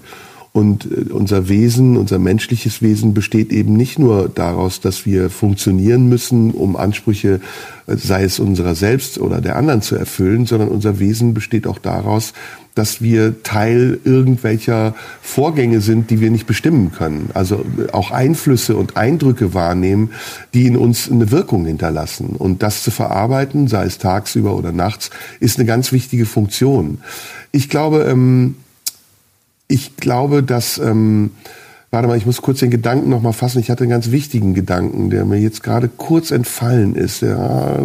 [0.55, 6.09] Und äh, unser Wesen, unser menschliches Wesen besteht eben nicht nur daraus, dass wir funktionieren
[6.09, 7.41] müssen, um Ansprüche,
[7.89, 11.79] äh, sei es unserer selbst oder der anderen zu erfüllen, sondern unser Wesen besteht auch
[11.79, 12.35] daraus,
[12.77, 17.31] dass wir Teil irgendwelcher Vorgänge sind, die wir nicht bestimmen können.
[17.35, 20.11] Also auch Einflüsse und Eindrücke wahrnehmen,
[20.55, 22.37] die in uns eine Wirkung hinterlassen.
[22.37, 25.11] Und das zu verarbeiten, sei es tagsüber oder nachts,
[25.41, 26.99] ist eine ganz wichtige Funktion.
[27.51, 28.55] Ich glaube, ähm,
[29.69, 31.31] ich glaube, dass ähm,
[31.95, 33.61] Warte mal, ich muss kurz den Gedanken noch mal fassen.
[33.61, 37.23] Ich hatte einen ganz wichtigen Gedanken, der mir jetzt gerade kurz entfallen ist.
[37.23, 37.77] Ja,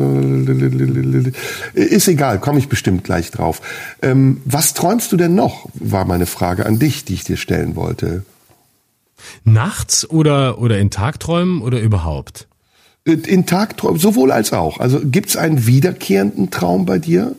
[1.75, 3.61] ist egal, komme ich bestimmt gleich drauf.
[4.01, 5.69] Ähm, was träumst du denn noch?
[5.75, 8.23] War meine Frage an dich, die ich dir stellen wollte.
[9.43, 12.47] Nachts oder oder in Tagträumen oder überhaupt?
[13.03, 14.79] In Tagträumen, sowohl als auch.
[14.79, 17.35] Also gibt es einen wiederkehrenden Traum bei dir?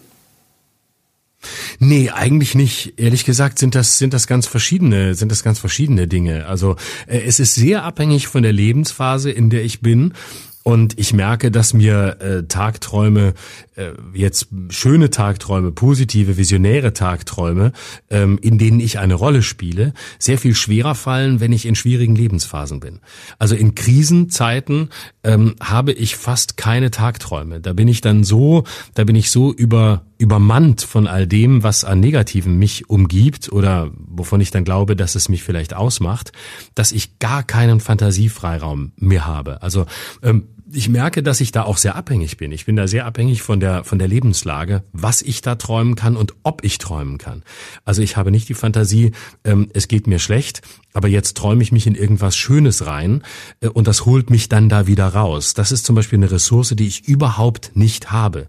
[1.78, 2.94] Nee, eigentlich nicht.
[2.98, 6.46] Ehrlich gesagt sind das, sind das ganz verschiedene, sind das ganz verschiedene Dinge.
[6.46, 6.76] Also
[7.06, 10.14] äh, es ist sehr abhängig von der Lebensphase, in der ich bin.
[10.62, 13.32] Und ich merke, dass mir äh, Tagträume,
[13.76, 17.72] äh, jetzt schöne Tagträume, positive, visionäre Tagträume,
[18.10, 22.14] ähm, in denen ich eine Rolle spiele, sehr viel schwerer fallen, wenn ich in schwierigen
[22.14, 23.00] Lebensphasen bin.
[23.38, 24.90] Also in Krisenzeiten
[25.24, 27.60] ähm, habe ich fast keine Tagträume.
[27.60, 31.82] Da bin ich dann so, da bin ich so über übermannt von all dem, was
[31.82, 36.32] an Negativen mich umgibt oder wovon ich dann glaube, dass es mich vielleicht ausmacht,
[36.74, 39.62] dass ich gar keinen Fantasiefreiraum mehr habe.
[39.62, 39.86] Also
[40.22, 42.52] ähm, ich merke, dass ich da auch sehr abhängig bin.
[42.52, 46.16] Ich bin da sehr abhängig von der, von der Lebenslage, was ich da träumen kann
[46.16, 47.42] und ob ich träumen kann.
[47.84, 49.12] Also ich habe nicht die Fantasie,
[49.44, 53.22] ähm, es geht mir schlecht, aber jetzt träume ich mich in irgendwas Schönes rein
[53.60, 55.54] äh, und das holt mich dann da wieder raus.
[55.54, 58.46] Das ist zum Beispiel eine Ressource, die ich überhaupt nicht habe.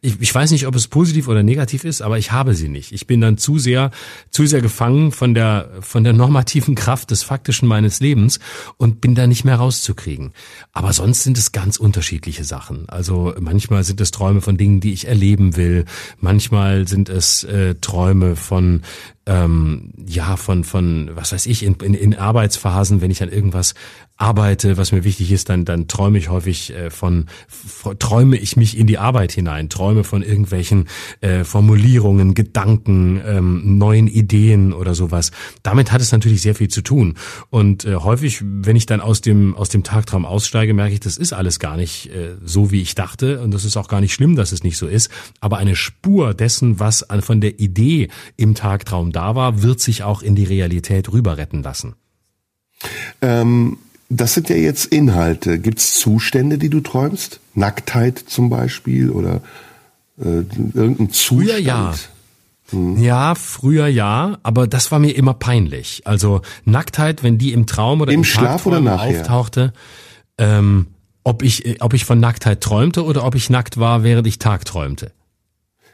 [0.00, 2.92] Ich, ich weiß nicht, ob es positiv oder negativ ist, aber ich habe sie nicht.
[2.92, 3.90] Ich bin dann zu sehr,
[4.30, 8.40] zu sehr gefangen von der, von der normativen Kraft des Faktischen meines Lebens
[8.76, 10.32] und bin da nicht mehr rauszukriegen.
[10.72, 12.86] Aber sonst sind es ganz unterschiedliche Sachen.
[12.90, 15.86] Also manchmal sind es Träume von Dingen, die ich erleben will.
[16.20, 18.82] Manchmal sind es äh, Träume von
[19.24, 23.72] ähm, ja von von was weiß ich in, in, in Arbeitsphasen, wenn ich an irgendwas
[24.16, 27.26] arbeite, was mir wichtig ist, dann dann träume ich häufig äh, von
[27.98, 30.88] träume ich mich in die Arbeit hinein, träume von irgendwelchen
[31.20, 35.32] äh, Formulierungen, Gedanken, ähm, neuen Ideen oder sowas.
[35.62, 37.14] Damit hat es natürlich sehr viel zu tun
[37.50, 41.16] und äh, häufig, wenn ich dann aus dem aus dem Tagtraum aussteige, merke ich, das
[41.16, 44.14] ist alles gar nicht äh, so, wie ich dachte und das ist auch gar nicht
[44.14, 45.10] schlimm, dass es nicht so ist.
[45.40, 50.04] Aber eine Spur dessen, was an, von der Idee im Tagtraum da war, wird sich
[50.04, 51.96] auch in die Realität rüber retten lassen.
[53.20, 53.78] Ähm,
[54.08, 55.58] das sind ja jetzt Inhalte.
[55.58, 57.40] Gibt es Zustände, die du träumst?
[57.54, 59.40] Nacktheit zum Beispiel oder
[60.18, 60.44] äh,
[60.74, 61.48] irgendein Zustand?
[61.48, 61.94] Früher ja.
[62.70, 63.02] Hm.
[63.02, 66.02] Ja, früher ja, aber das war mir immer peinlich.
[66.04, 69.72] Also Nacktheit, wenn die im Traum oder im, im Schlaf oder nachher auftauchte,
[70.38, 70.86] ähm,
[71.24, 74.64] ob ich ob ich von Nacktheit träumte oder ob ich nackt war, während ich Tag
[74.64, 75.12] träumte.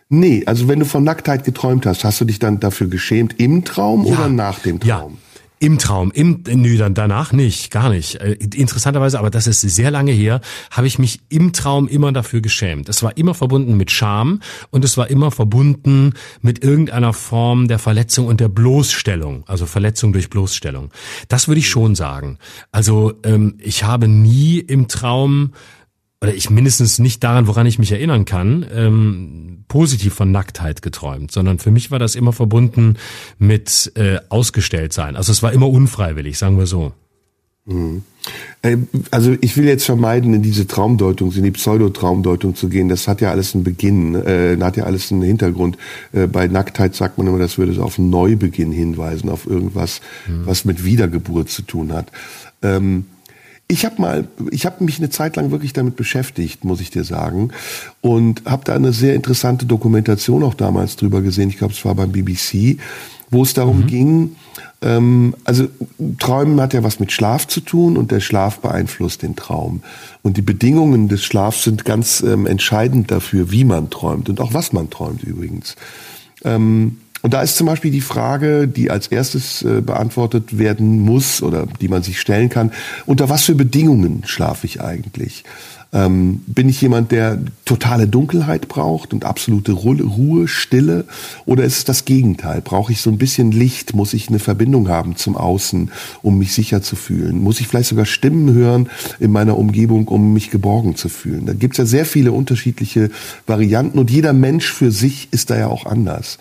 [0.08, 3.64] Nee, also wenn du von Nacktheit geträumt hast, hast du dich dann dafür geschämt im
[3.64, 4.88] Traum ja, oder nach dem Traum?
[4.88, 5.29] Ja.
[5.62, 8.14] Im Traum, im, nö, dann danach nicht, gar nicht.
[8.14, 12.40] Äh, interessanterweise, aber das ist sehr lange her, habe ich mich im Traum immer dafür
[12.40, 12.88] geschämt.
[12.88, 17.78] Es war immer verbunden mit Scham und es war immer verbunden mit irgendeiner Form der
[17.78, 20.90] Verletzung und der Bloßstellung, also Verletzung durch Bloßstellung.
[21.28, 22.38] Das würde ich schon sagen.
[22.72, 25.52] Also ähm, ich habe nie im Traum
[26.22, 31.32] oder ich mindestens nicht daran, woran ich mich erinnern kann, ähm, positiv von Nacktheit geträumt,
[31.32, 32.96] sondern für mich war das immer verbunden
[33.38, 35.16] mit äh, ausgestellt sein.
[35.16, 36.92] Also es war immer unfreiwillig, sagen wir so.
[37.64, 38.02] Mhm.
[38.62, 38.76] Äh,
[39.10, 42.88] also ich will jetzt vermeiden, in diese Traumdeutung, in die Pseudotraumdeutung zu gehen.
[42.88, 45.78] Das hat ja alles einen Beginn, äh, hat ja alles einen Hintergrund.
[46.12, 50.46] Äh, bei Nacktheit sagt man immer, das würde auf einen Neubeginn hinweisen, auf irgendwas, mhm.
[50.46, 52.10] was mit Wiedergeburt zu tun hat.
[52.62, 53.06] Ähm,
[53.70, 57.04] ich habe mal, ich habe mich eine Zeit lang wirklich damit beschäftigt, muss ich dir
[57.04, 57.52] sagen,
[58.00, 61.50] und habe da eine sehr interessante Dokumentation auch damals drüber gesehen.
[61.50, 62.78] Ich glaube, es war beim BBC,
[63.30, 63.86] wo es darum mhm.
[63.86, 64.36] ging.
[64.82, 65.68] Ähm, also
[66.18, 69.82] Träumen hat ja was mit Schlaf zu tun und der Schlaf beeinflusst den Traum.
[70.22, 74.52] Und die Bedingungen des Schlafs sind ganz ähm, entscheidend dafür, wie man träumt und auch
[74.52, 75.76] was man träumt übrigens.
[76.44, 81.42] Ähm, und da ist zum Beispiel die Frage, die als erstes äh, beantwortet werden muss
[81.42, 82.72] oder die man sich stellen kann,
[83.06, 85.44] unter was für Bedingungen schlafe ich eigentlich?
[85.92, 91.04] Ähm, bin ich jemand, der totale Dunkelheit braucht und absolute Ruhe, Stille?
[91.46, 92.60] Oder ist es das Gegenteil?
[92.60, 93.94] Brauche ich so ein bisschen Licht?
[93.94, 95.90] Muss ich eine Verbindung haben zum Außen,
[96.22, 97.42] um mich sicher zu fühlen?
[97.42, 98.88] Muss ich vielleicht sogar Stimmen hören
[99.18, 101.46] in meiner Umgebung, um mich geborgen zu fühlen?
[101.46, 103.10] Da gibt es ja sehr viele unterschiedliche
[103.48, 106.38] Varianten und jeder Mensch für sich ist da ja auch anders.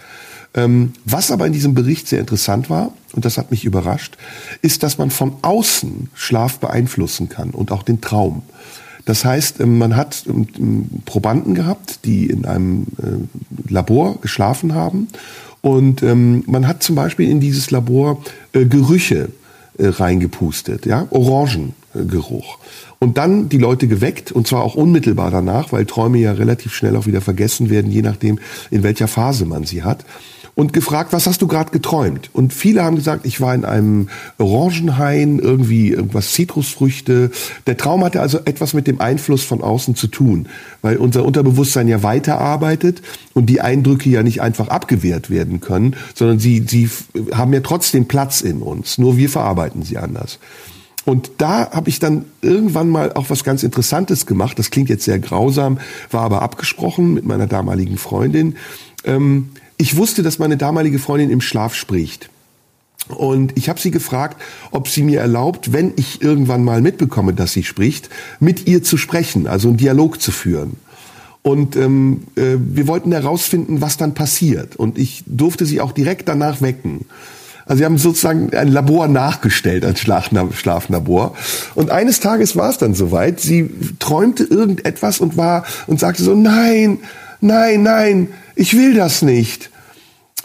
[0.56, 4.18] Ähm, was aber in diesem Bericht sehr interessant war, und das hat mich überrascht,
[4.62, 8.44] ist, dass man von außen Schlaf beeinflussen kann und auch den Traum.
[9.06, 15.08] Das heißt, ähm, man hat ähm, Probanden gehabt, die in einem äh, Labor geschlafen haben.
[15.62, 18.24] Und man hat zum Beispiel in dieses Labor
[18.54, 19.28] äh, Gerüche
[19.78, 22.60] äh, reingepustet, ja, Orangengeruch.
[23.00, 26.96] Und dann die Leute geweckt, und zwar auch unmittelbar danach, weil Träume ja relativ schnell
[26.96, 28.40] auch wieder vergessen werden, je nachdem,
[28.72, 30.06] in welcher Phase man sie hat
[30.60, 32.30] und gefragt, was hast du gerade geträumt?
[32.34, 37.32] Und viele haben gesagt, ich war in einem Orangenhain, irgendwie irgendwas Zitrusfrüchte.
[37.66, 40.48] Der Traum hatte also etwas mit dem Einfluss von außen zu tun,
[40.82, 43.02] weil unser Unterbewusstsein ja weiterarbeitet
[43.34, 46.90] und die Eindrücke ja nicht einfach abgewehrt werden können, sondern sie, sie
[47.32, 48.98] haben ja trotzdem Platz in uns.
[48.98, 50.40] Nur wir verarbeiten sie anders.
[51.06, 54.60] Und da habe ich dann irgendwann mal auch was ganz Interessantes gemacht.
[54.60, 55.80] Das klingt jetzt sehr grausam,
[56.12, 58.58] war aber abgesprochen mit meiner damaligen Freundin.
[59.06, 62.30] Ähm, ich wusste, dass meine damalige Freundin im Schlaf spricht.
[63.08, 64.40] Und ich habe sie gefragt,
[64.72, 68.98] ob sie mir erlaubt, wenn ich irgendwann mal mitbekomme, dass sie spricht, mit ihr zu
[68.98, 70.74] sprechen, also einen Dialog zu führen.
[71.42, 74.76] Und ähm, äh, wir wollten herausfinden, was dann passiert.
[74.76, 77.06] Und ich durfte sie auch direkt danach wecken.
[77.66, 81.36] Also sie haben sozusagen ein Labor nachgestellt, ein Schlaflabor.
[81.76, 83.40] Und eines Tages war es dann soweit.
[83.40, 83.70] Sie
[84.00, 87.00] träumte irgendetwas und war und sagte so: Nein,
[87.42, 88.28] nein, nein,
[88.60, 89.70] ich will das nicht.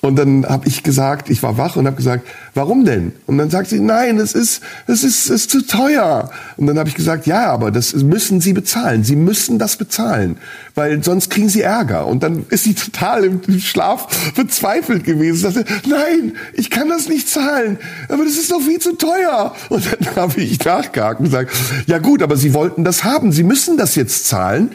[0.00, 3.12] Und dann habe ich gesagt, ich war wach und habe gesagt, warum denn?
[3.26, 6.30] Und dann sagt sie, nein, es ist, es ist, es ist zu teuer.
[6.58, 9.02] Und dann habe ich gesagt, ja, aber das müssen Sie bezahlen.
[9.02, 10.36] Sie müssen das bezahlen,
[10.74, 12.06] weil sonst kriegen Sie Ärger.
[12.06, 15.38] Und dann ist sie total im Schlaf verzweifelt gewesen.
[15.38, 17.78] Sagte, nein, ich kann das nicht zahlen.
[18.10, 19.54] Aber das ist doch viel zu teuer.
[19.70, 21.50] Und dann habe ich nachgehakt und gesagt,
[21.86, 23.32] ja gut, aber Sie wollten das haben.
[23.32, 24.72] Sie müssen das jetzt zahlen.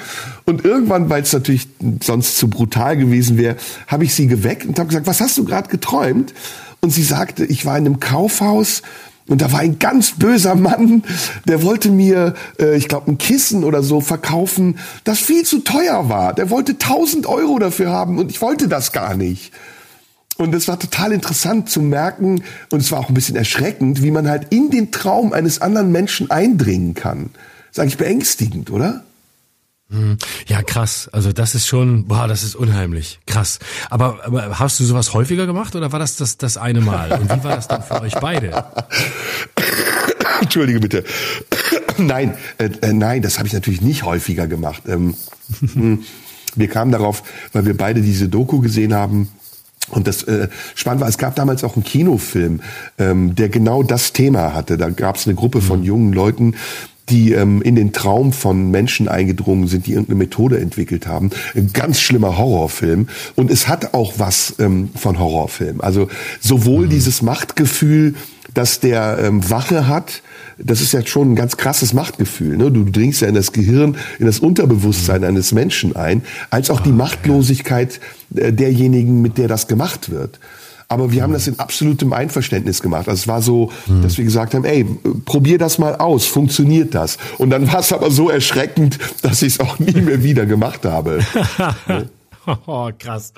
[0.50, 1.68] Und irgendwann, weil es natürlich
[2.02, 3.56] sonst zu brutal gewesen wäre,
[3.86, 6.34] habe ich sie geweckt und habe gesagt, was hast du gerade geträumt?
[6.82, 8.82] Und sie sagte, ich war in einem Kaufhaus
[9.28, 11.04] und da war ein ganz böser Mann,
[11.48, 16.10] der wollte mir, äh, ich glaube, ein Kissen oder so verkaufen, das viel zu teuer
[16.10, 16.34] war.
[16.34, 19.54] Der wollte 1000 Euro dafür haben und ich wollte das gar nicht.
[20.38, 24.10] Und es war total interessant zu merken und es war auch ein bisschen erschreckend, wie
[24.10, 27.30] man halt in den Traum eines anderen Menschen eindringen kann.
[27.68, 29.04] Das ist eigentlich beängstigend, oder?
[29.92, 30.18] Hm.
[30.48, 31.10] Ja, krass.
[31.12, 33.20] Also das ist schon, boah, das ist unheimlich.
[33.26, 33.60] Krass.
[33.90, 37.12] Aber, aber hast du sowas häufiger gemacht oder war das das, das eine Mal?
[37.14, 38.66] Und wie war das dann für euch beide?
[40.42, 41.04] Entschuldige bitte.
[41.98, 44.84] nein, äh, äh, nein, das habe ich natürlich nicht häufiger gemacht.
[44.88, 45.16] Ähm,
[45.74, 46.04] hm,
[46.56, 49.30] wir kamen darauf, weil wir beide diese Doku gesehen haben.
[49.90, 52.62] Und das äh, spannend war, es gab damals auch einen Kinofilm,
[53.00, 54.78] ähm, der genau das Thema hatte.
[54.78, 55.86] Da gab es eine Gruppe von hm.
[55.86, 56.56] jungen Leuten,
[57.10, 61.32] die ähm, in den Traum von Menschen eingedrungen sind, die irgendeine Methode entwickelt haben.
[61.56, 63.08] Ein ganz schlimmer Horrorfilm.
[63.36, 65.82] Und es hat auch was ähm, von Horrorfilm.
[65.82, 66.10] Also
[66.40, 66.90] sowohl mhm.
[66.90, 68.16] dieses Machtgefühl,
[68.54, 70.22] dass der ähm, Wache hat,
[70.58, 72.58] das ist ja schon ein ganz krasses Machtgefühl.
[72.58, 72.72] Ne?
[72.72, 76.90] Du dringst ja in das Gehirn, in das Unterbewusstsein eines Menschen ein, als auch die
[76.90, 78.00] ah, Machtlosigkeit
[78.36, 80.40] äh, derjenigen, mit der das gemacht wird.
[80.90, 83.08] Aber wir haben das in absolutem Einverständnis gemacht.
[83.08, 83.72] Also es war so,
[84.02, 84.86] dass wir gesagt haben, ey,
[85.26, 87.18] probier das mal aus, funktioniert das?
[87.38, 90.86] Und dann war es aber so erschreckend, dass ich es auch nie mehr wieder gemacht
[90.86, 91.20] habe.
[92.66, 93.34] Oh, krass.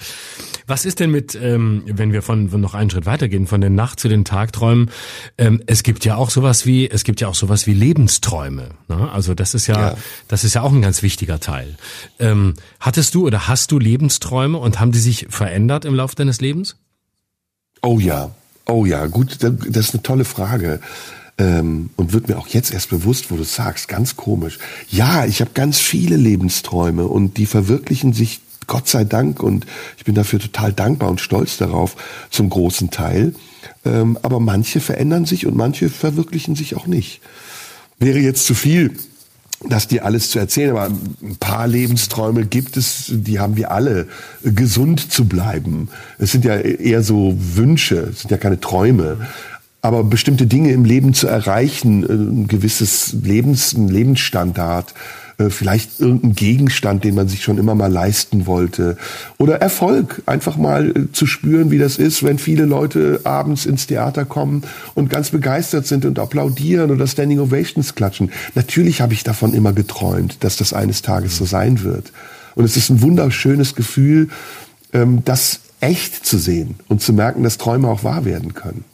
[0.68, 3.69] Was ist denn mit, ähm, wenn wir von, von noch einen Schritt weitergehen, von der
[3.69, 4.90] Nacht zu den Tagträumen?
[5.38, 8.69] Ähm, es gibt ja auch sowas wie, es gibt ja auch sowas wie Lebensträume.
[8.88, 9.11] Ne?
[9.11, 9.98] Also das ist ja, ja,
[10.28, 11.76] das ist ja auch ein ganz wichtiger Teil.
[12.19, 16.40] Ähm, hattest du oder hast du Lebensträume und haben die sich verändert im Laufe deines
[16.40, 16.78] Lebens?
[17.81, 18.31] Oh ja,
[18.67, 20.79] oh ja, gut, das ist eine tolle Frage.
[21.37, 24.59] Ähm, und wird mir auch jetzt erst bewusst, wo du sagst, ganz komisch.
[24.89, 29.65] Ja, ich habe ganz viele Lebensträume und die verwirklichen sich Gott sei Dank und
[29.97, 31.95] ich bin dafür total dankbar und stolz darauf
[32.29, 33.33] zum großen Teil.
[33.85, 37.21] Ähm, aber manche verändern sich und manche verwirklichen sich auch nicht.
[37.97, 38.95] Wäre jetzt zu viel,
[39.69, 44.07] das dir alles zu erzählen, aber ein paar Lebensträume gibt es, die haben wir alle,
[44.43, 45.89] gesund zu bleiben.
[46.17, 49.17] Es sind ja eher so Wünsche, es sind ja keine Träume.
[49.83, 56.34] Aber bestimmte Dinge im Leben zu erreichen, ein gewisses Lebens, ein Lebensstandard, äh, vielleicht irgendein
[56.34, 58.97] Gegenstand, den man sich schon immer mal leisten wollte.
[59.38, 63.88] Oder Erfolg, einfach mal äh, zu spüren, wie das ist, wenn viele Leute abends ins
[63.88, 64.63] Theater kommen
[64.93, 68.31] und ganz begeistert sind und applaudieren oder Standing Ovations klatschen.
[68.55, 72.11] Natürlich habe ich davon immer geträumt, dass das eines Tages so sein wird.
[72.55, 74.30] Und es ist ein wunderschönes Gefühl,
[74.93, 78.85] ähm, das echt zu sehen und zu merken, dass Träume auch wahr werden können.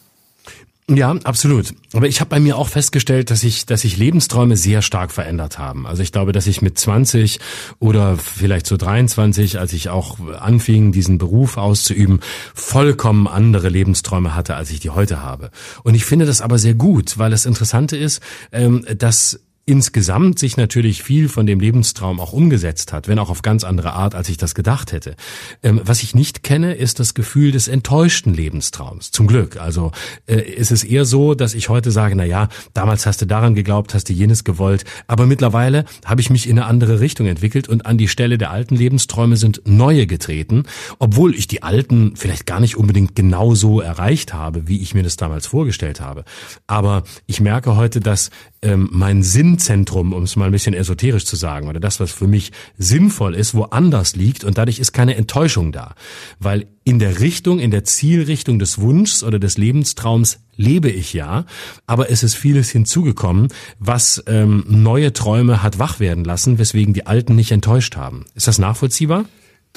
[0.89, 1.73] Ja, absolut.
[1.91, 5.59] Aber ich habe bei mir auch festgestellt, dass sich dass sich Lebensträume sehr stark verändert
[5.59, 5.85] haben.
[5.85, 7.41] Also ich glaube, dass ich mit 20
[7.79, 12.21] oder vielleicht so 23, als ich auch anfing, diesen Beruf auszuüben,
[12.55, 15.51] vollkommen andere Lebensträume hatte, als ich die heute habe.
[15.83, 18.21] Und ich finde das aber sehr gut, weil das Interessante ist,
[18.53, 23.41] ähm, dass insgesamt sich natürlich viel von dem Lebenstraum auch umgesetzt hat, wenn auch auf
[23.41, 25.15] ganz andere Art, als ich das gedacht hätte.
[25.61, 29.11] Ähm, was ich nicht kenne, ist das Gefühl des enttäuschten Lebenstraums.
[29.11, 29.57] Zum Glück.
[29.57, 29.91] Also
[30.25, 33.55] äh, ist es eher so, dass ich heute sage, na ja, damals hast du daran
[33.55, 37.67] geglaubt, hast du jenes gewollt, aber mittlerweile habe ich mich in eine andere Richtung entwickelt
[37.67, 40.63] und an die Stelle der alten Lebensträume sind neue getreten,
[40.97, 45.03] obwohl ich die alten vielleicht gar nicht unbedingt genau so erreicht habe, wie ich mir
[45.03, 46.23] das damals vorgestellt habe.
[46.67, 48.29] Aber ich merke heute, dass
[48.61, 52.27] ähm, mein Sinnzentrum, um es mal ein bisschen esoterisch zu sagen, oder das, was für
[52.27, 55.95] mich sinnvoll ist, woanders liegt und dadurch ist keine Enttäuschung da.
[56.39, 61.45] Weil in der Richtung, in der Zielrichtung des Wunschs oder des Lebenstraums lebe ich ja,
[61.85, 67.05] aber es ist vieles hinzugekommen, was ähm, neue Träume hat wach werden lassen, weswegen die
[67.05, 68.25] alten nicht enttäuscht haben.
[68.33, 69.25] Ist das nachvollziehbar?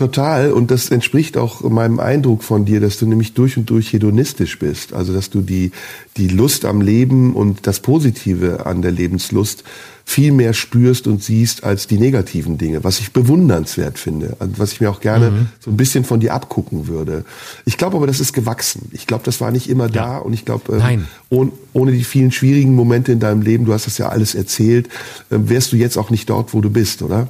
[0.00, 0.50] Total.
[0.50, 4.58] Und das entspricht auch meinem Eindruck von dir, dass du nämlich durch und durch hedonistisch
[4.58, 4.94] bist.
[4.94, 5.72] Also, dass du die,
[6.16, 9.62] die Lust am Leben und das Positive an der Lebenslust
[10.06, 14.72] viel mehr spürst und siehst als die negativen Dinge, was ich bewundernswert finde, und was
[14.72, 15.46] ich mir auch gerne mhm.
[15.58, 17.26] so ein bisschen von dir abgucken würde.
[17.66, 18.88] Ich glaube aber, das ist gewachsen.
[18.92, 19.90] Ich glaube, das war nicht immer ja.
[19.90, 23.74] da und ich glaube, ähm, ohne, ohne die vielen schwierigen Momente in deinem Leben, du
[23.74, 24.86] hast das ja alles erzählt,
[25.28, 27.28] äh, wärst du jetzt auch nicht dort, wo du bist, oder?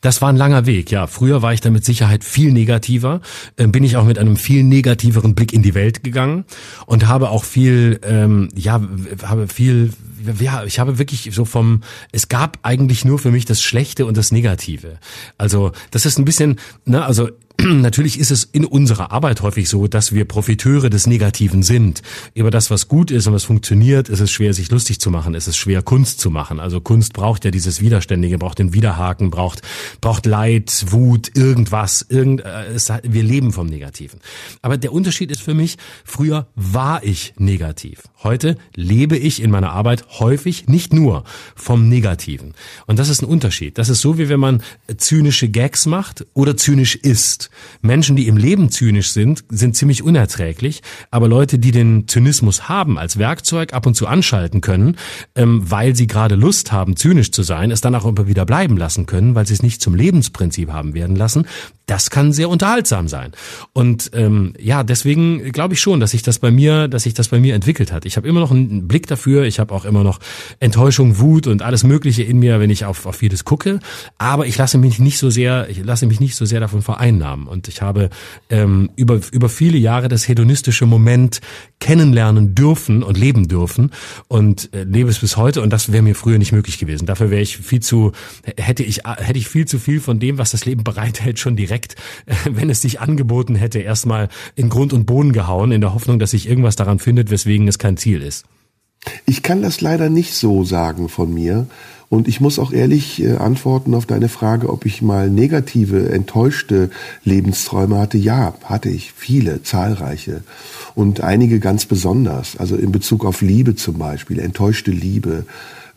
[0.00, 1.06] Das war ein langer Weg, ja.
[1.06, 3.20] Früher war ich da mit Sicherheit viel negativer,
[3.56, 6.44] äh, bin ich auch mit einem viel negativeren Blick in die Welt gegangen
[6.86, 8.80] und habe auch viel, ähm, ja,
[9.22, 9.92] habe viel,
[10.40, 14.16] ja, ich habe wirklich so vom, es gab eigentlich nur für mich das Schlechte und
[14.16, 14.98] das Negative.
[15.36, 17.28] Also das ist ein bisschen, ne, also
[17.64, 22.02] natürlich ist es in unserer Arbeit häufig so, dass wir Profiteure des Negativen sind.
[22.34, 25.34] Über das, was gut ist und was funktioniert, ist es schwer, sich lustig zu machen.
[25.34, 26.60] Es ist schwer, Kunst zu machen.
[26.60, 29.62] Also Kunst braucht ja dieses Widerständige, braucht den Widerhaken, braucht,
[30.00, 32.06] braucht Leid, Wut, irgendwas.
[32.08, 34.20] Irgend, äh, es, wir leben vom Negativen.
[34.62, 38.04] Aber der Unterschied ist für mich, früher war ich negativ.
[38.22, 41.24] Heute lebe ich in meiner Arbeit häufig nicht nur
[41.56, 42.54] vom Negativen.
[42.86, 43.78] Und das ist ein Unterschied.
[43.78, 44.62] Das ist so, wie wenn man
[44.96, 47.47] zynische Gags macht oder zynisch ist.
[47.80, 52.98] Menschen, die im Leben zynisch sind, sind ziemlich unerträglich, aber Leute, die den Zynismus haben,
[52.98, 54.96] als Werkzeug ab und zu anschalten können,
[55.34, 58.76] ähm, weil sie gerade Lust haben, zynisch zu sein, es dann auch immer wieder bleiben
[58.76, 61.46] lassen können, weil sie es nicht zum Lebensprinzip haben werden lassen,
[61.88, 63.32] das kann sehr unterhaltsam sein.
[63.72, 67.28] Und ähm, ja, deswegen glaube ich schon, dass sich das bei mir, dass sich das
[67.28, 68.04] bei mir entwickelt hat.
[68.04, 70.20] Ich habe immer noch einen Blick dafür, ich habe auch immer noch
[70.60, 73.80] Enttäuschung, Wut und alles Mögliche in mir, wenn ich auf, auf vieles gucke.
[74.18, 77.37] Aber ich lasse mich nicht so sehr, ich lasse mich nicht so sehr davon vereinnahmen.
[77.46, 78.10] Und ich habe
[78.50, 81.40] ähm, über über viele Jahre das hedonistische Moment
[81.80, 83.92] kennenlernen dürfen und leben dürfen
[84.26, 85.62] und äh, lebe es bis heute.
[85.62, 87.06] Und das wäre mir früher nicht möglich gewesen.
[87.06, 88.12] Dafür wäre ich viel zu,
[88.56, 91.68] hätte ich hätte ich viel zu viel von dem, was das Leben bereithält, schon direkt
[91.68, 91.96] direkt,
[92.44, 96.32] wenn es sich angeboten hätte, erstmal in Grund und Boden gehauen, in der Hoffnung, dass
[96.32, 98.44] sich irgendwas daran findet, weswegen es kein Ziel ist.
[99.26, 101.66] Ich kann das leider nicht so sagen von mir.
[102.10, 106.90] Und ich muss auch ehrlich äh, antworten auf deine Frage, ob ich mal negative, enttäuschte
[107.24, 108.16] Lebensträume hatte.
[108.16, 109.12] Ja, hatte ich.
[109.14, 110.42] Viele, zahlreiche.
[110.94, 112.56] Und einige ganz besonders.
[112.56, 114.38] Also in Bezug auf Liebe zum Beispiel.
[114.38, 115.44] Enttäuschte Liebe.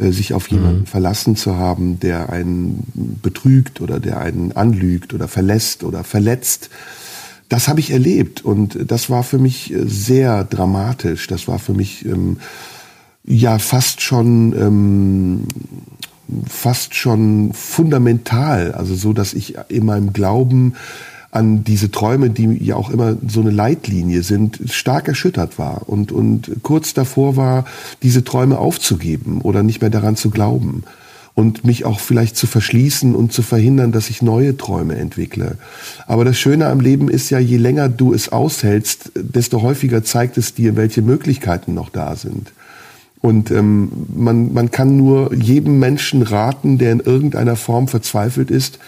[0.02, 0.86] Äh, sich auf jemanden mhm.
[0.86, 2.84] verlassen zu haben, der einen
[3.22, 6.70] betrügt oder der einen anlügt oder verlässt oder verletzt.
[7.50, 11.28] Das habe ich erlebt und das war für mich äh, sehr dramatisch.
[11.28, 12.38] Das war für mich ähm,
[13.24, 15.44] ja fast schon ähm,
[16.48, 20.76] fast schon fundamental, also so, dass ich in meinem Glauben
[21.32, 26.12] an diese Träume, die ja auch immer so eine Leitlinie sind, stark erschüttert war und,
[26.12, 27.66] und kurz davor war,
[28.04, 30.84] diese Träume aufzugeben oder nicht mehr daran zu glauben
[31.34, 35.58] und mich auch vielleicht zu verschließen und zu verhindern, dass ich neue Träume entwickle.
[36.06, 40.38] Aber das Schöne am Leben ist ja, je länger du es aushältst, desto häufiger zeigt
[40.38, 42.52] es dir, welche Möglichkeiten noch da sind.
[43.22, 48.80] Und ähm, man, man kann nur jedem Menschen raten, der in irgendeiner Form verzweifelt ist,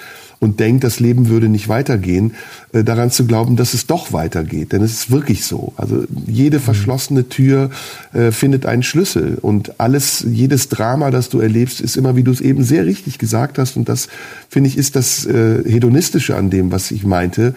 [0.44, 2.34] und denkt, das Leben würde nicht weitergehen,
[2.74, 4.74] äh, daran zu glauben, dass es doch weitergeht.
[4.74, 5.74] Denn es ist wirklich so.
[5.78, 6.64] Also jede mhm.
[6.64, 7.70] verschlossene Tür
[8.12, 12.32] äh, findet einen Schlüssel und alles, jedes Drama, das du erlebst, ist immer, wie du
[12.32, 13.78] es eben sehr richtig gesagt hast.
[13.78, 14.10] Und das
[14.50, 17.56] finde ich ist das äh, hedonistische an dem, was ich meinte.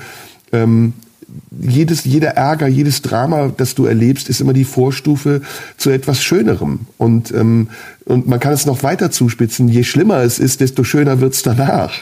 [0.52, 0.92] Ähm,
[1.58, 5.42] jedes, jeder Ärger, jedes Drama, das du erlebst, ist immer die Vorstufe
[5.76, 6.80] zu etwas Schönerem.
[6.98, 7.68] Und, ähm,
[8.04, 9.68] und man kann es noch weiter zuspitzen.
[9.68, 11.92] Je schlimmer es ist, desto schöner wird's danach.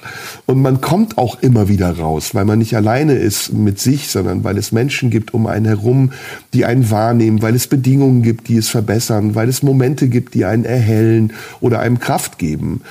[0.46, 4.44] Und man kommt auch immer wieder raus, weil man nicht alleine ist mit sich, sondern
[4.44, 6.12] weil es Menschen gibt um einen herum,
[6.52, 10.44] die einen wahrnehmen, weil es Bedingungen gibt, die es verbessern, weil es Momente gibt, die
[10.44, 12.82] einen erhellen oder einem Kraft geben.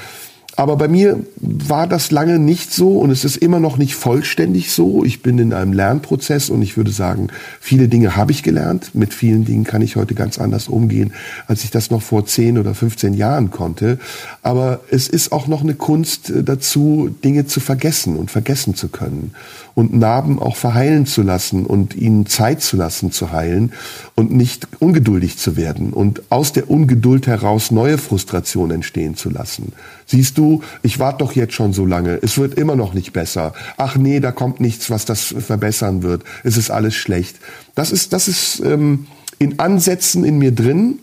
[0.56, 4.72] Aber bei mir war das lange nicht so und es ist immer noch nicht vollständig
[4.72, 5.04] so.
[5.04, 8.92] Ich bin in einem Lernprozess und ich würde sagen, viele Dinge habe ich gelernt.
[8.94, 11.14] Mit vielen Dingen kann ich heute ganz anders umgehen,
[11.48, 13.98] als ich das noch vor 10 oder 15 Jahren konnte.
[14.44, 18.90] Aber es ist auch noch eine Kunst äh, dazu, Dinge zu vergessen und vergessen zu
[18.90, 19.34] können
[19.76, 23.74] und Narben auch verheilen zu lassen und ihnen Zeit zu lassen zu heilen
[24.16, 29.74] und nicht ungeduldig zu werden und aus der Ungeduld heraus neue Frustration entstehen zu lassen.
[30.06, 33.54] Siehst du, ich warte doch jetzt schon so lange, es wird immer noch nicht besser.
[33.78, 36.24] Ach nee, da kommt nichts, was das verbessern wird.
[36.44, 37.38] Es ist alles schlecht.
[37.76, 39.08] Das ist, das ist ähm,
[39.40, 41.00] in Ansätzen in mir drin,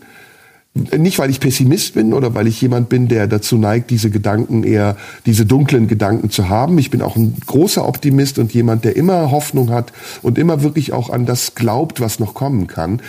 [0.73, 4.63] nicht, weil ich Pessimist bin oder weil ich jemand bin, der dazu neigt, diese Gedanken
[4.63, 4.95] eher,
[5.25, 6.77] diese dunklen Gedanken zu haben.
[6.77, 9.91] Ich bin auch ein großer Optimist und jemand, der immer Hoffnung hat
[10.21, 13.01] und immer wirklich auch an das glaubt, was noch kommen kann.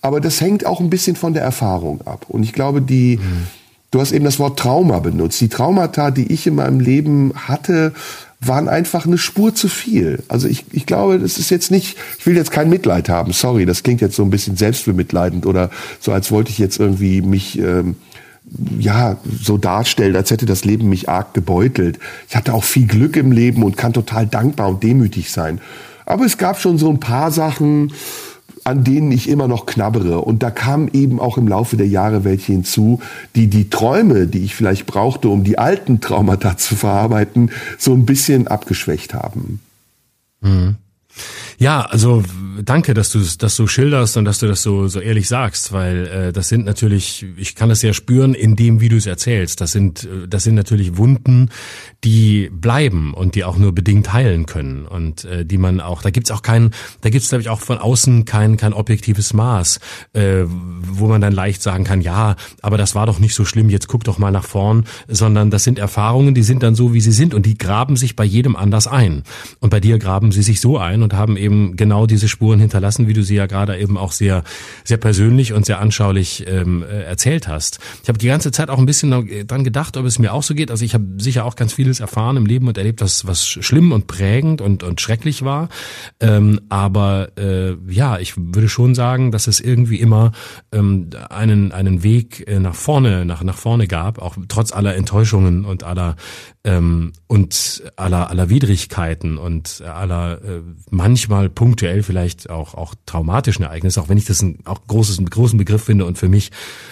[0.00, 2.24] Aber das hängt auch ein bisschen von der Erfahrung ab.
[2.28, 3.46] Und ich glaube, die, mhm.
[3.90, 5.40] Du hast eben das Wort Trauma benutzt.
[5.40, 7.92] Die Traumata, die ich in meinem Leben hatte,
[8.40, 10.22] waren einfach eine Spur zu viel.
[10.28, 13.66] Also ich, ich glaube, das ist jetzt nicht, ich will jetzt kein Mitleid haben, sorry,
[13.66, 17.58] das klingt jetzt so ein bisschen selbstbemitleidend oder so, als wollte ich jetzt irgendwie mich
[17.58, 17.96] ähm,
[18.78, 21.98] ja so darstellen, als hätte das Leben mich arg gebeutelt.
[22.28, 25.60] Ich hatte auch viel Glück im Leben und kann total dankbar und demütig sein.
[26.06, 27.92] Aber es gab schon so ein paar Sachen,
[28.70, 30.20] an denen ich immer noch knabbere.
[30.20, 33.00] Und da kamen eben auch im Laufe der Jahre welche hinzu,
[33.34, 38.06] die die Träume, die ich vielleicht brauchte, um die alten Traumata zu verarbeiten, so ein
[38.06, 39.60] bisschen abgeschwächt haben.
[40.40, 40.76] Mhm.
[41.60, 42.22] Ja, also
[42.62, 46.06] danke, dass du das so schilderst und dass du das so so ehrlich sagst, weil
[46.06, 49.60] äh, das sind natürlich, ich kann das ja spüren in dem, wie du es erzählst.
[49.60, 51.50] Das sind äh, das sind natürlich Wunden,
[52.02, 56.08] die bleiben und die auch nur bedingt heilen können und äh, die man auch, da
[56.08, 56.70] gibt's auch kein,
[57.02, 59.80] da gibt's glaube ich auch von außen kein kein objektives Maß,
[60.14, 63.68] äh, wo man dann leicht sagen kann, ja, aber das war doch nicht so schlimm.
[63.68, 67.02] Jetzt guck doch mal nach vorn, sondern das sind Erfahrungen, die sind dann so, wie
[67.02, 69.24] sie sind und die graben sich bei jedem anders ein.
[69.60, 72.60] Und bei dir graben sie sich so ein und haben eben eben genau diese Spuren
[72.60, 74.44] hinterlassen, wie du sie ja gerade eben auch sehr,
[74.84, 77.80] sehr persönlich und sehr anschaulich ähm, äh, erzählt hast.
[78.02, 79.10] Ich habe die ganze Zeit auch ein bisschen
[79.46, 80.70] dran gedacht, ob es mir auch so geht.
[80.70, 83.92] Also ich habe sicher auch ganz vieles erfahren im Leben und erlebt, was, was schlimm
[83.92, 85.68] und prägend und, und schrecklich war.
[86.20, 90.32] Ähm, aber äh, ja, ich würde schon sagen, dass es irgendwie immer
[90.72, 95.64] ähm, einen, einen Weg äh, nach vorne, nach, nach vorne gab, auch trotz aller Enttäuschungen
[95.64, 96.16] und aller
[96.64, 100.60] ähm, und aller, aller Widrigkeiten und aller äh,
[100.90, 105.58] manchmal punktuell vielleicht auch, auch traumatischen Ereignisse, auch wenn ich das ein auch großes, großen
[105.58, 106.50] Begriff finde und für mich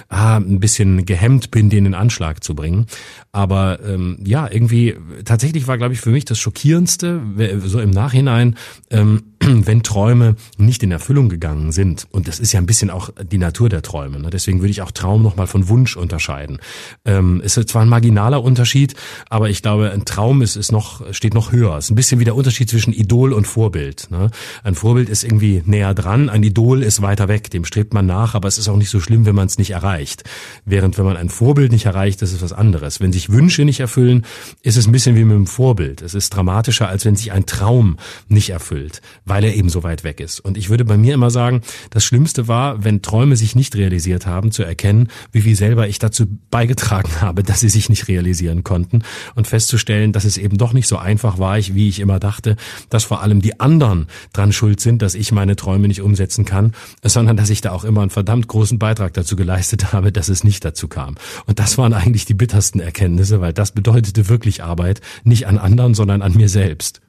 [0.09, 2.87] ah, ein bisschen gehemmt bin, den in Anschlag zu bringen.
[3.33, 7.21] Aber ähm, ja, irgendwie tatsächlich war, glaube ich, für mich das Schockierendste,
[7.65, 8.57] so im Nachhinein,
[8.91, 12.07] ähm, wenn Träume nicht in Erfüllung gegangen sind.
[12.11, 14.19] Und das ist ja ein bisschen auch die Natur der Träume.
[14.21, 14.31] Ne?
[14.31, 16.59] Deswegen würde ich auch Traum nochmal von Wunsch unterscheiden.
[17.05, 18.95] Ähm, ist zwar ein marginaler Unterschied,
[19.29, 21.77] aber ich glaube, ein Traum ist, ist noch, steht noch höher.
[21.77, 24.11] Es ist ein bisschen wie der Unterschied zwischen Idol und Vorbild.
[24.11, 24.31] Ne?
[24.65, 28.35] Ein Vorbild ist irgendwie näher dran, ein Idol ist weiter weg, dem strebt man nach,
[28.35, 30.25] aber es ist auch nicht so schlimm, wenn man es nicht erreicht.
[30.65, 33.01] Während wenn man ein Vorbild nicht erreicht, das ist was anderes.
[33.01, 34.25] Wenn sich Wünsche nicht erfüllen,
[34.63, 36.03] ist es ein bisschen wie mit dem Vorbild.
[36.03, 37.99] Es ist dramatischer, als wenn sich ein Traum
[38.29, 40.41] nicht erfüllt, weil er eben so weit weg ist.
[40.41, 44.27] Und ich würde bei mir immer sagen, das Schlimmste war, wenn Träume sich nicht realisiert
[44.27, 48.65] haben, zu erkennen, wie viel selber ich dazu beigetragen habe, dass sie sich nicht realisieren
[48.65, 49.03] konnten
[49.35, 52.57] und festzustellen, dass es eben doch nicht so einfach war, wie ich immer dachte,
[52.91, 56.73] dass vor allem die anderen dran schuld sind, dass ich meine Träume nicht umsetzen kann,
[57.03, 60.45] sondern dass ich da auch immer einen verdammt großen Beitrag dazu geleistet habe, dass es
[60.45, 61.17] nicht dazu kam.
[61.47, 65.95] Und das waren eigentlich die bittersten Erkenntnisse, weil das bedeutete wirklich Arbeit, nicht an anderen,
[65.95, 67.01] sondern an mir selbst.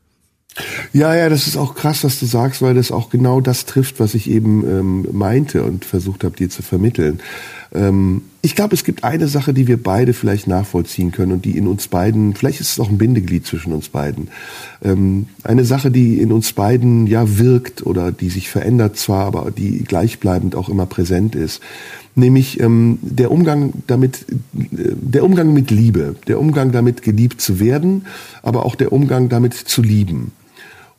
[0.93, 3.99] Ja, ja, das ist auch krass, was du sagst, weil das auch genau das trifft,
[3.99, 7.19] was ich eben ähm, meinte und versucht habe, dir zu vermitteln.
[7.73, 11.57] Ähm, ich glaube, es gibt eine Sache, die wir beide vielleicht nachvollziehen können und die
[11.57, 14.30] in uns beiden, vielleicht ist es auch ein Bindeglied zwischen uns beiden.
[14.84, 19.51] Ähm, eine Sache, die in uns beiden ja wirkt oder die sich verändert zwar, aber
[19.51, 21.61] die gleichbleibend auch immer präsent ist
[22.15, 27.60] nämlich ähm, der Umgang damit, äh, der Umgang mit Liebe, der Umgang damit geliebt zu
[27.60, 28.06] werden,
[28.44, 30.31] aber auch der Umgang damit zu lieben.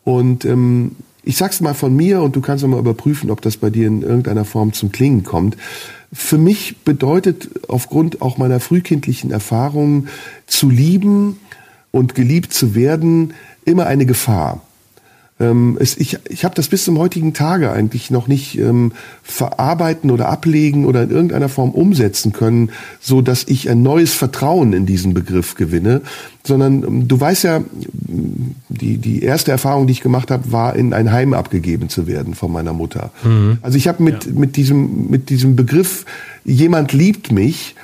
[0.05, 0.93] Und ähm,
[1.23, 4.03] ich sag's mal von mir und du kannst mal überprüfen, ob das bei dir in
[4.03, 5.57] irgendeiner Form zum Klingen kommt.
[6.13, 10.09] Für mich bedeutet aufgrund auch meiner frühkindlichen Erfahrungen
[10.47, 11.39] zu lieben
[11.93, 13.35] und geliebt zu werden
[13.65, 14.63] immer eine Gefahr.
[15.41, 18.93] Ähm, es, ich ich habe das bis zum heutigen Tage eigentlich noch nicht ähm,
[19.23, 24.75] verarbeiten oder ablegen oder in irgendeiner Form umsetzen können, so dass ich ein neues Vertrauen
[24.75, 26.03] in diesen Begriff gewinne,
[26.45, 27.63] sondern ähm, du weißt ja,
[28.69, 32.35] die, die erste Erfahrung, die ich gemacht habe, war in ein Heim abgegeben zu werden
[32.35, 33.11] von meiner Mutter.
[33.25, 33.59] Mhm.
[33.63, 34.33] Also ich habe mit, ja.
[34.35, 36.05] mit, diesem, mit diesem Begriff,
[36.45, 37.75] jemand liebt mich,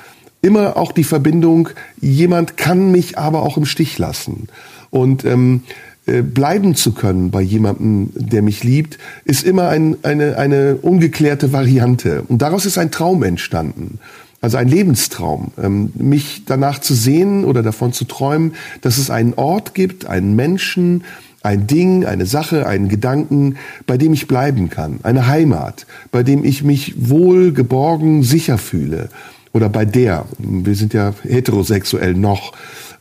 [0.41, 1.69] immer auch die Verbindung,
[1.99, 4.47] jemand kann mich aber auch im Stich lassen.
[4.89, 10.37] Und ähm, äh, bleiben zu können bei jemandem, der mich liebt, ist immer ein, eine,
[10.37, 12.23] eine ungeklärte Variante.
[12.27, 13.99] Und daraus ist ein Traum entstanden.
[14.39, 19.33] Also ein Lebenstraum, ähm, mich danach zu sehen oder davon zu träumen, dass es einen
[19.33, 21.03] Ort gibt, einen Menschen,
[21.41, 23.57] ein Ding, eine Sache, einen Gedanken,
[23.87, 29.09] bei dem ich bleiben kann, eine Heimat, bei dem ich mich wohl, geborgen, sicher fühle.
[29.53, 32.53] Oder bei der, wir sind ja heterosexuell noch.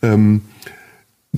[0.03, 0.43] Ähm,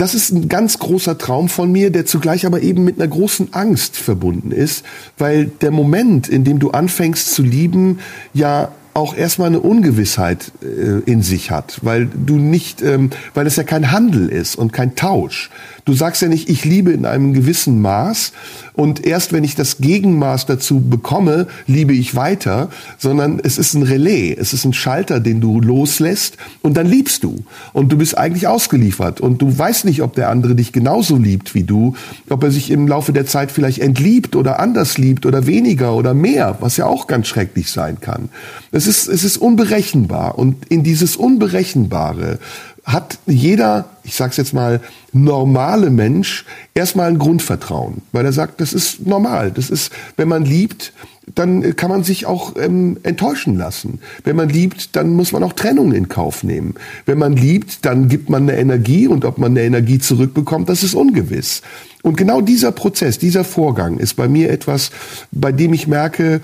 [0.01, 3.53] das ist ein ganz großer Traum von mir, der zugleich aber eben mit einer großen
[3.53, 4.85] Angst verbunden ist,
[5.19, 7.99] weil der Moment, in dem du anfängst zu lieben,
[8.33, 13.57] ja auch erstmal eine Ungewissheit äh, in sich hat, weil du nicht, ähm, weil es
[13.57, 15.51] ja kein Handel ist und kein Tausch.
[15.89, 18.33] Du sagst ja nicht, ich liebe in einem gewissen Maß
[18.75, 23.85] und erst wenn ich das Gegenmaß dazu bekomme, liebe ich weiter, sondern es ist ein
[23.85, 27.43] Relais, es ist ein Schalter, den du loslässt und dann liebst du
[27.73, 31.55] und du bist eigentlich ausgeliefert und du weißt nicht, ob der andere dich genauso liebt
[31.55, 31.95] wie du,
[32.29, 36.13] ob er sich im Laufe der Zeit vielleicht entliebt oder anders liebt oder weniger oder
[36.13, 38.29] mehr, was ja auch ganz schrecklich sein kann.
[38.73, 42.41] Es ist, es ist unberechenbar und in dieses Unberechenbare
[42.89, 44.81] hat jeder, ich sag's jetzt mal,
[45.13, 50.45] normale Mensch erstmal ein Grundvertrauen, weil er sagt, das ist normal, das ist, wenn man
[50.45, 50.95] liebt,
[51.35, 54.01] dann kann man sich auch ähm, enttäuschen lassen.
[54.25, 56.75] Wenn man liebt, dann muss man auch Trennung in Kauf nehmen.
[57.05, 60.83] Wenn man liebt, dann gibt man eine Energie und ob man eine Energie zurückbekommt, das
[60.83, 61.61] ist ungewiss.
[62.03, 64.91] Und genau dieser Prozess, dieser Vorgang ist bei mir etwas,
[65.31, 66.41] bei dem ich merke,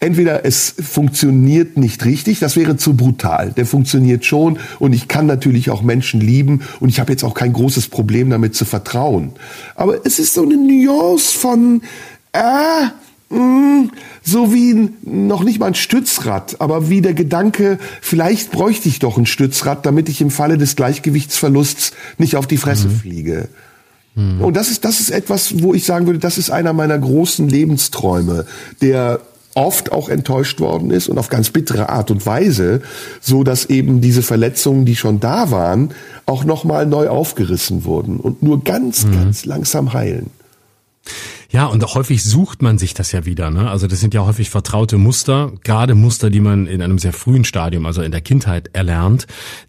[0.00, 3.52] entweder es funktioniert nicht richtig, das wäre zu brutal.
[3.56, 7.34] Der funktioniert schon und ich kann natürlich auch Menschen lieben und ich habe jetzt auch
[7.34, 9.32] kein großes Problem damit zu vertrauen.
[9.74, 11.82] Aber es ist so eine Nuance von,
[12.32, 13.90] äh, mh, mm,
[14.22, 19.16] so wie noch nicht mal ein Stützrad, aber wie der Gedanke, vielleicht bräuchte ich doch
[19.16, 22.96] ein Stützrad, damit ich im Falle des Gleichgewichtsverlusts nicht auf die Fresse mhm.
[22.96, 23.48] fliege.
[24.16, 24.40] Mhm.
[24.40, 27.48] Und das ist, das ist etwas, wo ich sagen würde, das ist einer meiner großen
[27.48, 28.46] Lebensträume,
[28.80, 29.20] der
[29.56, 32.82] oft auch enttäuscht worden ist und auf ganz bittere Art und Weise,
[33.20, 35.90] so dass eben diese Verletzungen, die schon da waren,
[36.26, 39.12] auch nochmal neu aufgerissen wurden und nur ganz, mhm.
[39.12, 40.30] ganz langsam heilen.
[41.48, 43.50] Ja, und häufig sucht man sich das ja wieder.
[43.50, 43.70] Ne?
[43.70, 47.44] Also das sind ja häufig vertraute Muster, gerade Muster, die man in einem sehr frühen
[47.44, 49.26] Stadium, also in der Kindheit erlernt,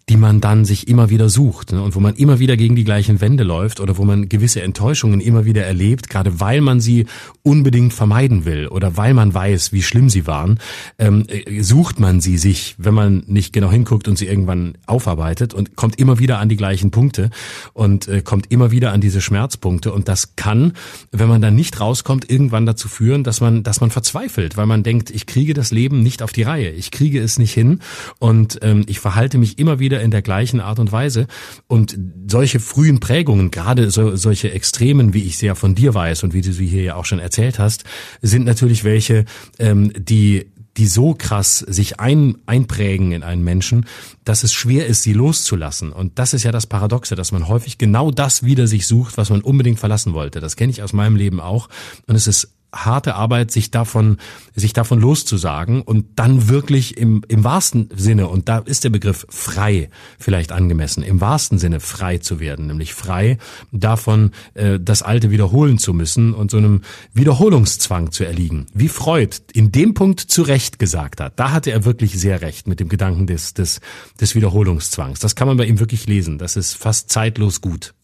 [0.08, 1.82] die man dann sich immer wieder sucht ne?
[1.82, 5.20] und wo man immer wieder gegen die gleichen Wände läuft oder wo man gewisse Enttäuschungen
[5.20, 7.06] immer wieder erlebt, gerade weil man sie
[7.42, 10.58] unbedingt vermeiden will oder weil man weiß, wie schlimm sie waren,
[10.98, 15.52] ähm, äh, sucht man sie sich, wenn man nicht genau hinguckt und sie irgendwann aufarbeitet
[15.52, 17.30] und kommt immer wieder an die gleichen Punkte
[17.74, 20.72] und äh, kommt immer wieder an diese Schmerzpunkte und das kann,
[21.12, 24.82] wenn man dann nicht rauskommt, irgendwann dazu führen, dass man, dass man verzweifelt, weil man
[24.82, 27.80] denkt, ich kriege das Leben nicht auf die Reihe, ich kriege es nicht hin
[28.18, 31.26] und ähm, ich verhalte mich immer wieder in der gleichen Art und Weise.
[31.66, 31.98] Und
[32.28, 36.34] solche frühen Prägungen, gerade so, solche Extremen, wie ich sie ja von dir weiß und
[36.34, 37.84] wie du sie hier ja auch schon erzählt hast,
[38.22, 39.24] sind natürlich welche,
[39.58, 40.46] ähm, die
[40.78, 43.86] die so krass sich ein, einprägen in einen Menschen,
[44.24, 45.90] dass es schwer ist, sie loszulassen.
[45.90, 49.28] Und das ist ja das Paradoxe, dass man häufig genau das wieder sich sucht, was
[49.28, 50.38] man unbedingt verlassen wollte.
[50.38, 51.68] Das kenne ich aus meinem Leben auch.
[52.06, 54.18] Und es ist harte Arbeit, sich davon,
[54.54, 59.26] sich davon loszusagen und dann wirklich im, im wahrsten Sinne, und da ist der Begriff
[59.28, 63.38] frei vielleicht angemessen, im wahrsten Sinne frei zu werden, nämlich frei
[63.72, 66.82] davon, äh, das Alte wiederholen zu müssen und so einem
[67.14, 68.66] Wiederholungszwang zu erliegen.
[68.74, 72.68] Wie Freud in dem Punkt zu Recht gesagt hat, da hatte er wirklich sehr recht
[72.68, 73.80] mit dem Gedanken des, des,
[74.20, 75.20] des Wiederholungszwangs.
[75.20, 76.38] Das kann man bei ihm wirklich lesen.
[76.38, 77.94] Das ist fast zeitlos gut.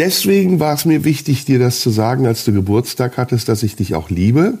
[0.00, 3.76] Deswegen war es mir wichtig, dir das zu sagen, als du Geburtstag hattest, dass ich
[3.76, 4.54] dich auch liebe.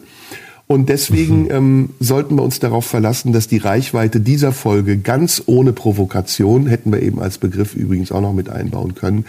[0.66, 1.50] Und deswegen mhm.
[1.50, 6.92] ähm, sollten wir uns darauf verlassen, dass die Reichweite dieser Folge ganz ohne Provokation, hätten
[6.92, 9.24] wir eben als Begriff übrigens auch noch mit einbauen können,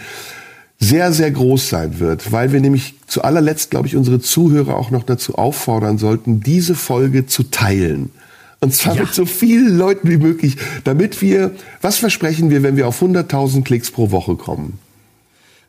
[0.78, 4.90] sehr, sehr groß sein wird, weil wir nämlich zu allerletzt, glaube ich, unsere Zuhörer auch
[4.90, 8.10] noch dazu auffordern sollten, diese Folge zu teilen.
[8.60, 9.02] Und zwar ja.
[9.04, 13.64] mit so vielen Leuten wie möglich, damit wir, was versprechen wir, wenn wir auf 100.000
[13.64, 14.78] Klicks pro Woche kommen?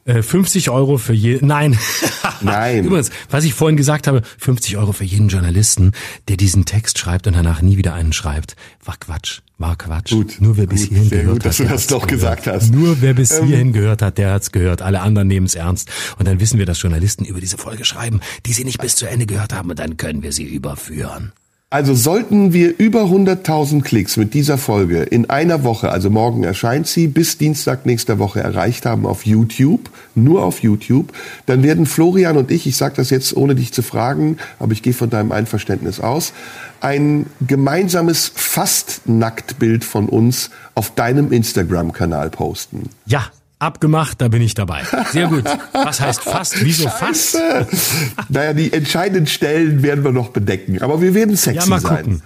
[0.05, 1.77] Äh, 50 Euro für je, nein.
[2.41, 2.83] Nein.
[2.85, 5.91] Übrigens, was ich vorhin gesagt habe, 50 Euro für jeden Journalisten,
[6.27, 9.39] der diesen Text schreibt und danach nie wieder einen schreibt, war Quatsch.
[9.57, 10.11] War Quatsch.
[10.11, 11.45] Gut, Nur wer bis hierhin gehört gut, hat.
[11.45, 12.43] dass du der das doch gehört.
[12.43, 12.73] gesagt hast.
[12.73, 14.81] Nur wer bis Ähm, hierhin gehört hat, der hat's gehört.
[14.81, 15.89] Alle anderen nehmen es ernst.
[16.17, 19.05] Und dann wissen wir, dass Journalisten über diese Folge schreiben, die sie nicht bis zu
[19.07, 21.31] Ende gehört haben und dann können wir sie überführen.
[21.73, 26.85] Also sollten wir über 100.000 Klicks mit dieser Folge in einer Woche, also morgen erscheint
[26.85, 31.11] sie, bis Dienstag nächster Woche erreicht haben auf YouTube, nur auf YouTube,
[31.47, 34.83] dann werden Florian und ich, ich sage das jetzt ohne dich zu fragen, aber ich
[34.83, 36.33] gehe von deinem Einverständnis aus,
[36.79, 42.83] ein gemeinsames Fast-Nacktbild von uns auf deinem Instagram-Kanal posten.
[43.07, 43.31] Ja,
[43.63, 44.81] abgemacht, da bin ich dabei.
[45.11, 45.43] Sehr gut.
[45.73, 46.63] Was heißt fast?
[46.63, 47.37] Wieso fast?
[48.29, 51.97] Naja, die entscheidenden Stellen werden wir noch bedecken, aber wir werden sexy Ja, mal sein.
[52.03, 52.21] gucken.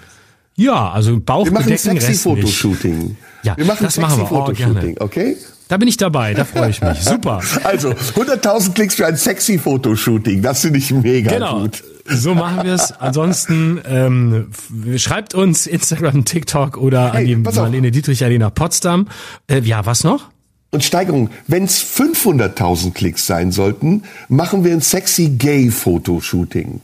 [0.55, 2.41] Ja, also Bauch Wir machen bedecken, sexy Rest nicht.
[2.41, 3.17] Fotoshooting.
[3.43, 4.31] Ja, wir machen das sexy machen wir.
[4.31, 5.01] Oh, Fotoshooting, gerne.
[5.01, 5.37] okay?
[5.69, 6.99] Da bin ich dabei, da freue ich mich.
[7.01, 7.41] Super.
[7.65, 11.61] Also 100.000 Klicks für ein sexy Fotoshooting, das finde ich mega Genau.
[11.61, 11.83] gut.
[12.09, 12.93] So machen wir es.
[12.93, 14.47] Ansonsten ähm,
[14.95, 17.51] schreibt uns Instagram, TikTok oder Hey, an die.
[17.59, 19.09] Marlene Dietrich Alina Potsdam.
[19.47, 20.29] Äh, ja, was noch?
[20.71, 26.81] Und Steigerung, wenn es 500.000 Klicks sein sollten, machen wir ein sexy gay Fotoshooting.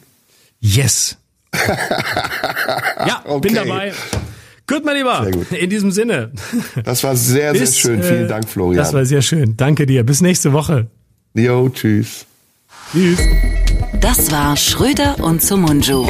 [0.62, 1.18] Yes.
[3.08, 3.54] ja, bin Okay.
[3.54, 3.94] dabei.
[4.66, 5.24] Gut, mein Lieber.
[5.24, 5.52] Sehr gut.
[5.52, 6.32] In diesem Sinne.
[6.86, 8.00] Das war sehr, sehr Bis, schön.
[8.00, 8.78] äh, Vielen Dank, Florian.
[8.78, 9.58] Das war sehr schön.
[9.58, 10.04] Danke dir.
[10.06, 10.88] Bis nächste Woche.
[11.34, 12.26] Jo, tschüss.
[12.94, 13.20] Tschüss.
[14.00, 16.08] Das war Schröder und Sumunju.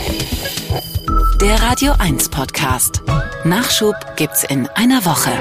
[1.41, 3.02] Der Radio 1 Podcast.
[3.44, 5.32] Nachschub gibt's in einer Woche.